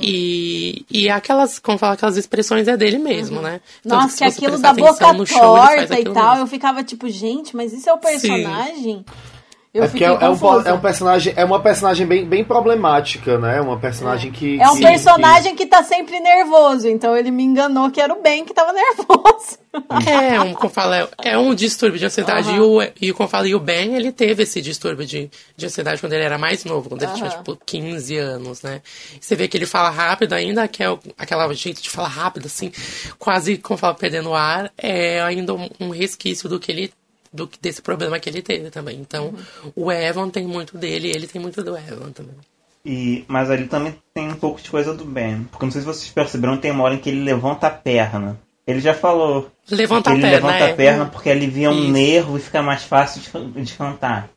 [0.00, 3.60] E, e aquelas, como fala, aquelas expressões é dele mesmo, né?
[3.84, 6.42] Então, Nossa, que aquilo da boca no show, torta e tal, mesmo.
[6.42, 9.04] eu ficava tipo, gente, mas isso é o personagem?
[9.76, 12.42] Eu é porque fiquei é, é um, é um personagem, é uma personagem bem, bem
[12.42, 13.60] problemática, né?
[13.60, 14.60] Uma personagem que.
[14.60, 18.22] É um que- personagem que tá sempre nervoso, então ele me enganou que era o
[18.22, 19.58] Ben que tava nervoso.
[20.08, 22.50] É, um, como fala, é- é um distúrbio de ansiedade.
[22.54, 26.00] E, o, e como fala, e o Ben, ele teve esse distúrbio de, de ansiedade
[26.00, 28.80] quando ele era mais novo, quando ele tinha, tipo, 15 anos, né?
[29.20, 32.46] Você vê que ele fala rápido ainda, que é o- aquela jeito de falar rápido,
[32.46, 32.72] assim,
[33.18, 36.92] quase, como fala, perdendo o ar, é ainda um, um resquício do que ele
[37.36, 38.98] do, que- desse problema que ele teve também.
[38.98, 39.32] Então,
[39.74, 42.34] o Evan tem muito dele, ele tem muito do Evan também.
[42.84, 45.44] E, mas ali também tem um pouco de coisa do Ben.
[45.50, 48.38] Porque não sei se vocês perceberam, tem uma hora em que ele levanta a perna.
[48.66, 49.50] Ele já falou.
[49.70, 50.72] Levanta a ele perna, levanta é.
[50.72, 51.92] a perna porque alivia um Isso.
[51.92, 54.28] nervo e fica mais fácil de, de cantar.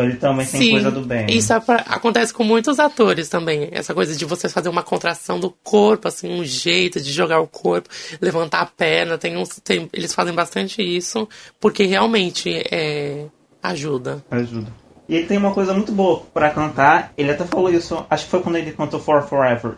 [0.00, 1.26] Então ele também tem coisa do Ben.
[1.28, 3.68] Isso é pra- acontece com muitos atores também.
[3.72, 7.46] Essa coisa de você fazer uma contração do corpo, assim, um jeito de jogar o
[7.46, 7.88] corpo,
[8.20, 9.18] levantar a perna.
[9.18, 11.28] Tem uns, tem- eles fazem bastante isso,
[11.60, 13.26] porque realmente é,
[13.62, 14.24] ajuda.
[14.30, 14.72] Ajuda.
[15.08, 17.12] E ele tem uma coisa muito boa pra cantar.
[17.18, 19.72] Ele até falou isso, acho que foi quando ele cantou For Forever.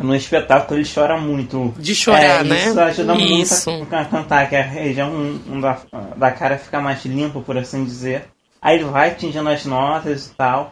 [0.00, 1.74] No espetáculo ele chora muito.
[1.76, 2.68] De chorar, É, né?
[2.68, 3.70] Isso ajuda Isso.
[3.72, 5.78] muito a, a cantar, que a região um, da,
[6.16, 8.26] da cara fica mais limpa, por assim dizer.
[8.62, 10.70] Aí ele vai atingindo as notas e tal.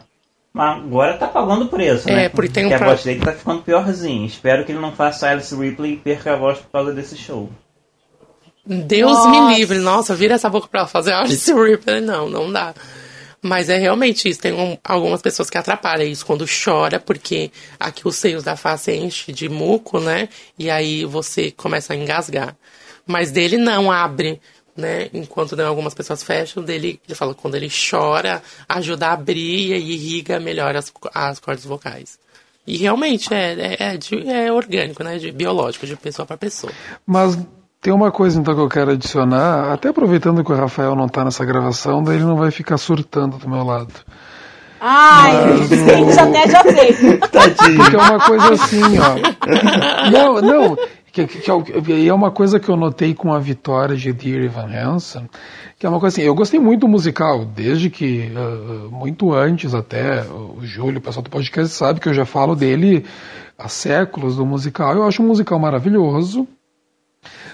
[0.51, 2.29] Mas agora tá pagando o preço, É, né?
[2.29, 4.25] porque tem um a pra- voz dele tá ficando piorzinho.
[4.25, 7.49] Espero que ele não faça Alice Ripley e perca a voz por causa desse show.
[8.65, 9.29] Deus Nossa.
[9.29, 9.77] me livre.
[9.79, 12.01] Nossa, vira essa boca pra fazer Alice Ripley.
[12.01, 12.73] Não, não dá.
[13.41, 14.41] Mas é realmente isso.
[14.41, 18.91] Tem um- algumas pessoas que atrapalham isso quando chora, porque aqui os seios da face
[18.91, 20.27] enche de muco, né?
[20.57, 22.55] E aí você começa a engasgar.
[23.07, 24.39] Mas dele não abre,
[24.79, 25.09] né?
[25.13, 29.73] Enquanto né, algumas pessoas fecham, dele, ele fala que quando ele chora, ajuda a abrir
[29.75, 32.17] e irriga melhor as, as cordas vocais.
[32.65, 35.17] E realmente é, é, é, de- é orgânico, né?
[35.17, 36.71] De biológico, de pessoa para pessoa.
[37.05, 37.37] Mas
[37.81, 41.23] tem uma coisa então que eu quero adicionar, até aproveitando que o Rafael não tá
[41.23, 43.93] nessa gravação, daí ele não vai ficar surtando do meu lado.
[44.81, 46.93] Ai, gente, até já sei.
[47.19, 49.19] Porque é uma coisa assim, ó.
[50.09, 50.77] Não, não.
[51.11, 54.43] Que, que, que é- é uma coisa que eu notei com a vitória de Dear
[54.43, 55.29] Evan Hansen,
[55.77, 59.73] que é uma coisa assim, eu gostei muito do musical, desde que, ah, muito antes
[59.73, 63.05] até, o Júlio, o pessoal do podcast sabe que eu já falo dele
[63.57, 64.93] há séculos do musical.
[64.93, 66.47] Eu acho um musical maravilhoso,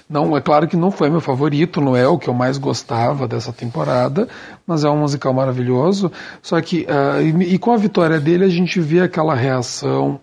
[0.08, 3.26] não, é claro que não foi meu favorito, não é o que eu mais gostava
[3.26, 4.28] dessa temporada,
[4.64, 6.12] mas é um musical maravilhoso.
[6.40, 10.20] Só que, ah, e, e com a vitória dele, a gente vê aquela reação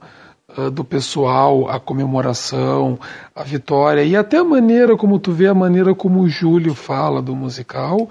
[0.57, 2.99] ah, do pessoal, a comemoração,
[3.35, 7.21] a vitória e até a maneira como tu vê a maneira como o Júlio fala
[7.21, 8.09] do musical,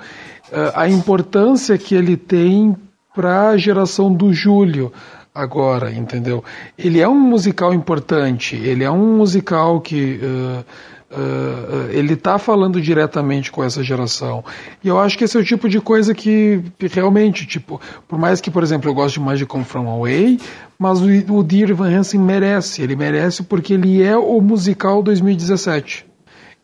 [0.52, 2.76] ah, a importância que ele tem
[3.14, 4.92] para a geração do Júlio
[5.34, 6.44] agora, entendeu?
[6.76, 10.64] Ele é um musical importante, ele é um musical que uh,
[11.12, 14.44] uh, ele está falando diretamente com essa geração.
[14.82, 18.40] E eu acho que esse é o tipo de coisa que realmente, tipo, por mais
[18.40, 20.38] que, por exemplo, eu goste mais de Come From Away,
[20.78, 26.06] mas o, o Dear Van Hansen merece, ele merece porque ele é o musical 2017.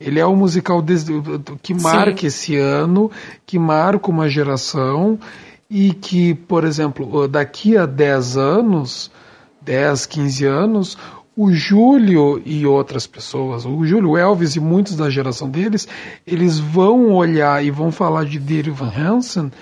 [0.00, 0.82] Ele é o musical
[1.60, 3.10] que marca esse ano,
[3.44, 5.18] que marca uma geração
[5.68, 9.10] e que, por exemplo, daqui a 10 anos,
[9.60, 10.98] 10, 15 anos,
[11.38, 15.86] o Júlio e outras pessoas, o Júlio Elvis e muitos da geração deles,
[16.26, 19.52] eles vão olhar e vão falar de Dirk Van Hansen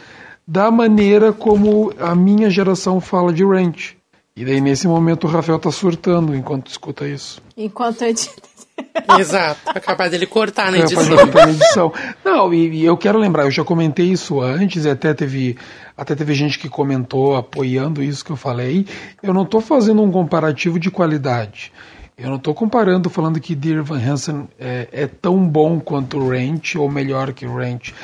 [0.49, 3.95] da maneira como a minha geração fala de Ranch.
[4.35, 7.43] E daí nesse momento o Rafael tá surtando enquanto escuta isso.
[7.55, 8.31] Enquanto eu te...
[9.18, 9.61] Exato.
[9.74, 11.05] É capaz dele cortar na É, edição.
[11.16, 11.93] na edição.
[12.24, 15.57] Não, e, e eu quero lembrar, eu já comentei isso antes, e até teve,
[15.97, 18.87] até teve gente que comentou apoiando isso que eu falei.
[19.22, 21.72] Eu não estou fazendo um comparativo de qualidade.
[22.18, 26.31] Eu não estou comparando falando que Dear Van Hansen é, é tão bom quanto o
[26.31, 27.95] Ranch ou melhor que o Ranch.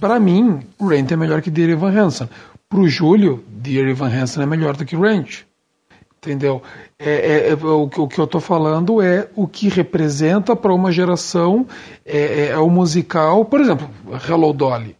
[0.00, 2.28] Para mim, o Ranch é melhor que Dear Van Hansen.
[2.68, 5.46] Para o Júlio, Dear Van Hansen é melhor do que o Ranch.
[6.20, 6.60] Entendeu?
[6.98, 10.74] É, é- é- o, que- o que eu estou falando é o que representa para
[10.74, 11.66] uma geração
[12.04, 13.88] é, é- é o musical, por exemplo,
[14.28, 14.96] Hello Dolly.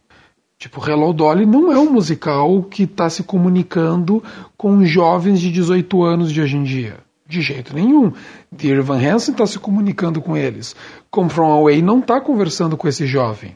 [0.57, 4.23] Tipo, Hello Dolly não é um musical que está se comunicando
[4.57, 6.97] com jovens de 18 anos de hoje em dia.
[7.27, 8.11] De jeito nenhum.
[8.51, 10.75] Dear Van Hansen está se comunicando com eles.
[11.11, 13.55] Come From Away não está conversando com esse jovem.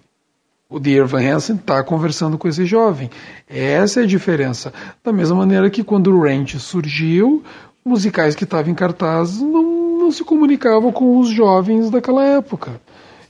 [0.73, 3.07] O Dear Van Hansen está conversando com esse jovem.
[3.47, 4.73] Essa é a diferença.
[5.03, 7.43] Da mesma maneira que quando o Ranch surgiu,
[7.85, 12.81] musicais que estavam em cartaz não, não se comunicavam com os jovens daquela época.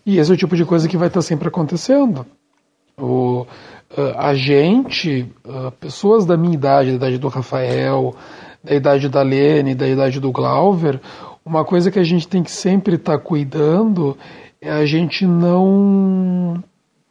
[0.05, 2.25] E esse é o tipo de coisa que vai estar sempre acontecendo.
[2.97, 3.45] O,
[3.97, 8.15] ah, a gente, ah, pessoas da minha idade, da idade do Rafael,
[8.63, 10.97] da idade da Lene, da idade do Glauber,
[11.45, 14.17] uma coisa que a gente tem que sempre estar cuidando
[14.61, 16.63] é a gente não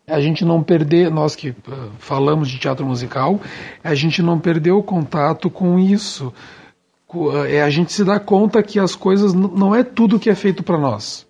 [0.06, 3.40] a gente não perder, nós que ah, falamos de teatro musical,
[3.82, 6.32] é a gente não perder o contato com isso.
[7.34, 10.34] Ah, É a gente se dar conta que as coisas não é tudo que é
[10.34, 11.26] feito para nós.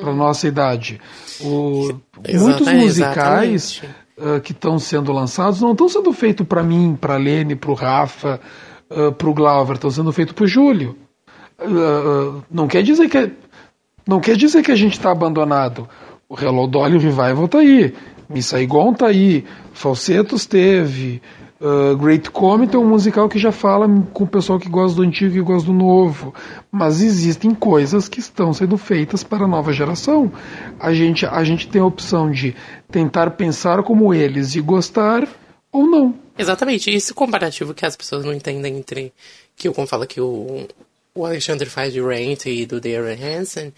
[0.00, 1.00] Para nossa idade.
[1.40, 1.94] O-
[2.38, 3.82] muitos musicais
[4.18, 7.74] ah, que estão sendo lançados não estão sendo feitos para mim, para Lene, para o
[7.74, 8.38] Rafa,
[9.16, 10.96] para o Glauber, estão sendo feitos para o Júlio.
[11.58, 13.32] Ah, não quer dizer que
[14.06, 15.88] não quer dizer que a gente está abandonado.
[16.30, 17.92] O Hello Dolly Revival tá aí,
[18.28, 21.20] Miss Saigon tá aí, Falsetos teve,
[21.60, 25.02] ah, Great Comet é um musical que já fala com o pessoal que gosta do
[25.02, 26.32] antigo e gosta do novo.
[26.70, 30.32] Mas existem coisas que estão sendo feitas para a nova geração.
[30.78, 32.54] A gente, a gente tem a opção de
[32.92, 35.28] tentar pensar como eles e gostar
[35.72, 36.14] ou não.
[36.38, 36.90] Exatamente.
[36.90, 39.12] Esse comparativo que as pessoas não entendem entre
[39.56, 40.68] que o como fala que o,
[41.14, 43.72] o Alexandre faz de Rent e do Darren Hansen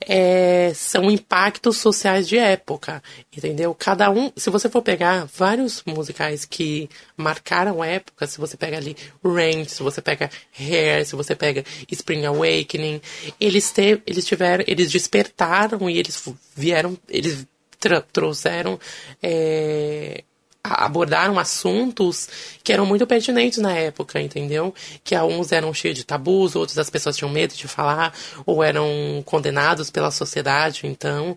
[0.00, 3.02] é, são impactos sociais de época,
[3.34, 3.74] entendeu?
[3.74, 8.96] Cada um, se você for pegar vários musicais que marcaram época, se você pega ali
[9.24, 13.00] Rent, se você pega Hair, se você pega Spring Awakening,
[13.40, 16.22] eles, te, eles tiveram, eles despertaram e eles
[16.54, 17.46] vieram, eles
[18.12, 18.78] trouxeram
[19.22, 20.24] é,
[20.64, 22.26] abordaram assuntos
[22.62, 24.74] que eram muito pertinentes na época, entendeu?
[25.04, 28.14] Que alguns eram cheios de tabus, outros as pessoas tinham medo de falar,
[28.46, 31.36] ou eram condenados pela sociedade, então.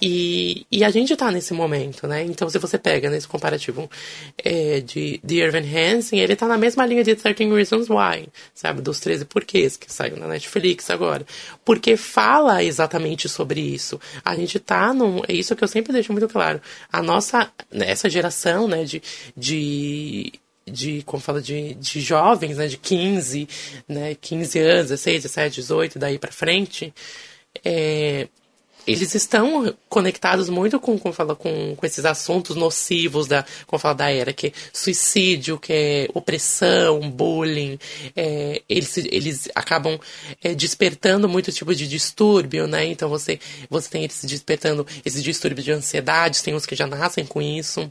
[0.00, 2.22] E, e a gente tá nesse momento, né?
[2.22, 3.90] Então, se você pega nesse comparativo
[4.36, 8.82] é, de, de Irvin Hansen, ele tá na mesma linha de 13 Reasons Why, sabe?
[8.82, 11.24] Dos 13 porquês, que saiu na Netflix agora.
[11.70, 14.00] Porque fala exatamente sobre isso.
[14.24, 15.22] A gente tá num.
[15.28, 16.60] É isso que eu sempre deixo muito claro.
[16.92, 17.48] A nossa.
[17.70, 19.00] Essa geração, né, de.
[19.36, 20.32] de
[20.66, 23.48] de, como fala, de, de jovens, né, de 15,
[23.88, 26.94] né, 15 anos, 16, 17, 18, daí pra frente,
[27.64, 28.28] é,
[28.86, 33.94] eles estão conectados muito com, como fala, com, com esses assuntos nocivos da, como fala,
[33.94, 37.78] da era, que é suicídio, que é opressão, bullying.
[38.16, 39.98] É, eles, eles acabam
[40.42, 42.86] é, despertando muito tipo de distúrbio, né?
[42.86, 47.24] Então você, você tem eles despertando esses distúrbios de ansiedade, tem uns que já nascem
[47.24, 47.90] com isso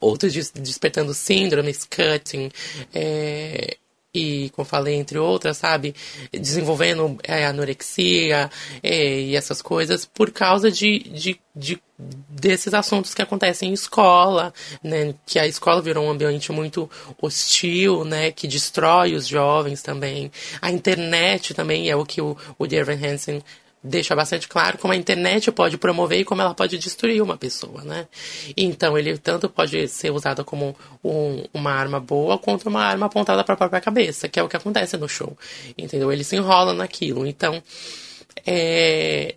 [0.00, 2.50] outros des- despertando síndromes, cutting,
[2.94, 3.76] é,
[4.16, 5.94] e, como falei, entre outras, sabe?
[6.32, 8.50] Desenvolvendo é, anorexia
[8.82, 11.80] é, e essas coisas por causa de, de, de
[12.28, 14.52] desses assuntos que acontecem em escola,
[14.82, 15.14] né?
[15.24, 16.90] Que a escola virou um ambiente muito
[17.20, 18.30] hostil, né?
[18.30, 20.30] Que destrói os jovens também.
[20.60, 23.42] A internet também é o que o, o Dear Hansen
[23.86, 27.82] deixa bastante claro como a internet pode promover e como ela pode destruir uma pessoa,
[27.82, 28.06] né?
[28.56, 33.42] Então ele tanto pode ser usado como um, uma arma boa quanto uma arma apontada
[33.44, 35.36] para a própria cabeça, que é o que acontece no show,
[35.78, 36.12] entendeu?
[36.12, 37.26] Ele se enrola naquilo.
[37.26, 37.62] Então,
[38.44, 39.36] é,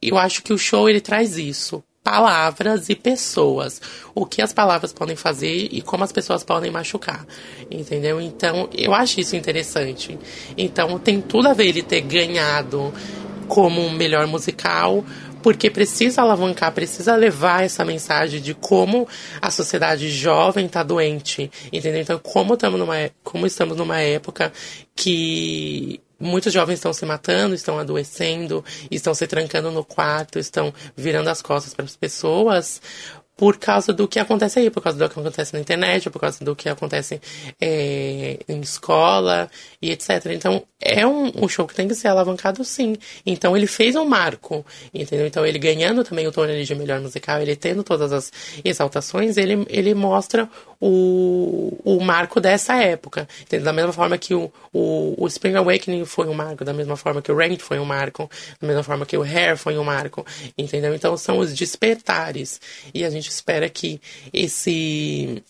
[0.00, 1.82] eu acho que o show ele traz isso.
[2.02, 3.82] Palavras e pessoas.
[4.14, 7.26] O que as palavras podem fazer e como as pessoas podem machucar.
[7.68, 8.20] Entendeu?
[8.20, 10.16] Então, eu acho isso interessante.
[10.56, 12.94] Então, tem tudo a ver ele ter ganhado
[13.46, 15.04] como um melhor musical,
[15.42, 19.06] porque precisa alavancar, precisa levar essa mensagem de como
[19.40, 22.02] a sociedade jovem está doente, entendeu?
[22.02, 24.52] Então, como estamos numa, como estamos numa época
[24.94, 31.28] que muitos jovens estão se matando, estão adoecendo, estão se trancando no quarto, estão virando
[31.28, 32.80] as costas para as pessoas,
[33.36, 36.42] por causa do que acontece aí, por causa do que acontece na internet, por causa
[36.42, 37.20] do que acontece
[37.60, 40.26] é, em escola e etc.
[40.30, 42.96] Então, é um, um, show que tem que ser alavancado sim.
[43.26, 45.26] Então, ele fez um marco, entendeu?
[45.26, 48.32] Então, ele ganhando também o Tony de melhor musical, ele tendo todas as
[48.64, 50.48] exaltações, ele, ele mostra
[50.80, 53.28] o, o marco dessa época.
[53.62, 57.22] Da mesma forma que o, o, o Spring Awakening foi um marco, da mesma forma
[57.22, 60.24] que o Ranked foi um marco, da mesma forma que o Hair foi um marco,
[60.56, 60.94] entendeu?
[60.94, 62.60] Então, são os despertares.
[62.92, 64.00] E a gente espera que
[64.32, 65.42] esse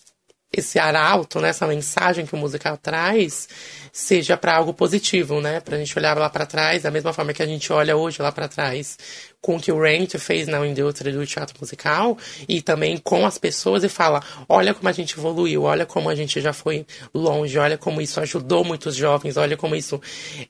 [0.53, 3.49] esse arauto, né, essa mensagem que o musical traz,
[3.93, 5.61] seja para algo positivo, né?
[5.61, 8.31] Pra gente olhar lá para trás, da mesma forma que a gente olha hoje lá
[8.31, 8.99] para trás,
[9.41, 12.17] com o que o Rent fez na indústria do teatro musical,
[12.49, 16.15] e também com as pessoas e fala: olha como a gente evoluiu, olha como a
[16.15, 20.01] gente já foi longe, olha como isso ajudou muitos jovens, olha como isso,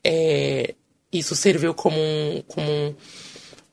[0.03, 0.75] é,
[1.11, 2.43] isso serviu como um.
[2.47, 2.95] Como um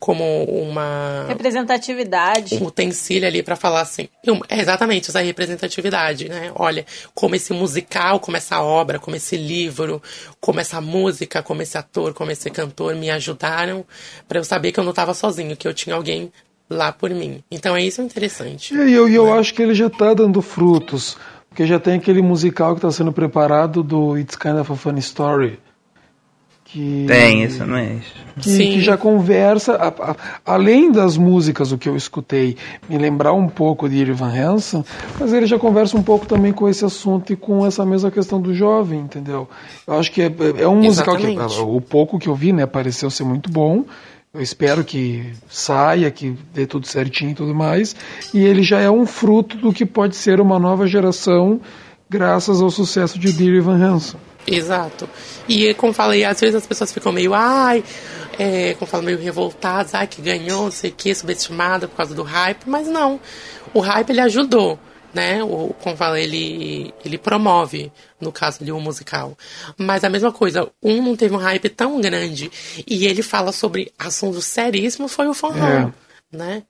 [0.04, 4.06] como uma representatividade, um utensílio ali para falar assim,
[4.50, 6.52] é exatamente essa representatividade, né?
[6.56, 6.84] Olha,
[7.14, 10.02] como esse musical, como essa obra, como esse livro,
[10.42, 13.82] como essa música, como esse ator, como esse cantor me ajudaram
[14.28, 16.30] para eu saber que eu não estava sozinho, que eu tinha alguém
[16.68, 17.42] lá por mim.
[17.50, 18.74] Então é isso interessante.
[18.74, 19.38] E eu, eu né?
[19.38, 21.16] acho que ele já está dando frutos,
[21.48, 25.00] porque já tem aquele musical que está sendo preparado do It's Kind of a Funny
[25.00, 25.58] Story
[26.74, 27.98] que tem isso não é
[28.40, 32.56] que, que, já conversa a, a, além das músicas o que eu escutei
[32.88, 34.84] me lembrar um pouco de Irvan Hansen
[35.20, 38.40] mas ele já conversa um pouco também com esse assunto e com essa mesma questão
[38.40, 39.48] do jovem entendeu?
[39.86, 43.08] Eu acho que é, é um musical que o pouco que eu vi né pareceu
[43.08, 43.84] ser muito bom.
[44.32, 47.94] Eu espero que saia, que dê tudo certinho e tudo mais.
[48.34, 51.60] E ele já é um fruto do que pode ser uma nova geração,
[52.10, 54.18] graças ao sucesso de Dear Evan Hansen.
[54.46, 55.08] Exato.
[55.48, 57.82] E como falei, às vezes as pessoas ficam meio, ai,
[58.38, 62.14] é, como falo, meio revoltadas, ai, que ganhou, não sei o que, subestimada por causa
[62.14, 63.20] do hype, mas não.
[63.72, 64.78] O hype ele ajudou,
[65.12, 65.42] né?
[65.42, 67.90] O, como falo, ele, ele promove,
[68.20, 69.36] no caso o um musical.
[69.78, 72.50] Mas a mesma coisa, um não teve um hype tão grande
[72.86, 76.03] e ele fala sobre assuntos seríssimos, foi o Fan é.
[76.34, 76.62] Né?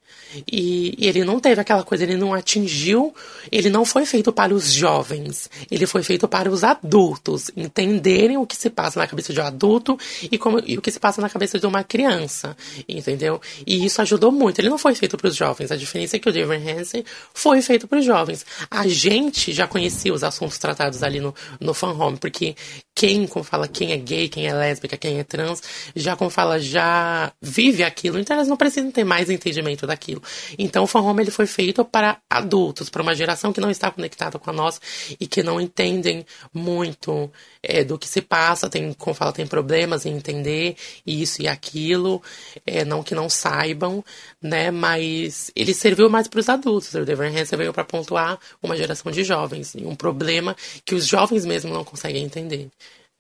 [0.51, 3.15] E, e, ele não teve aquela coisa, ele não atingiu,
[3.51, 8.47] ele não foi feito para os jovens, ele foi feito para os adultos entenderem o
[8.47, 9.99] que se passa na cabeça de um adulto
[10.31, 12.57] e, como, e o que se passa na cabeça de uma criança,
[12.89, 13.41] entendeu?
[13.67, 14.59] E isso ajudou muito.
[14.61, 17.63] Ele não foi feito para os jovens, a diferença é que o David Hansen foi
[17.63, 18.45] feito para os jovens.
[18.71, 22.55] A gente já conhecia os assuntos tratados ali no, no fan home, porque
[22.95, 25.63] quem, como fala, quem é gay, quem é lésbica, quem é trans,
[25.97, 29.54] já, como fala, já vive aquilo, então elas não precisam ter mais entendimento
[29.87, 30.23] daquilo.
[30.59, 33.91] Então o fan home ele foi feito para adultos, para uma geração que não está
[33.91, 34.81] conectada com a nossa
[35.21, 37.31] e que não entendem muito
[37.63, 40.77] é, do que se passa, tem, como fala, tem problemas em entender
[41.07, 42.23] isso e aquilo,
[42.67, 44.05] é, não que não saibam,
[44.41, 44.71] né?
[44.71, 46.95] Mas ele serviu mais para os adultos.
[46.95, 51.07] O Dever Hansen veio para pontuar uma geração de jovens e um problema que os
[51.07, 52.69] jovens mesmo não conseguem entender,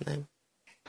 [0.05, 0.18] né?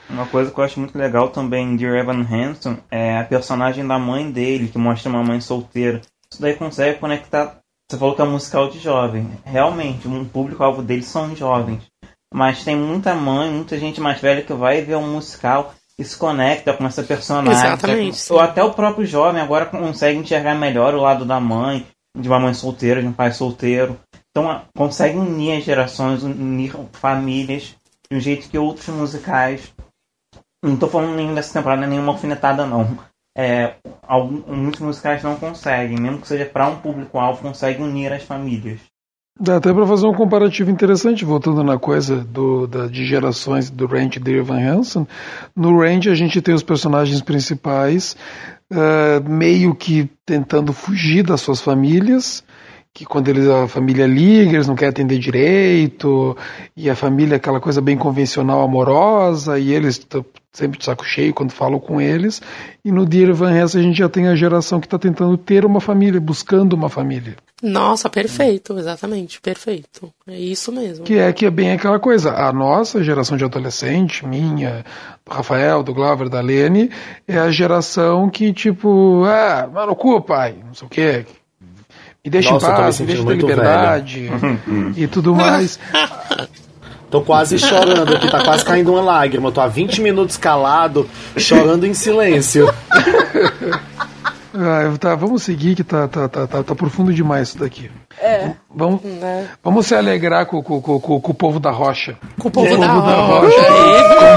[0.10, 3.98] Uma coisa que eu acho muito legal também de Evan Hansen é a personagem da
[3.98, 6.02] mãe dele, que mostra uma mãe solteira.
[6.32, 7.60] Isso daí consegue conectar.
[7.90, 9.30] Você falou que é um musical de jovem.
[9.44, 11.84] Realmente, um público-alvo dele são jovens.
[12.34, 16.18] Mas tem muita mãe, muita gente mais velha que vai ver um musical e se
[16.18, 17.54] conecta com essa personagem.
[17.54, 18.34] Exatamente.
[18.34, 21.86] Ou até o próprio jovem agora consegue enxergar melhor o lado da mãe,
[22.18, 23.98] de uma mãe solteira, de um pai solteiro.
[24.32, 27.76] Então consegue unir as gerações, unir famílias
[28.10, 29.74] de um jeito que outros musicais
[30.70, 32.98] não tô falando nem dessa temporada, nenhuma alfinetada, não.
[33.38, 33.76] É,
[34.08, 38.80] alguns, muitos musicais não conseguem, mesmo que seja para um público-alvo, conseguem unir as famílias.
[39.38, 43.86] Dá até para fazer um comparativo interessante, voltando na coisa do, da, de gerações do
[43.86, 45.06] Range de Van Hansen.
[45.54, 48.16] No Range a gente tem os personagens principais
[48.72, 52.46] uh, meio que tentando fugir das suas famílias,
[52.94, 56.38] que quando eles, a família liga, eles não querem atender direito,
[56.78, 59.98] e a família é aquela coisa bem convencional, amorosa, e eles
[60.56, 62.42] sempre de saco cheio quando falam com eles.
[62.84, 65.66] E no Dear Van Hesse a gente já tem a geração que está tentando ter
[65.66, 67.36] uma família, buscando uma família.
[67.62, 70.12] Nossa, perfeito, exatamente, perfeito.
[70.28, 71.06] É isso mesmo.
[71.06, 72.32] Que é que é bem aquela coisa.
[72.32, 74.86] A nossa geração de adolescente, minha,
[75.26, 76.92] do Rafael, do Glauber, da Lene,
[77.28, 81.26] é a geração que, tipo, ah, mano, cu, pai, não sei o quê.
[82.24, 84.30] Me deixa Nossa, em paz, me deixa ter muito liberdade
[84.98, 85.80] e tudo mais.
[87.10, 89.48] Tô quase chorando aqui, tá quase caindo uma lágrima.
[89.48, 92.68] Eu tô há 20 minutos calado, chorando em silêncio.
[94.54, 97.92] Ah, tá, vamos seguir que tá, tá, tá, tá, tá profundo demais isso daqui.
[98.22, 98.52] É.
[98.74, 99.50] Vamos, Né?
[99.64, 102.18] vamos se alegrar com, com, com, com- com o povo da rocha.
[102.40, 103.56] Com o povo da o povo da rocha.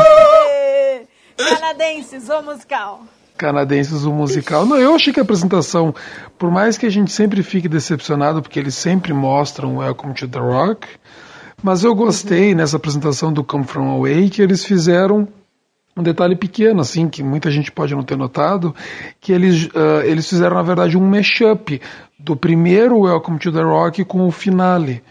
[0.04, 1.02] Ê,
[1.36, 3.00] Canadenses, o musical.
[3.36, 4.66] canadenses o musical.
[4.66, 5.94] Não, eu achei que a apresentação,
[6.36, 10.40] por mais que a gente sempre fique decepcionado, porque eles sempre mostram Welcome to the
[10.40, 10.88] Rock,
[11.62, 15.28] mas eu gostei nessa apresentação do Come From Away que eles fizeram
[15.96, 18.74] um detalhe pequeno, assim, que muita gente pode não ter notado,
[19.20, 21.80] que eles, ah, eles fizeram, na verdade, um mashup
[22.18, 25.02] do primeiro Welcome to the Rock com o finale.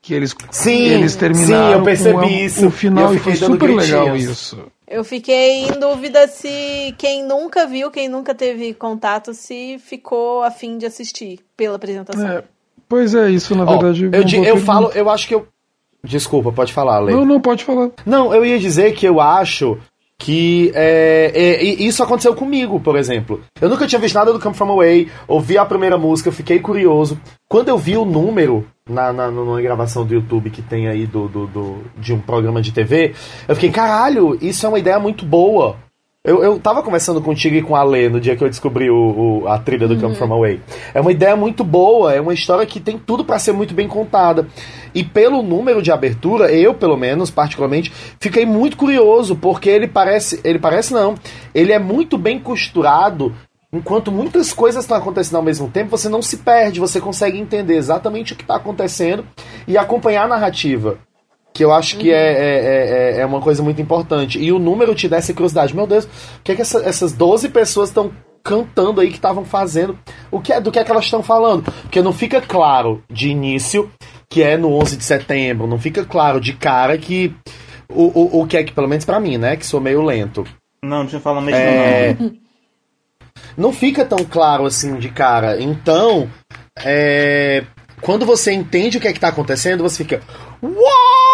[0.00, 2.66] Que eles, Sim, eles sim, terminaram eu percebi com isso.
[2.68, 4.56] o final E e foi super legal isso.
[4.86, 10.78] Eu fiquei em dúvida se quem nunca viu, quem nunca teve contato, se ficou afim
[10.78, 12.24] de assistir pela apresentação.
[12.24, 12.44] É,
[12.88, 14.04] pois é, isso na verdade.
[14.04, 15.48] eu, boa eu falo, eu acho que eu.
[16.06, 17.12] Desculpa, pode falar, Lê.
[17.12, 17.90] Não, não pode falar.
[18.06, 19.76] Não, eu ia dizer que eu acho
[20.18, 23.40] que é, é, isso aconteceu comigo, por exemplo.
[23.60, 27.20] Eu nunca tinha visto nada do Come From Away, ouvi a primeira música, fiquei curioso.
[27.48, 31.28] Quando eu vi o número na, na, numa gravação do YouTube que tem aí do,
[31.28, 33.14] do, do- de um programa de TV,
[33.46, 35.76] eu fiquei, caralho, isso é uma ideia muito boa.
[36.26, 39.42] Eu, eu tava conversando contigo e com a Lê no dia que eu descobri o,
[39.44, 40.60] o- a trilha do Come From Away.
[40.92, 43.86] É uma ideia muito boa, é uma história que tem tudo pra ser muito bem
[43.86, 44.48] contada.
[44.92, 50.40] E pelo número de abertura, eu, pelo menos, particularmente, fiquei muito curioso, porque ele parece.
[50.42, 51.14] Ele parece não.
[51.54, 53.32] Ele é muito bem costurado.
[53.72, 57.76] Enquanto muitas coisas estão acontecendo ao mesmo tempo, você não se perde, você consegue entender
[57.76, 59.24] exatamente o que está acontecendo
[59.68, 60.98] e acompanhar a narrativa.
[61.56, 64.38] Que eu acho que é, é, é, é uma coisa muito importante.
[64.38, 65.74] E o número te dá essa curiosidade.
[65.74, 66.08] Meu Deus, o
[66.44, 68.12] que, é que essa- essas 12 pessoas estão
[68.44, 69.98] cantando aí que estavam fazendo?
[70.30, 71.62] O que é, do que é que elas estão falando?
[71.82, 73.90] Porque não fica claro de início
[74.28, 75.66] que é no 11 de setembro.
[75.66, 77.34] Não fica claro de cara que.
[77.88, 78.02] O,
[78.38, 79.56] o, o que é que, pelo menos pra mim, né?
[79.56, 80.44] Que sou meio lento.
[80.84, 82.32] Não, deixa eu falar mesmo É, não.
[83.56, 85.58] não fica tão claro assim de cara.
[85.62, 86.28] Então,
[86.84, 87.64] é,
[88.02, 90.20] quando você entende o que é que tá acontecendo, você fica.
[90.62, 91.25] What?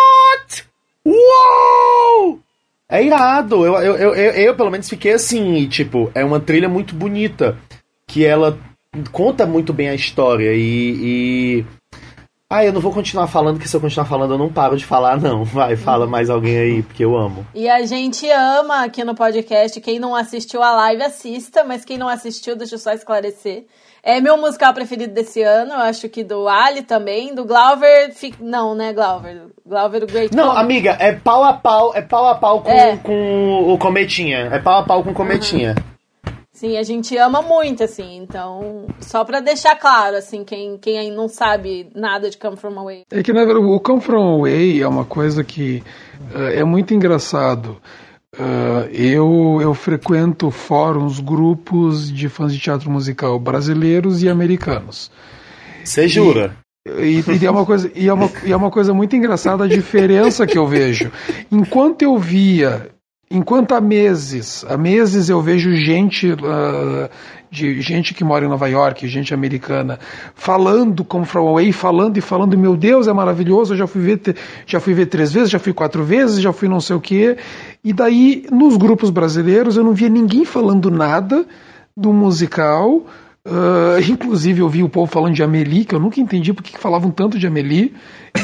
[1.05, 2.40] Uou!
[2.88, 3.64] É irado.
[3.64, 5.55] Eu, eu, eu, eu, eu, pelo menos, fiquei assim.
[5.55, 7.59] E, tipo, é uma trilha muito bonita.
[8.07, 8.59] Que ela
[9.11, 10.53] conta muito bem a história.
[10.55, 11.64] E.
[11.64, 11.66] e...
[12.50, 14.84] Ah, eu não vou continuar falando, que se eu continuar falando eu não paro de
[14.84, 15.42] falar, não.
[15.44, 17.46] Vai, fala mais alguém aí, porque eu amo.
[17.55, 19.80] E a gente ama aqui no podcast.
[19.80, 21.64] Quem não assistiu a live, assista.
[21.64, 23.64] Mas quem não assistiu, deixa eu só esclarecer.
[24.03, 25.72] É meu musical preferido desse ano.
[25.74, 27.34] Eu acho que do Ali também.
[27.34, 28.11] Do Glauber.
[28.12, 29.42] fi- Não, né, Glauber?
[29.64, 30.61] Glauber do Great Não, Comet.
[30.61, 32.96] amiga, é pau a pau, é pau a pau com, É.
[32.96, 34.48] com o cometinha.
[34.53, 35.76] É pau a pau com o cometinha.
[36.53, 38.16] Sim, a gente ama muito, assim.
[38.18, 42.78] Então, só pra deixar claro, assim, quem, quem aí não sabe nada de Come From
[42.78, 43.05] Away.
[43.11, 45.82] É que na verdade o Come From Away é uma coisa que
[46.34, 47.80] eh, é muito engraçado.
[48.35, 55.11] Eh, eu, eu frequento fóruns, grupos de fãs de teatro musical brasileiros e americanos.
[55.85, 56.57] Você jura?
[56.87, 59.68] E, e é uma coisa, e, é uma, e é uma coisa muito engraçada a
[59.68, 61.12] diferença que eu vejo.
[61.51, 62.91] Enquanto eu via,
[63.30, 67.11] enquanto há meses, há meses eu vejo gente, ah,
[67.53, 69.98] de gente que mora em Nova York, gente americana,
[70.34, 74.36] falando como From Away, falando e falando, meu Deus, é maravilhoso, eu já fui ver,
[74.66, 77.36] já fui ver três vezes, já fui quatro vezes, já fui não sei o quê.
[77.84, 81.44] E daí, nos grupos brasileiros, eu não via ninguém falando nada
[81.94, 83.05] do musical.
[83.44, 86.78] Ah, inclusive eu vi o povo falando de Amelie, que eu nunca entendi porque que
[86.78, 87.92] falavam tanto de Amelie,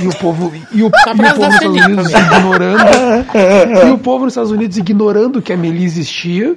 [0.03, 4.25] e o povo e o, e o povo nos Estados Unidos ignorando, e o povo
[4.25, 6.57] nos Estados Unidos ignorando que a Amelie existia,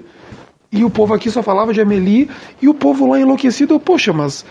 [0.71, 2.29] e o povo aqui só falava de Amelie,
[2.61, 4.45] e o povo lá enlouquecido, poxa, mas o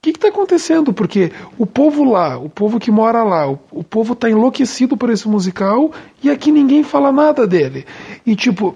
[0.00, 0.92] que está acontecendo?
[0.92, 5.10] Porque o povo lá, o povo que mora lá, o, o povo está enlouquecido por
[5.10, 5.90] esse musical
[6.22, 7.84] e aqui ninguém fala nada dele.
[8.24, 8.74] E tipo,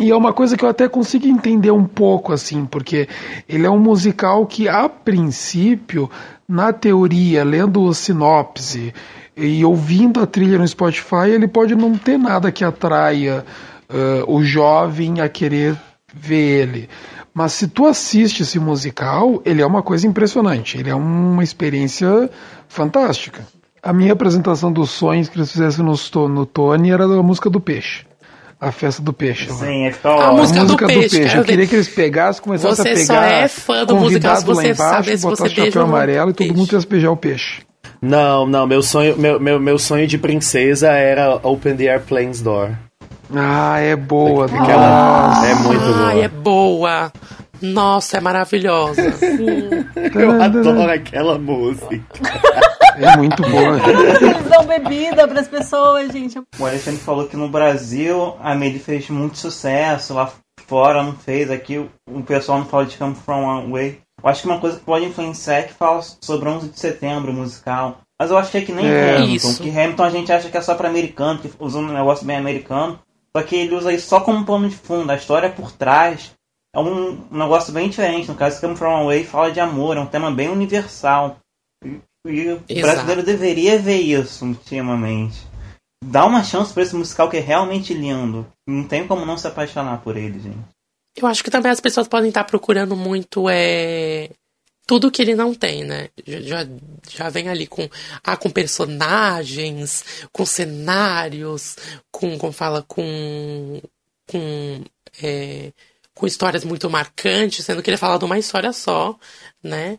[0.00, 3.08] E é uma coisa que eu até consigo entender um pouco, assim, porque
[3.48, 6.08] ele é um musical que, a princípio,
[6.48, 8.94] na teoria, lendo o sinopse
[9.36, 13.44] e ouvindo a trilha no Spotify, ele pode não ter nada que atraia
[13.90, 15.76] uh, o jovem a querer
[16.20, 16.88] ver ele.
[17.34, 20.76] Mas se tu assiste esse musical, ele é uma coisa impressionante.
[20.78, 22.28] Ele é uma experiência
[22.68, 23.46] fantástica.
[23.82, 25.94] A minha apresentação dos sonhos que eles fizessem no,
[26.28, 28.04] no Tony era da música do Peixe.
[28.60, 29.48] A festa do peixe.
[29.52, 30.36] Sim, é ficar A ótimo.
[30.38, 31.44] música do peixe, Eu cara.
[31.44, 33.06] queria que eles pegassem, começassem Você a pegar.
[33.06, 36.30] só é fã do musical se você embaixo, saber se botar você o chapéu amarelo
[36.30, 36.54] e todo peixe.
[36.60, 37.62] mundo ia beijar o peixe.
[38.02, 42.70] Não, não, meu sonho, meu, meu, meu sonho de princesa era Open the Airplane's Door.
[43.34, 44.46] Ah, é boa.
[44.46, 46.06] Aquela é muito boa.
[46.06, 47.12] Ai, é boa.
[47.60, 49.02] Nossa, é maravilhosa.
[50.14, 52.00] Eu adoro aquela música.
[52.96, 53.76] É muito boa.
[54.20, 56.38] Eles dão bebida pras pessoas, gente.
[56.58, 60.30] O Alexandre falou que no Brasil a Amelie fez muito sucesso, lá
[60.66, 63.98] fora não fez, aqui o- pessoal não fala de Come From One Way.
[64.22, 67.32] Eu acho que uma coisa que pode influenciar é que fala sobre 11 de setembro,
[67.32, 67.98] musical.
[68.20, 69.16] Mas eu achei que nem É.
[69.16, 69.62] Hamilton, Isso.
[69.62, 72.36] que Hamilton a gente acha que é só pra americano, que usa um negócio bem
[72.36, 72.98] americano.
[73.36, 76.32] Só que ele usa isso só como pano de fundo, a história por trás
[76.74, 78.28] é um negócio bem diferente.
[78.28, 81.38] No caso, Come From One Way fala de amor, é um tema bem universal.
[81.84, 85.46] E, e o brasileiro deveria ver isso ultimamente.
[86.04, 88.46] Dá uma chance pra esse musical que é realmente lindo.
[88.66, 90.58] Não tem como não se apaixonar por ele, gente.
[91.16, 94.30] Eu acho que também as pessoas podem estar procurando muito é
[94.88, 96.08] tudo que ele não tem, né?
[96.26, 96.66] Já,
[97.06, 97.86] já, vem ali com
[98.24, 101.76] ah, com personagens, com cenários,
[102.10, 103.82] com como fala com
[104.26, 104.82] com
[105.22, 105.72] é,
[106.14, 109.14] com histórias muito marcantes, sendo que ele fala de uma história só,
[109.62, 109.98] né?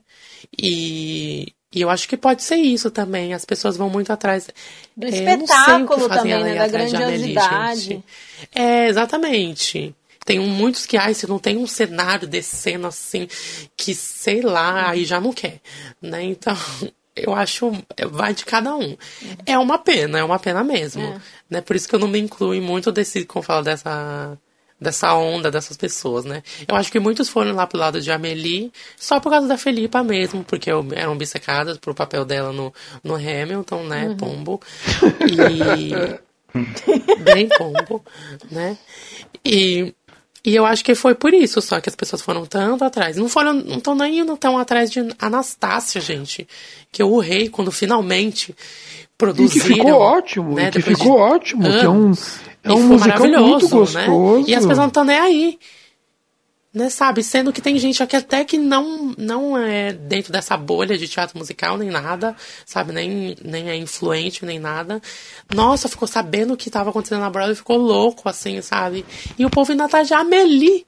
[0.57, 3.31] E, e eu acho que pode ser isso também.
[3.31, 4.49] As pessoas vão muito atrás.
[4.97, 6.55] Do É, espetáculo também, né?
[6.55, 8.03] Da Amélie, grandiosidade.
[8.55, 9.95] É, exatamente.
[10.29, 13.27] Tem muitos que, ai, se não tem um cenário descendo assim,
[13.75, 15.59] que sei lá, aí já não quer,
[15.99, 16.21] né?
[16.21, 16.55] Então,
[17.15, 17.71] eu acho,
[18.11, 18.95] vai de cada um.
[19.43, 21.19] É uma pena, é uma pena mesmo, É.
[21.49, 21.61] né?
[21.61, 24.37] Por isso que eu não me incluo em muito desse, como fala, dessa
[24.79, 26.43] dessa onda dessas pessoas, né?
[26.67, 30.03] Eu acho que muitos foram lá pro lado de Amelie só por causa da Felipa
[30.03, 32.71] mesmo, porque eram obcecadas pro papel dela no,
[33.03, 34.15] no Hamilton, né?
[34.15, 34.61] Pombo.
[35.27, 36.19] E
[37.21, 38.03] bem pombo,
[38.49, 38.77] né?
[39.45, 39.93] E,
[40.43, 43.17] e eu acho que foi por isso só que as pessoas foram tanto atrás.
[43.17, 46.47] Não foram, não estão nem indo tão atrás de Anastácia, gente.
[46.91, 48.55] Que eu urrei quando finalmente
[49.57, 52.13] E que ficou ótimo, né, que ficou ótimo, que é um,
[52.63, 53.97] é um musical muito gostoso.
[53.97, 54.07] Né?
[54.47, 55.59] E as pessoas não estão nem aí.
[56.79, 57.21] Né, sabe?
[57.21, 61.37] Sendo que tem gente aqui até que não, não é dentro dessa bolha de teatro
[61.37, 62.33] musical nem nada,
[62.65, 62.93] sabe?
[62.93, 65.01] Nem, nem é influente nem nada.
[65.53, 69.05] Nossa, ficou sabendo o que estava acontecendo na Broadway, ficou louco, assim, sabe?
[69.37, 70.85] E o povo indo atrás de Amelie.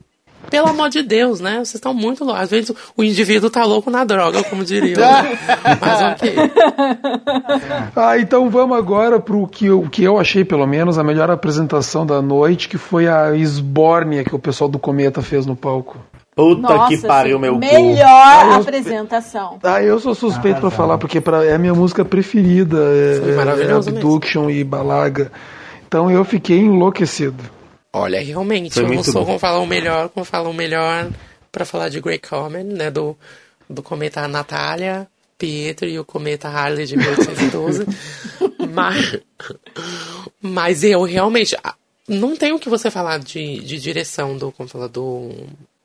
[0.50, 1.56] Pelo amor de Deus, né?
[1.56, 2.42] Vocês estão muito loucos.
[2.44, 4.98] Às vezes o indivíduo tá louco na droga, como diria.
[4.98, 5.40] Né?
[5.80, 6.36] Mas ok.
[7.96, 12.06] Ah, então vamos agora pro que eu, que eu achei, pelo menos, a melhor apresentação
[12.06, 15.98] da noite, que foi a esbórnia que o pessoal do Cometa fez no palco.
[16.36, 17.60] Puta Nossa, que pariu, meu cu.
[17.60, 19.60] melhor Ah, eu- apresentação.
[19.64, 20.72] Ah, eu sou suspeito pra Arrasado.
[20.76, 22.78] falar, porque pra, é a minha música preferida.
[22.78, 24.08] É, Foi maravilhoso é mesmo.
[24.10, 25.32] Abduction e Balaga.
[25.88, 27.44] Então eu fiquei enlouquecido.
[27.94, 29.26] Olha, realmente, Foi eu não sou bom.
[29.26, 31.10] como falar o melhor, como falar o melhor
[31.52, 32.90] pra falar de Grey Common, né?
[32.90, 33.18] Do,
[33.70, 37.86] do cometa Natália, Pietro e o cometa Harley de 1812.
[38.74, 39.20] mas,
[40.42, 41.56] mas eu realmente.
[42.08, 45.32] Não tenho o que você falar de, de direção do, como fala, do,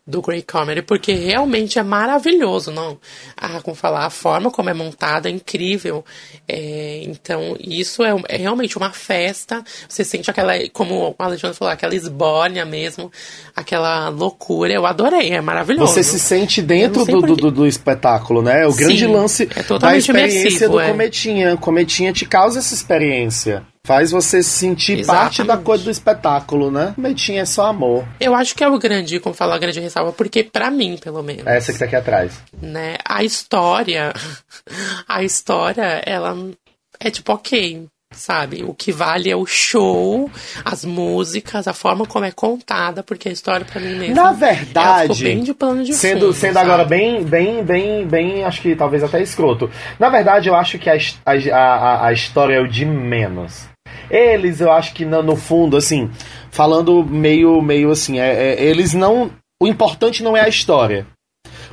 [0.06, 2.96] do Grey Comedy, porque realmente é maravilhoso, não?
[3.36, 6.04] Ah, como falar, a forma como é montada é incrível.
[6.46, 9.64] É, então, isso é, é realmente uma festa.
[9.88, 13.10] Você sente aquela, como o Alexandre falou, aquela esbórnia mesmo,
[13.54, 14.72] aquela loucura.
[14.72, 15.92] Eu adorei, é maravilhoso.
[15.92, 18.64] Você se sente dentro do, do, do- espetáculo, né?
[18.66, 20.88] O grande Sim, lance é da experiência imersivo, do é.
[20.88, 21.56] Cometinha.
[21.56, 23.64] Cometinha te causa essa experiência.
[23.86, 25.64] Faz você se sentir parte da Exatamente.
[25.64, 26.92] coisa do espetáculo, né?
[26.96, 28.04] Cometinha é só amor.
[28.18, 31.22] Eu acho que é o grande, como fala, a grande ressalva, porque pra mim, pelo
[31.22, 31.46] menos.
[31.46, 32.32] É essa que tá aqui atrás.
[32.60, 32.96] né?
[33.04, 34.12] A história,
[35.08, 36.36] a história, ela
[36.98, 38.64] é tipo ok, sabe?
[38.64, 40.28] O que vale é o show,
[40.64, 44.16] as músicas, a forma como é contada, porque a história pra mim mesmo.
[44.16, 46.66] Na verdade, bem de plano de sendo, fundo, sendo sabe?
[46.66, 49.70] agora bem, bem, bem, bem, acho que talvez até escroto.
[49.96, 53.68] Na verdade, eu acho que a, a, a, a história é o de menos.
[54.10, 56.10] Eles, eu acho que no, no fundo, assim,
[56.50, 59.30] falando meio, meio assim, é, é- eles não.
[59.60, 61.06] O importante não é a história.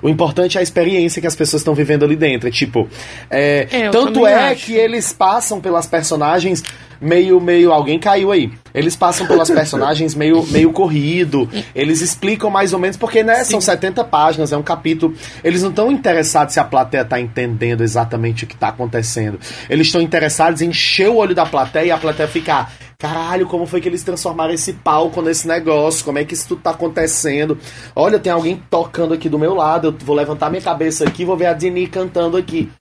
[0.01, 2.51] O importante é a experiência que as pessoas estão vivendo ali dentro.
[2.51, 2.89] Tipo,
[3.29, 4.65] é, É, tanto é acho.
[4.65, 6.61] que eles passam pelas personagens
[7.03, 7.71] meio, meio.
[7.71, 8.51] Alguém caiu aí.
[8.73, 11.49] Eles passam pelas personagens meio, meio corrido.
[11.75, 15.13] Eles explicam mais ou menos, porque, né, são 70 páginas, é um capítulo.
[15.43, 19.39] Eles não estão interessados se a plateia tá entendendo exatamente o que tá acontecendo.
[19.69, 22.73] Eles estão interessados em encher o olho da plateia e a plateia ficar.
[22.97, 26.05] Caralho, como foi que eles transformaram esse palco nesse negócio?
[26.05, 27.57] Como é que isso tudo tá acontecendo?
[27.93, 29.89] Olha, tem alguém tocando aqui do meu lado.
[29.89, 32.71] Eu vou levantar minha cabeça aqui, vou ver a Dini cantando aqui.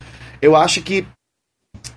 [0.40, 1.04] Eu acho que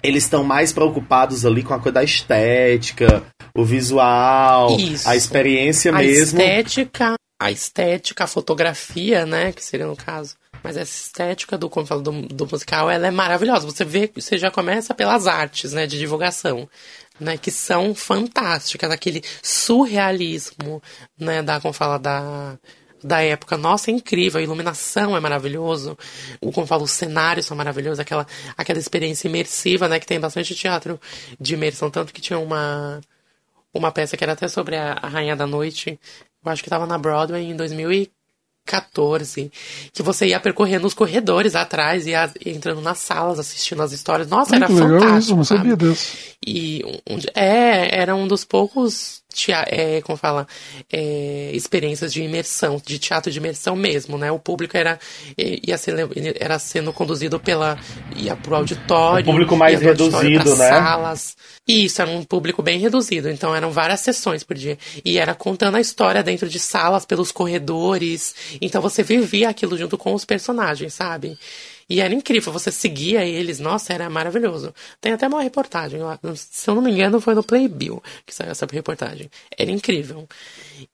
[0.02, 3.24] eles estão mais preocupados ali com a coisa da estética,
[3.56, 5.08] o visual, Isso.
[5.08, 6.40] a experiência a mesmo.
[6.40, 10.36] estética, a estética, a fotografia, né, que seria no caso.
[10.64, 13.66] Mas essa estética do, como falo, do, do musical, ela é maravilhosa.
[13.68, 16.68] Você vê, você já começa pelas artes, né, de divulgação,
[17.20, 20.82] né, que são fantásticas, aquele surrealismo,
[21.20, 22.58] né, da, como fala, da
[23.06, 25.96] da época, nossa, é incrível, a iluminação é maravilhoso,
[26.42, 28.26] o, como eu falo, os cenários são maravilhosos, aquela,
[28.58, 31.00] aquela experiência imersiva, né, que tem bastante teatro
[31.40, 33.00] de imersão, tanto que tinha uma,
[33.72, 36.00] uma peça que era até sobre a, a Rainha da Noite.
[36.44, 39.52] Eu acho que estava na Broadway em 2014.
[39.94, 44.28] Que você ia percorrendo os corredores atrás, ia entrando nas salas, assistindo as histórias.
[44.28, 45.20] Nossa, Ai, era legal fantástico.
[45.20, 46.18] isso, não sabia disso.
[46.46, 46.84] E
[47.34, 49.24] é, era um dos poucos
[49.68, 50.48] é, como fala,
[50.92, 54.32] é, experiências de imersão, de teatro de imersão mesmo, né?
[54.32, 54.98] O público era
[55.38, 55.96] ia ser,
[56.40, 57.78] era sendo conduzido pela
[58.16, 60.70] ia pro auditório, O público mais reduzido, né?
[60.70, 61.36] salas.
[61.68, 64.78] Isso, era um público bem reduzido, então eram várias sessões por dia.
[65.04, 68.36] E era contando a história dentro de salas, pelos corredores.
[68.62, 71.38] Então você vivia aquilo junto com os personagens, sabe?
[71.88, 74.74] E era incrível, você seguia eles, nossa, era maravilhoso.
[75.00, 76.00] Tem até uma reportagem,
[76.36, 79.30] se eu não me engano, foi no Playbill que saiu essa reportagem.
[79.56, 80.28] Era incrível.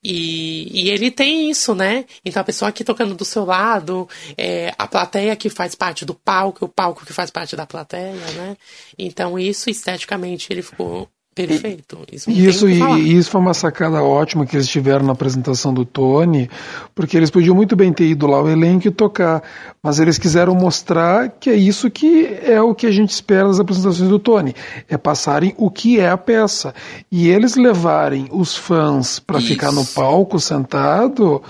[0.03, 2.05] E, e ele tem isso, né?
[2.25, 4.07] Então a pessoa aqui tocando do seu lado,
[4.37, 8.13] é, a plateia que faz parte do palco, o palco que faz parte da plateia,
[8.13, 8.57] né?
[8.97, 11.99] Então isso esteticamente ele ficou perfeito.
[12.11, 16.49] Isso, Isso, e isso foi uma sacada ótima que eles tiveram na apresentação do Tony,
[16.93, 19.41] porque eles podiam muito bem ter ido lá o elenco e tocar,
[19.81, 23.59] mas eles quiseram mostrar que é isso que é o que a gente espera das
[23.59, 24.53] apresentações do Tony,
[24.89, 26.73] é passarem o que é a peça.
[27.11, 31.41] E eles levarem os fãs para ficar no palco sentado,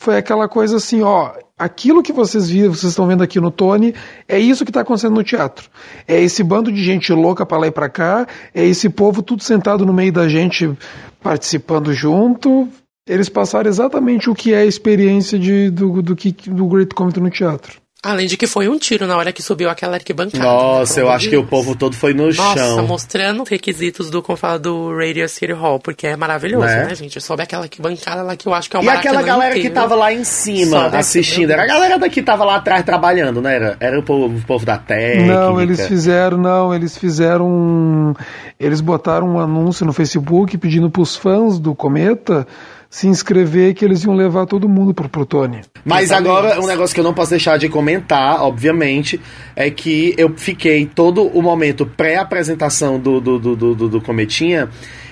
[0.00, 3.94] foi aquela coisa assim, ó, aquilo que vocês viram, vocês estão vendo aqui no Tony,
[4.26, 5.68] é isso que está acontecendo no teatro.
[6.08, 9.42] É esse bando de gente louca para lá e para cá, é esse povo tudo
[9.42, 10.74] sentado no meio da gente
[11.22, 12.66] participando junto.
[13.06, 17.28] Eles passaram exatamente o que é a experiência de, do, do, do Great Comedy no
[17.28, 17.79] teatro.
[18.02, 20.42] Além de que foi um tiro na hora que subiu aquela arquibancada.
[20.42, 22.86] Nossa, né, eu acho que o povo todo foi no Nossa, chão.
[22.86, 26.86] mostrando os requisitos do, como fala, do Radio City Hall, porque é maravilhoso, Né?
[26.86, 27.20] né, gente?
[27.20, 29.74] Sobe aquela bancada lá que eu acho que é o E aquela galera que inteiro.
[29.74, 33.42] tava lá em cima Sobe assistindo, era a galera daqui que tava lá atrás trabalhando,
[33.42, 33.54] né?
[33.56, 35.34] Era, era o, povo, o povo da técnica.
[35.34, 37.46] Não, eles fizeram, não, eles fizeram.
[37.46, 38.14] um-
[38.58, 42.46] Eles botaram um anúncio no Facebook pedindo para os fãs do Cometa
[42.92, 45.60] se inscrever que eles iam levar todo mundo pro Plutônio.
[45.84, 49.20] Mas agora, um negócio que eu não posso deixar de comentar, obviamente,
[49.54, 54.68] é que eu fiquei todo o momento pré-apresentação do, do, do, do, do- do Cometinha,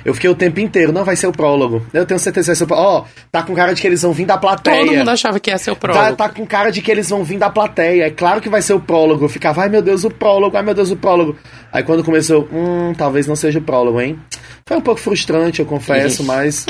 [0.09, 1.85] eu fiquei o tempo inteiro, não vai ser o prólogo.
[1.93, 2.89] Eu tenho certeza que vai ser o prólogo.
[2.89, 4.85] Ó, tá com cara de que eles vão vir da plateia.
[4.86, 6.16] Todo mundo achava que ia ser o Tá, prólogo.
[6.16, 8.05] tá com cara de que eles vão vir da plateia.
[8.06, 9.24] É claro que vai ser o prólogo.
[9.24, 11.36] Eu ficava, ai meu Deus, o prólogo, ai meu Deus, o prólogo.
[11.72, 14.18] Aí quando começou, hum, talvez não seja o prólogo, hein?
[14.66, 16.64] Foi um pouco frustrante, eu confesso, mas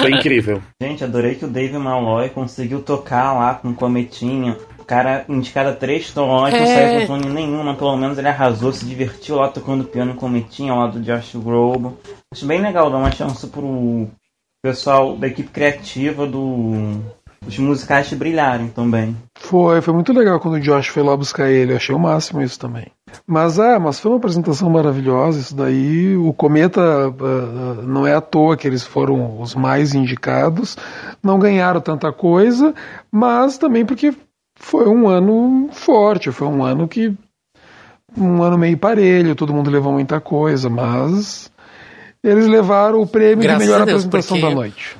[0.00, 0.60] foi incrível.
[0.82, 4.56] Gente, adorei que o Dave Malloy conseguiu tocar lá com o cometinho.
[4.78, 6.66] O cara indicado três tons, não É.
[6.66, 10.72] saiu com tone nenhuma, pelo menos ele arrasou, se divertiu lá tocando piano com cometinho
[10.72, 11.92] ao lado do Josh Groban.
[12.32, 14.08] Acho bem legal dar uma chance pro
[14.62, 17.00] pessoal da equipe criativa do
[17.46, 19.16] os musicais brilharem também.
[19.36, 21.72] Foi, foi muito legal quando o Josh foi lá buscar ele.
[21.72, 22.86] Eu achei o máximo isso também.
[23.26, 25.40] Mas é, mas foi uma apresentação maravilhosa.
[25.40, 30.76] Isso daí, o Cometa ah, não é à toa que eles foram os mais indicados.
[31.22, 32.74] Não ganharam tanta coisa,
[33.10, 34.14] mas também porque
[34.56, 36.30] foi um ano forte.
[36.30, 37.14] Foi um ano que
[38.16, 39.34] um ano meio parelho.
[39.34, 41.50] Todo mundo levou muita coisa, mas
[42.22, 44.96] eles levaram o prêmio Graças de melhor Deus, apresentação da noite.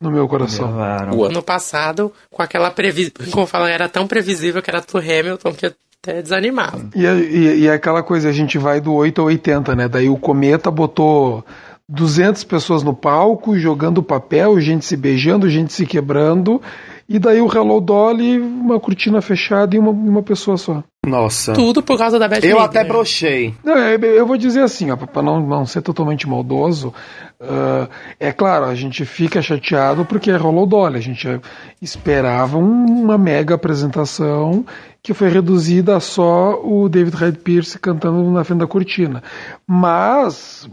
[0.00, 0.66] No meu coração.
[0.66, 1.16] Levaram.
[1.16, 5.52] O ano passado, com aquela previsão, como falam, era tão previsível que era do Hamilton
[5.52, 6.84] que até desanimava.
[6.94, 9.88] E, e, e aquela coisa, a gente vai do 8 ao 80, né?
[9.88, 11.44] Daí o Cometa botou
[11.88, 16.60] 200 pessoas no palco, jogando papel, gente se beijando, gente se quebrando.
[17.08, 20.82] E daí o Hello Dolly, uma cortina fechada e uma, uma pessoa só.
[21.04, 21.52] Nossa.
[21.52, 23.54] Tudo por causa da Beth Eu até brochei.
[23.64, 26.94] Não, eu, vou dizer assim, para não, não ser totalmente maldoso,
[27.40, 27.88] ah,
[28.20, 30.98] é claro, a gente fica chateado porque é Hello Dolly.
[30.98, 31.40] A gente
[31.80, 34.64] esperava um- uma mega apresentação
[35.02, 39.24] que foi reduzida a só o David Hyde Pierce cantando na frente da cortina.
[39.66, 40.68] Mas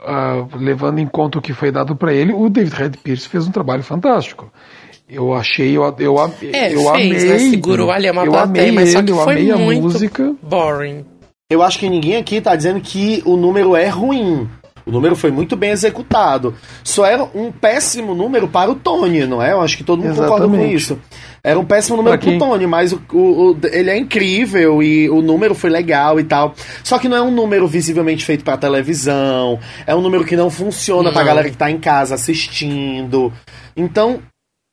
[0.00, 3.46] ah, levando em conta o que foi dado para ele, o David Red Pierce fez
[3.46, 4.50] um trabalho fantástico.
[5.08, 6.18] Eu achei, eu, eu,
[6.52, 7.12] É, eu fez, amei.
[7.12, 7.38] né?
[7.50, 9.82] Segurou ali uma eu plateia, amei mas só ele, que eu foi amei a muito
[9.82, 10.34] música.
[10.42, 11.04] boring.
[11.50, 14.48] Eu acho que ninguém aqui tá dizendo que o número é ruim.
[14.86, 16.54] O número foi muito bem executado.
[16.82, 19.52] Só era um péssimo número para o Tony, não é?
[19.52, 20.74] Eu acho que todo mundo concorda com Exatamente.
[20.76, 20.98] isso.
[21.42, 25.08] Era um péssimo número para o Tony, mas o, o- o- ele é incrível e
[25.10, 26.54] o número foi legal e tal.
[26.82, 29.58] Só que não é um número visivelmente feito para televisão.
[29.86, 31.26] É um número que não funciona para Não.
[31.28, 33.32] galera que tá em casa assistindo.
[33.76, 34.20] Então,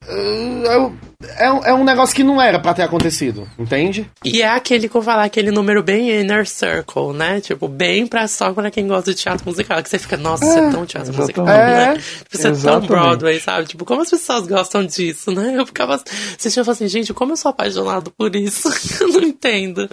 [0.08, 4.10] uh, é um- é, um- é um negócio que não era para ter acontecido, entende?
[4.24, 7.40] E é aquele que eu falar, aquele número bem inner circle, né?
[7.42, 9.82] Tipo, bem pra só pra quem gosta de teatro musical.
[9.82, 11.76] Que você fica, nossa, isso é tão teatro musical, exatamente.
[11.78, 11.94] né?
[11.96, 12.88] Tipo, Isso é tão Exatamente.
[12.88, 13.68] Broadway, sabe?
[13.68, 15.54] Tipo, como as pessoas gostam disso, né?
[15.58, 18.70] Eu ficava assistindo e falava assim, gente, como eu sou apaixonado por isso?
[19.02, 19.90] eu não entendo.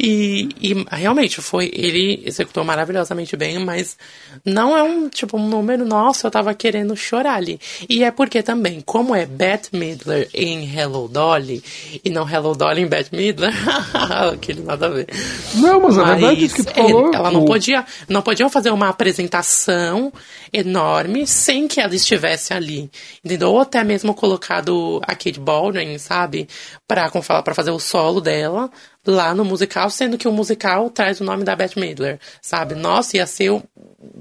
[0.00, 3.96] E, e realmente foi, ele executou maravilhosamente bem, mas
[4.44, 7.58] não é um, tipo, um número, nossa, eu tava querendo chorar ali.
[7.88, 11.62] E é porque também, como é Bette Midler em Hello Dolly,
[12.04, 13.52] e não Hello Dolly em Bette Midler,
[14.32, 15.06] aquele nada a ver.
[15.54, 17.14] Não, mas a verdade é que tu falou.
[17.14, 20.12] ela não podia, não podiam fazer uma apresentação
[20.52, 22.90] enorme sem que ela estivesse ali,
[23.24, 23.50] entendeu?
[23.50, 26.48] Ou até mesmo colocado a Kate Baldwin, sabe,
[26.86, 28.70] para como falar, para fazer o solo dela
[29.06, 32.74] lá no musical, sendo que o musical traz o nome da Bette Midler, sabe?
[32.74, 33.62] Nossa, ia ser um,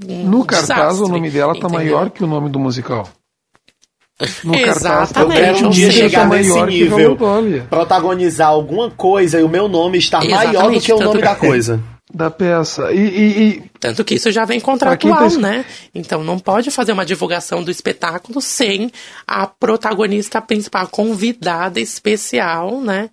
[0.07, 1.77] um No cartaz, desastre, o nome dela tá entendeu?
[1.77, 3.07] maior que o nome do musical.
[4.43, 7.15] No Exatamente, Eu quero um dia chegar nesse nível,
[7.69, 11.35] protagonizar alguma coisa e o meu nome estar maior do que o nome que- da
[11.35, 11.79] coisa.
[12.11, 12.91] da peça.
[12.93, 15.65] E, e- e- Tanto que isso já vem contratual, tá né?
[15.93, 18.91] Então não pode fazer uma divulgação do espetáculo sem
[19.27, 23.09] a protagonista principal, a convidada especial, né?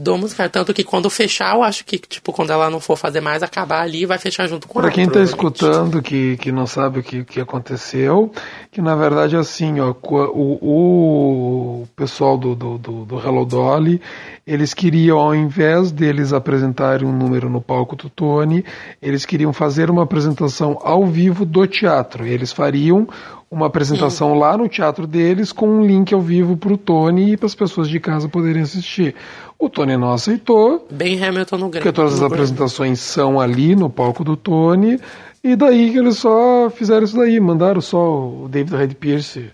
[0.00, 0.48] Do musical.
[0.48, 3.80] Tanto que quando fechar, eu acho que, tipo, quando ela não for fazer mais, acabar
[3.82, 4.94] ali, vai fechar junto com Para ela.
[4.94, 5.56] quem está provavelmente.
[5.58, 8.30] escutando que, que não sabe o que, que aconteceu,
[8.70, 14.00] que na verdade é assim, ó, o, o pessoal do, do, do, do Hello Dolly,
[14.46, 18.64] eles queriam, ao invés deles apresentarem um número no palco do Tony,
[19.02, 22.24] eles queriam fazer uma apresentação ao vivo do teatro.
[22.24, 23.08] E eles fariam
[23.50, 27.36] uma apresentação lá no teatro deles com um link ao vivo para o Tony e
[27.36, 29.14] para as pessoas de casa poderem assistir.
[29.58, 31.82] O Tony não aceitou, Bem Hamilton no Grêmio.
[31.82, 35.00] porque todas as apresentações são ali no palco do Tony,
[35.42, 39.50] e daí que eles só fizeram isso daí, mandaram só o David Red Pierce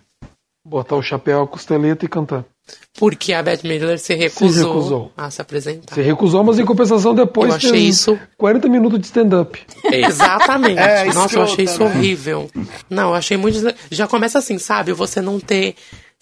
[0.67, 2.45] botar o chapéu, a costeleta e cantar.
[2.99, 5.13] Porque a Bette Midler se recusou, recusou.
[5.17, 5.95] a se apresentar.
[5.95, 9.61] Se recusou, mas em compensação depois Eu achei isso- 40 minutos de stand-up.
[9.93, 10.79] Exatamente.
[10.79, 11.87] É, Nossa, eu achei escrota, isso né?
[11.87, 12.51] horrível.
[12.89, 13.59] Não, eu achei muito.
[13.91, 14.93] Já começa assim, sabe?
[14.93, 15.75] Você não ter.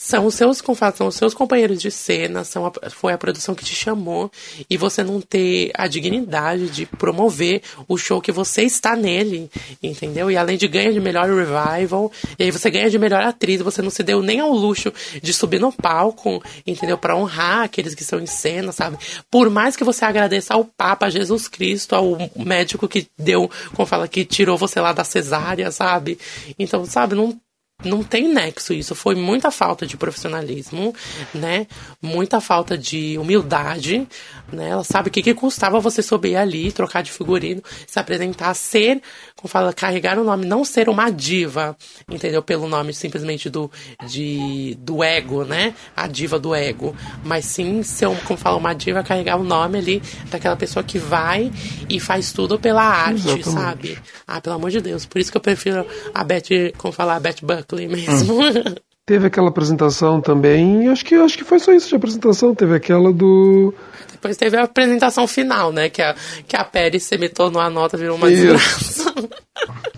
[0.05, 0.61] São os seus
[0.97, 4.33] são os seus companheiros de cena, são a- foi a produção que te chamou
[4.69, 9.49] e você não ter a dignidade de promover o show que você está nele,
[9.81, 10.29] entendeu?
[10.29, 13.81] E além de ganhar de melhor revival, e aí você ganha de melhor atriz, você
[13.81, 14.93] não se deu nem ao luxo
[15.23, 16.99] de subir no palco, entendeu?
[16.99, 18.99] Pra honrar aqueles que estão em cena, sabe?
[19.31, 24.09] Por mais que você agradeça ao Papa Jesus Cristo, ao médico que deu, como fala,
[24.09, 26.19] que tirou você lá da cesárea, sabe?
[26.59, 27.41] Então, sabe, não
[27.85, 28.95] não tem nexo isso.
[28.95, 30.95] Foi muita falta de profissionalismo,
[31.35, 31.67] né?
[32.01, 34.07] Muita falta de humildade,
[34.53, 34.69] né?
[34.69, 39.01] Ela sabe o que, que custava você subir ali, trocar de figurino, se apresentar, ser,
[39.37, 41.77] como fala, carregar o nome, não ser uma diva,
[42.09, 42.43] entendeu?
[42.43, 43.71] Pelo nome simplesmente do,
[44.07, 45.75] de, do ego, né?
[45.97, 46.95] A diva do ego.
[47.25, 50.99] Mas sim ser, um, como fala, uma diva, carregar o nome ali daquela pessoa que
[50.99, 51.51] vai
[51.89, 53.51] e faz tudo pela arte, Exatamente.
[53.51, 53.99] sabe?
[54.27, 55.07] Ah, pelo amor de Deus.
[55.07, 57.43] Por isso que eu prefiro a Beth, como falar, a Beth
[57.77, 58.39] Mesmo.
[59.05, 63.13] Teve aquela apresentação também, acho que acho que foi só isso de apresentação, teve aquela
[63.13, 63.75] do
[64.13, 65.89] Depois teve a apresentação final, né?
[65.91, 66.15] Que a,
[66.47, 68.43] que a Pérez semitou a nota, virou uma Isso.
[68.47, 69.13] desgraça.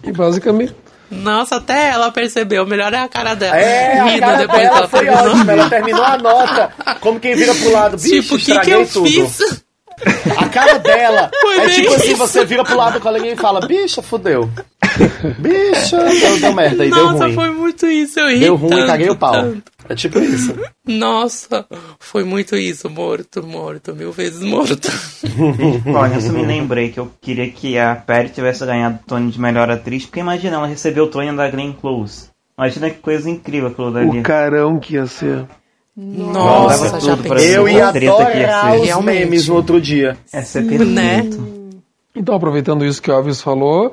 [0.03, 0.75] e basicamente
[1.11, 2.65] Nossa, até ela percebeu.
[2.67, 3.57] Melhor é a cara dela.
[3.59, 5.31] É, a Rida cara depois dela ela foi terminou.
[5.33, 5.53] ótima.
[5.53, 7.97] Ela terminou a nota como quem vira pro lado.
[7.99, 9.07] Bicho, Tipo, o que, que eu tudo.
[9.07, 9.65] fiz?
[10.39, 12.17] A cara dela Foi é tipo assim, isso.
[12.17, 14.49] você vira pro lado do coleguinha e fala, bicha, fudeu.
[15.39, 17.35] Bicha, deu, deu merda aí, deu Nossa, ruim.
[17.35, 18.21] foi muito isso.
[18.21, 19.33] Eu ri Deu ruim, tanto, caguei o pau.
[19.33, 19.63] tanto.
[19.89, 20.55] É tipo isso.
[20.87, 21.67] Nossa,
[21.99, 22.89] foi muito isso.
[22.89, 24.89] Morto, morto, mil vezes morto.
[25.95, 29.31] Olha, eu só me lembrei que eu queria que a Perry tivesse ganhado o Tony
[29.31, 32.29] de melhor atriz, porque imagina, ela recebeu o Tony da Glenn Close.
[32.57, 34.21] Imagina que coisa incrível aquilo dali.
[34.21, 35.45] o carão que ia ser.
[35.97, 37.53] Nossa, Leva já tudo pra pensou?
[37.55, 38.81] Eu ia treta que ia adorar ser.
[38.81, 39.19] os Realmente.
[39.19, 40.17] memes no outro dia.
[40.33, 40.85] É ser perfeito.
[40.91, 41.31] Né?
[42.17, 43.93] Então, aproveitando isso que o Alves falou,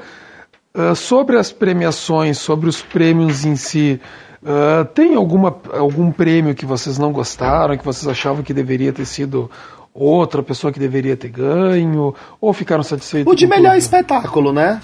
[0.74, 4.00] ah, sobre as premiações, sobre os prêmios em si,
[4.46, 9.06] ah, tem alguma, algum prêmio que vocês não gostaram, que vocês achavam que deveria ter
[9.06, 9.50] sido
[9.94, 13.80] outra pessoa que deveria ter ganho, ou ficaram satisfeitos O de melhor tudo?
[13.80, 14.82] espetáculo, né?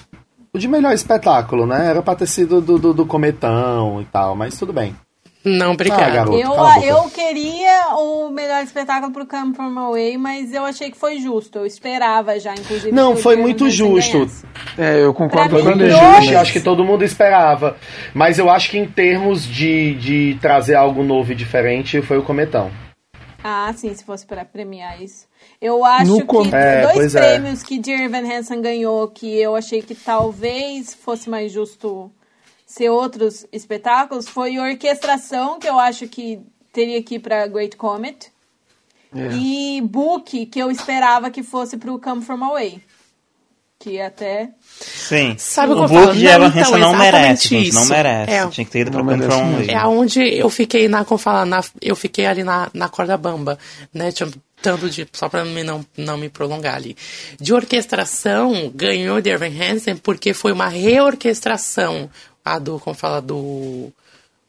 [0.53, 1.88] O de melhor espetáculo, né?
[1.88, 4.95] Era pra ter sido do, do, do Cometão e tal, mas tudo bem.
[5.45, 6.14] Não, Ah, obrigado.
[6.14, 10.97] garoto, Eu, eu queria o melhor espetáculo pro Come From Away, mas eu achei que
[10.97, 11.59] foi justo.
[11.59, 12.91] Eu esperava já, inclusive.
[12.91, 14.27] Não, foi muito justo.
[14.77, 17.77] É, eu concordo com todos- justo, acho que todo mundo esperava.
[18.14, 22.23] Mas eu acho que em termos de, de trazer algo novo e diferente, foi o
[22.23, 22.69] Cometão.
[23.43, 25.26] Ah, sim, se fosse pra premiar isso.
[25.61, 27.19] Eu acho No que É, dois é.
[27.38, 32.11] prêmios que Dear Van Hansen ganhou, que eu achei que talvez fosse mais justo
[32.68, 36.39] ser outros espetáculos, foi Orquestração, que eu acho que
[36.73, 38.30] teria que ir pra Great Comet,
[39.15, 39.30] É.
[39.34, 42.81] e Book, que eu esperava que fosse pro Come From Away.
[43.80, 44.49] Que até.
[44.69, 45.35] Sim.
[45.38, 46.07] Sabe o que o falo?
[46.07, 47.91] book de Não, Evan então, Hansen não merece, gente, não isso.
[47.94, 48.31] merece.
[48.31, 48.48] É.
[48.48, 49.53] Tinha que ter ido Não pro Come From.
[49.53, 49.69] Away.
[49.69, 53.57] É aonde eu fiquei na, como falar, na, eu fiquei ali na, na corda bamba,
[53.94, 54.10] né?
[54.11, 56.98] Tentando de, só pra me não, não me prolongar ali.
[57.39, 62.10] De orquestração, ganhou de Irving Hansen porque foi uma reorquestração,
[62.56, 63.91] a do, como fala, do,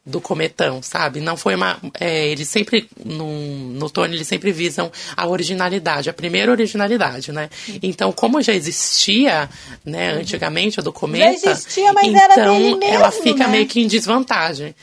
[0.05, 1.19] do cometão, sabe?
[1.19, 1.79] Não foi uma.
[1.99, 3.27] é, eles sempre, no,
[3.73, 7.49] no Tony, eles sempre visam a originalidade, a primeira originalidade, né?
[7.81, 9.49] Então, como já existia,
[9.85, 11.25] né, antigamente, a do cometa.
[11.51, 13.51] existia, mas então, era dele mesmo, ela fica né?
[13.51, 14.75] meio que em desvantagem.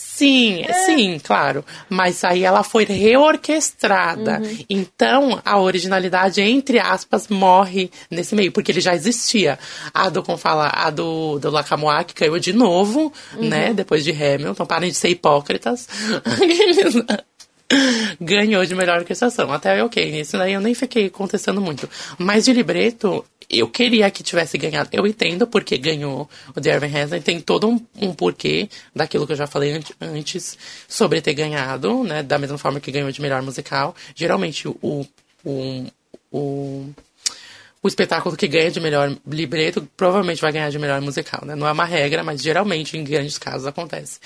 [0.00, 1.64] Sim, sim, claro.
[1.88, 4.40] Mas aí ela foi reorquestrada.
[4.70, 9.58] Então, a originalidade, entre aspas, morre nesse meio, porque ele já existia.
[9.92, 13.74] A do, como fala, a do, do Lacamoa, que caiu de novo, né?
[13.74, 14.66] Depois de Hamilton.
[14.66, 15.88] Parem de ser hipócritas.
[18.20, 19.52] Ganhou de melhor orquestração.
[19.52, 20.10] Até ok.
[20.10, 21.88] Nisso daí eu nem fiquei contestando muito.
[22.18, 24.88] Mas de libreto, eu queria que tivesse ganhado.
[24.92, 27.20] Eu entendo porque ganhou o The Evan Hansen.
[27.22, 30.56] Tem todo um, um porquê daquilo que eu já falei ante- antes
[30.88, 32.22] sobre ter ganhado, né?
[32.22, 33.94] Da mesma forma que ganhou de melhor musical.
[34.14, 35.06] Geralmente o,
[35.44, 35.86] o,
[36.32, 36.90] o,
[37.82, 41.54] o espetáculo que ganha de melhor libreto provavelmente vai ganhar de melhor musical, né?
[41.54, 44.18] Não é uma regra, mas geralmente em grandes casos acontece.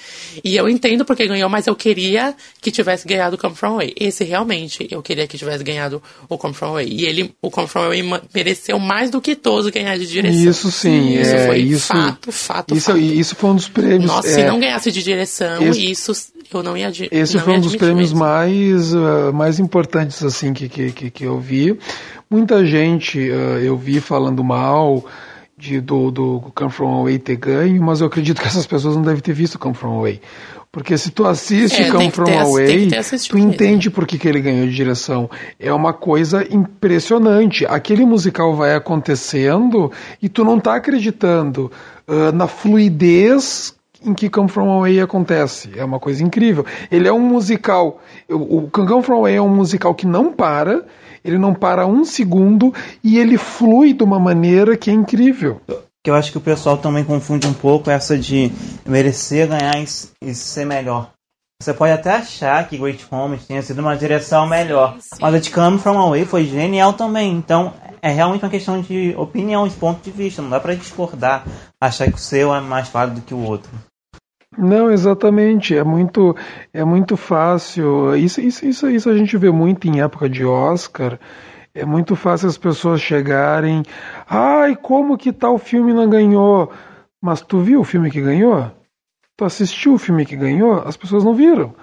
[0.43, 3.95] E eu entendo porque ganhou, mas eu queria que tivesse ganhado o Come From Away.
[4.01, 6.89] Esse realmente eu queria que tivesse ganhado o Come From Away.
[6.89, 8.03] E ele, o Come From Away
[8.35, 10.41] mereceu mais do que todos ganhar de direção.
[10.51, 12.99] Isso sim, isso é, foi isso, fato, fato, isso, fato.
[12.99, 14.05] isso foi um dos prêmios.
[14.11, 16.13] Nossa, é, se não ganhasse de direção, esse- isso
[16.55, 18.19] eu não ia Esse não foi um dos prêmios mesmo.
[18.19, 21.79] mais, ah, mais importantes assim que, que, que, que eu vi.
[22.33, 25.05] Muita gente ah, eu vi falando mal
[25.55, 29.03] de, do, do Come From Away ter ganho, mas eu acredito que essas pessoas não
[29.03, 30.19] devem ter visto Come From Away.
[30.73, 32.89] Porque se tu assiste É, Come From ter Away,
[33.29, 35.29] tu entende por que, que ele ganhou de direção.
[35.61, 37.67] É uma coisa impressionante.
[37.67, 39.93] Aquele musical vai acontecendo
[40.23, 41.71] e tu não tá acreditando
[42.09, 45.71] ah, na fluidez em que Come From Away acontece.
[45.77, 46.65] É uma coisa incrível.
[46.91, 48.01] Ele é um musical.
[48.27, 50.87] O o Come From Away é um musical que não para,
[51.25, 55.61] ele não para um segundo e ele flui de uma maneira que é incrível.
[56.03, 58.51] que eu acho que o pessoal também confunde um pouco essa de
[58.85, 59.75] merecer ganhar
[60.21, 61.11] e, ser melhor.
[61.63, 65.49] Você pode até achar que Great Comet tenha sido uma direção melhor, mas a de
[65.53, 67.33] Come From Away foi genial também.
[67.33, 67.73] Então
[68.03, 70.43] é realmente uma questão de opinião, de ponto de vista.
[70.43, 71.45] Não dá pra discordar,
[71.81, 73.71] achar que o seu é mais válido que o outro.
[74.57, 75.77] Não, exatamente.
[75.77, 76.37] É muito,
[76.73, 78.15] é muito fácil.
[78.17, 81.19] Isso, isso, isso, isso a gente vê muito em época de Oscar.
[81.75, 83.83] É muito fácil as pessoas chegarem.
[84.29, 86.71] Ai, como que tal filme não ganhou?
[87.21, 88.71] Mas tu viu o filme que ganhou?
[89.37, 90.83] Tu assistiu o filme que ganhou?
[90.87, 91.75] As pessoas não viram.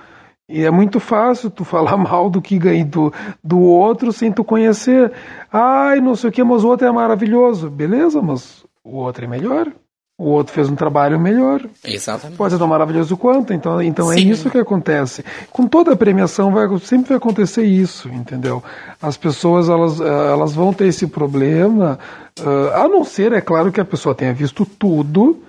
[0.48, 3.14] E é muito fácil tu falar mal do que ganhou do,
[3.44, 5.12] do outro sem tu conhecer.
[5.52, 7.70] Ai, não sei o que, mas o outro é maravilhoso.
[7.70, 9.72] Beleza, mas o outro é melhor.
[10.20, 11.62] O outro fez um trabalho melhor.
[11.82, 12.36] Exatamente.
[12.36, 15.24] Pode ser tão maravilhoso quanto, então, então é isso que acontece.
[15.50, 18.62] Com toda a premiação vai, sempre vai acontecer isso, entendeu?
[19.02, 21.98] As pessoas elas, eh, elas vão ter esse problema,
[22.38, 25.42] ah, a não ser, é claro, que a pessoa tenha visto tudo,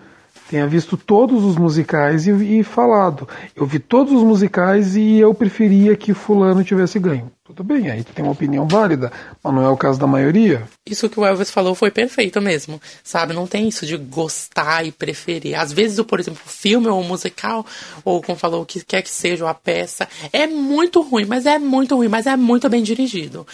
[0.49, 3.29] tenha visto todos os musicais e, e falado.
[3.57, 7.29] Eu vi todos os musicais e eu preferia que fulano tivesse ganho.
[7.51, 9.11] Tudo bem, aí tem uma opinião válida,
[9.43, 10.69] mas não é o caso da maioria.
[10.87, 13.35] Isso que o Elvis falou foi perfeito mesmo, sabe?
[13.35, 15.59] Não tem isso de gostar e preferir.
[15.59, 17.67] Às vezes, por exemplo, o filme ou o musical,
[18.05, 21.59] ou como falou, o que quer que seja, a peça, é muito ruim, mas é
[21.59, 23.45] muito ruim, mas é muito bem dirigido.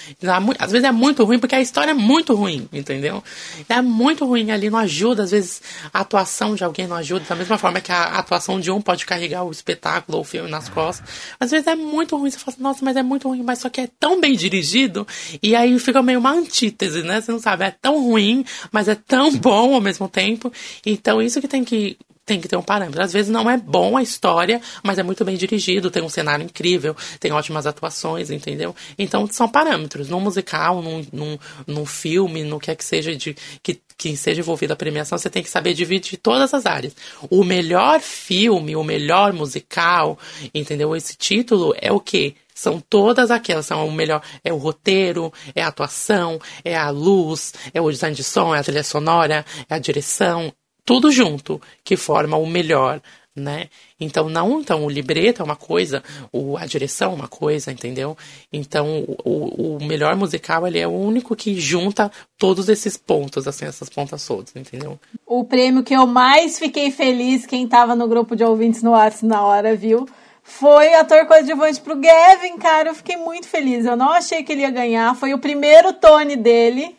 [0.59, 3.25] Às vezes é muito ruim porque a história é muito ruim, entendeu?
[3.67, 7.35] É muito ruim ali, não ajuda, às vezes a atuação de alguém não ajuda, da
[7.35, 10.69] mesma forma que a atuação de um pode carregar o espetáculo ou o filme nas
[10.69, 11.09] costas.
[11.41, 13.71] Às vezes é muito ruim, você fala assim, nossa, mas é muito ruim, mas só
[13.71, 15.07] que é tão bem dirigido,
[15.43, 17.21] e aí fica meio uma antítese, né?
[17.21, 20.53] Você não sabe, é tão ruim, mas é tão bom ao mesmo tempo.
[20.85, 21.97] Então isso que tem que
[22.27, 23.01] tem que ter um parâmetro.
[23.01, 26.45] Às vezes não é bom a história, mas é muito bem dirigido, tem um cenário
[26.45, 28.75] incrível, tem ótimas atuações, entendeu?
[28.99, 30.09] Então são parâmetros.
[30.09, 34.41] Num musical, num, num, num filme, no que é que seja de, que, quem seja
[34.41, 36.97] envolvido na premiação, você tem que saber dividir todas as áreas.
[37.31, 40.19] O melhor filme, o melhor musical,
[40.53, 40.97] entendeu?
[40.97, 42.35] Esse título é o quê?
[42.57, 47.53] São todas aquelas, são o melhor, é o roteiro, é a atuação, é a luz,
[47.75, 50.51] é o design de som, é a trilha sonora, é a direção,
[50.83, 53.03] tudo junto que forma o melhor,
[53.37, 53.69] né?
[54.01, 56.03] Então não, então o libreto é uma coisa,
[56.33, 58.17] o, a direção é uma coisa, entendeu?
[58.51, 63.67] Então o, o melhor musical ele é o único que junta todos esses pontos, assim,
[63.67, 64.99] essas pontas todas, entendeu?
[65.27, 69.27] O prêmio que eu mais fiquei feliz, quem tava no grupo de ouvintes no WhatsApp
[69.27, 70.09] na hora, viu?
[70.49, 72.91] Foi ator coadjuvante pro Gavin, cara.
[72.91, 73.85] Eu fiquei muito feliz.
[73.85, 75.15] Eu não achei que ele ia ganhar.
[75.17, 76.97] Foi o primeiro Tony dele.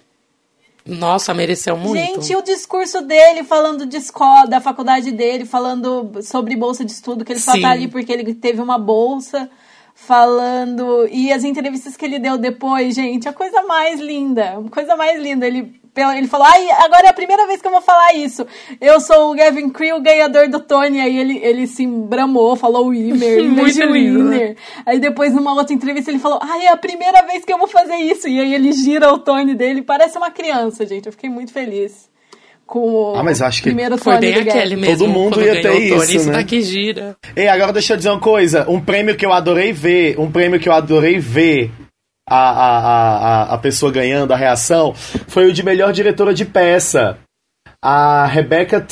[0.86, 1.98] Nossa, mereceu muito.
[1.98, 7.24] Gente, o discurso dele falando de escola, da faculdade dele, falando sobre bolsa de estudo,
[7.24, 7.62] que ele só Sim.
[7.62, 9.50] tá ali porque ele teve uma bolsa,
[9.96, 11.08] falando.
[11.10, 14.60] E as entrevistas que ele deu depois, gente, a coisa mais linda.
[14.60, 15.48] A coisa mais linda.
[15.48, 18.46] Ele, ele falou: Ai, agora é a primeira vez que eu vou falar isso.
[18.80, 21.00] Eu sou o Gavin Creel, ganhador do Tony.
[21.00, 24.38] Aí ele, ele se embramou, falou Winner, em vez de Muito lindo, né?
[24.38, 24.58] Winner.
[24.86, 27.68] Aí depois, numa outra entrevista, ele falou: Ai, é a primeira vez que eu vou
[27.68, 28.28] fazer isso.
[28.28, 29.82] E aí ele gira o Tony dele.
[29.82, 31.06] Parece uma criança, gente.
[31.06, 32.10] Eu fiquei muito feliz
[32.68, 34.98] com o Ah, mas acho que primeiro Foi Tony bem aquele mesmo.
[34.98, 36.34] Todo mundo ia ter o Tony, isso, né?
[36.34, 37.16] daqui gira.
[37.36, 38.70] Ei, agora deixa eu dizer uma coisa.
[38.70, 41.72] Um prêmio que eu adorei ver, um prêmio que eu adorei ver
[42.28, 44.94] a, a, a, a- pessoa ganhando, a reação,
[45.28, 47.18] foi o de melhor diretora de peça.
[47.82, 48.86] A Rebecca,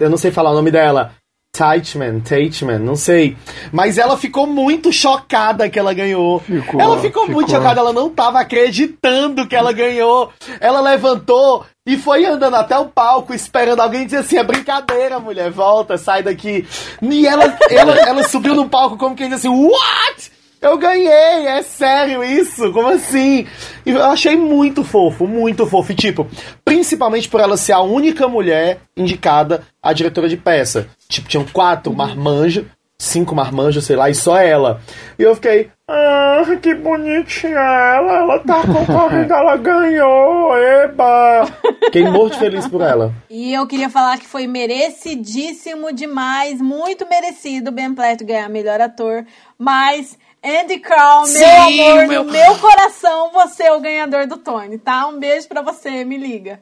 [0.00, 1.12] eu não sei falar o nome dela.
[1.56, 3.36] Teitman, Teitman, não sei.
[3.72, 6.40] Mas ela ficou muito chocada que ela ganhou.
[6.40, 7.62] Ficou, ela ficou, muito ficou.
[7.62, 10.32] chocada, ela não tava acreditando que ela ganhou.
[10.60, 15.48] Ela levantou e foi andando até o palco esperando alguém dizer assim: é brincadeira, mulher,
[15.52, 16.66] volta, sai daqui.
[17.00, 20.33] E ela, ela, ela subiu no palco como quem diz assim: What?
[20.64, 22.72] Eu ganhei, é sério isso?
[22.72, 23.46] Como assim?
[23.84, 25.92] E eu achei muito fofo, muito fofo.
[25.92, 26.26] E tipo,
[26.64, 30.88] principalmente por ela ser a única mulher indicada a diretora de peça.
[31.06, 32.64] Tipo, tinham quatro marmanjos,
[32.98, 34.80] cinco marmanjos, sei lá, e só ela.
[35.18, 41.46] E eu fiquei, ah, que bonitinha ela, ela tá concorrendo, ela ganhou, eba!
[41.84, 43.12] Fiquei morto de feliz por ela.
[43.28, 48.80] E eu queria falar que foi merecidíssimo demais, muito merecido o Ben Platt ganhar melhor
[48.80, 49.26] ator,
[49.58, 51.44] mas Andy Crown, meu Sim,
[51.80, 55.06] amor, meu- no meu coração, você é o ganhador do Tony, tá?
[55.06, 56.60] Um beijo pra você, me liga.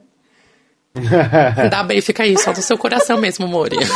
[1.56, 3.76] Ainda bem, fica aí, só do seu coração mesmo, Mori.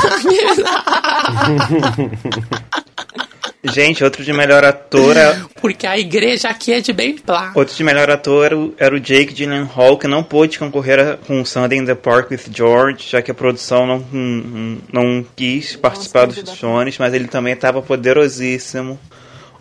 [3.65, 5.17] Gente, outro de melhor ator.
[5.17, 7.51] é- Porque a igreja aqui é de bem plá.
[7.55, 11.45] Outro de melhor ator era o- era o Jake Gyllenhaal, que não pôde concorrer com
[11.45, 16.27] Sunday in the Park with George, já que a produção não, não, não quis participar
[16.29, 18.99] dos Jones, mas ele também estava poderosíssimo.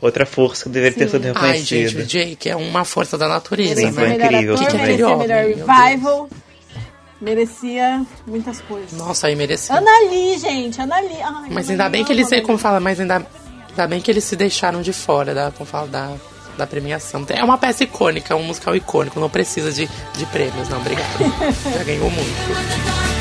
[0.06, 2.04] Outra força que deveria ter sido Ai, gente, reconhecida.
[2.04, 4.10] o Jake é uma força da natureza, Sim, foi né?
[4.10, 4.86] melhor incrível ator, também.
[4.86, 5.68] merecia melhor Deus.
[5.68, 6.30] revival,
[7.20, 8.92] merecia muitas coisas.
[8.94, 9.76] Nossa, aí mereceu.
[10.10, 11.22] Lee, gente, Ana Lee.
[11.24, 13.26] Ai, Mas ainda bem que eles, Ana como fala, mas ainda,
[13.70, 16.14] ainda bem que eles se deixaram de fora da, como fala, da,
[16.56, 17.26] da premiação.
[17.30, 21.18] É uma peça icônica, um musical icônico, não precisa de, de prêmios, não, obrigado.
[21.76, 23.15] Já ganhou muito.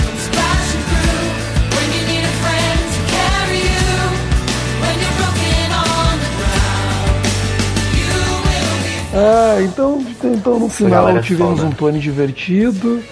[9.15, 11.71] Ah, então, então no final galera é tivemos foda.
[11.71, 13.03] um Tony divertido.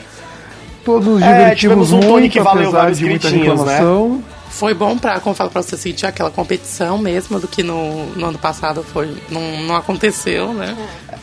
[0.85, 3.37] Todos nos É, divertimos tivemos um muito, que valeu apesar vários de muita né?
[3.37, 4.23] reclamação.
[4.51, 8.27] Foi bom pra, como fala, pra você sentir aquela competição mesmo, do que no, no
[8.27, 10.77] ano passado foi, não, não aconteceu, né?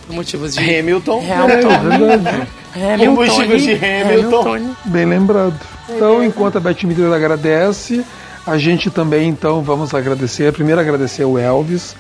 [0.07, 0.60] Por motivos de...
[0.80, 1.22] Hamilton.
[1.27, 1.69] É, Hamilton.
[1.97, 2.47] verdade.
[2.73, 3.15] Hamilton.
[3.15, 4.76] Por motivos de Hamilton.
[4.85, 5.60] Bem lembrado.
[5.89, 8.03] Então, enquanto a Beth Midler agradece,
[8.47, 10.51] a gente também então vamos agradecer.
[10.53, 11.95] Primeiro agradecer o Elvis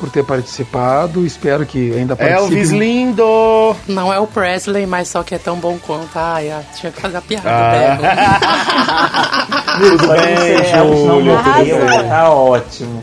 [0.00, 1.26] por ter participado.
[1.26, 2.42] Espero que ainda participe.
[2.42, 3.76] Elvis lindo!
[3.86, 6.08] Não é o Presley, mas só que é tão bom quanto.
[6.16, 9.76] Ai, ah, tinha que fazer a piada, Ah.
[9.78, 11.34] Tudo bem, é, Júlio.
[11.34, 13.02] morreu, tá ótimo.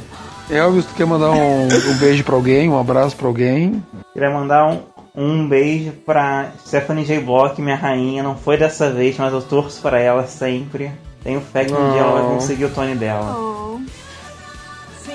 [0.50, 3.84] Elvis, tu quer mandar um, um beijo pra alguém, um abraço pra alguém?
[4.14, 4.80] Queria mandar um,
[5.16, 7.20] um beijo pra Stephanie J.
[7.20, 8.24] Block, minha rainha.
[8.24, 10.92] Não foi dessa vez, mas eu torço pra ela sempre.
[11.24, 13.36] Tenho fé que um dia ela vai conseguir o Tony dela.
[13.36, 13.86] Sim,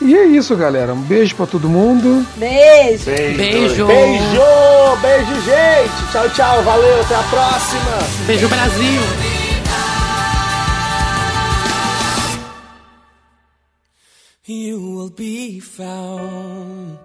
[0.00, 0.94] E é isso, galera.
[0.94, 2.24] Um beijo pra todo mundo.
[2.36, 3.04] beijo!
[3.04, 3.86] Beijo.
[3.86, 6.12] Beijo, beijo, gente.
[6.12, 6.62] Tchau, tchau.
[6.62, 7.98] Valeu, até a próxima.
[8.26, 9.00] Beijo, Brasil.
[14.46, 16.98] You will be found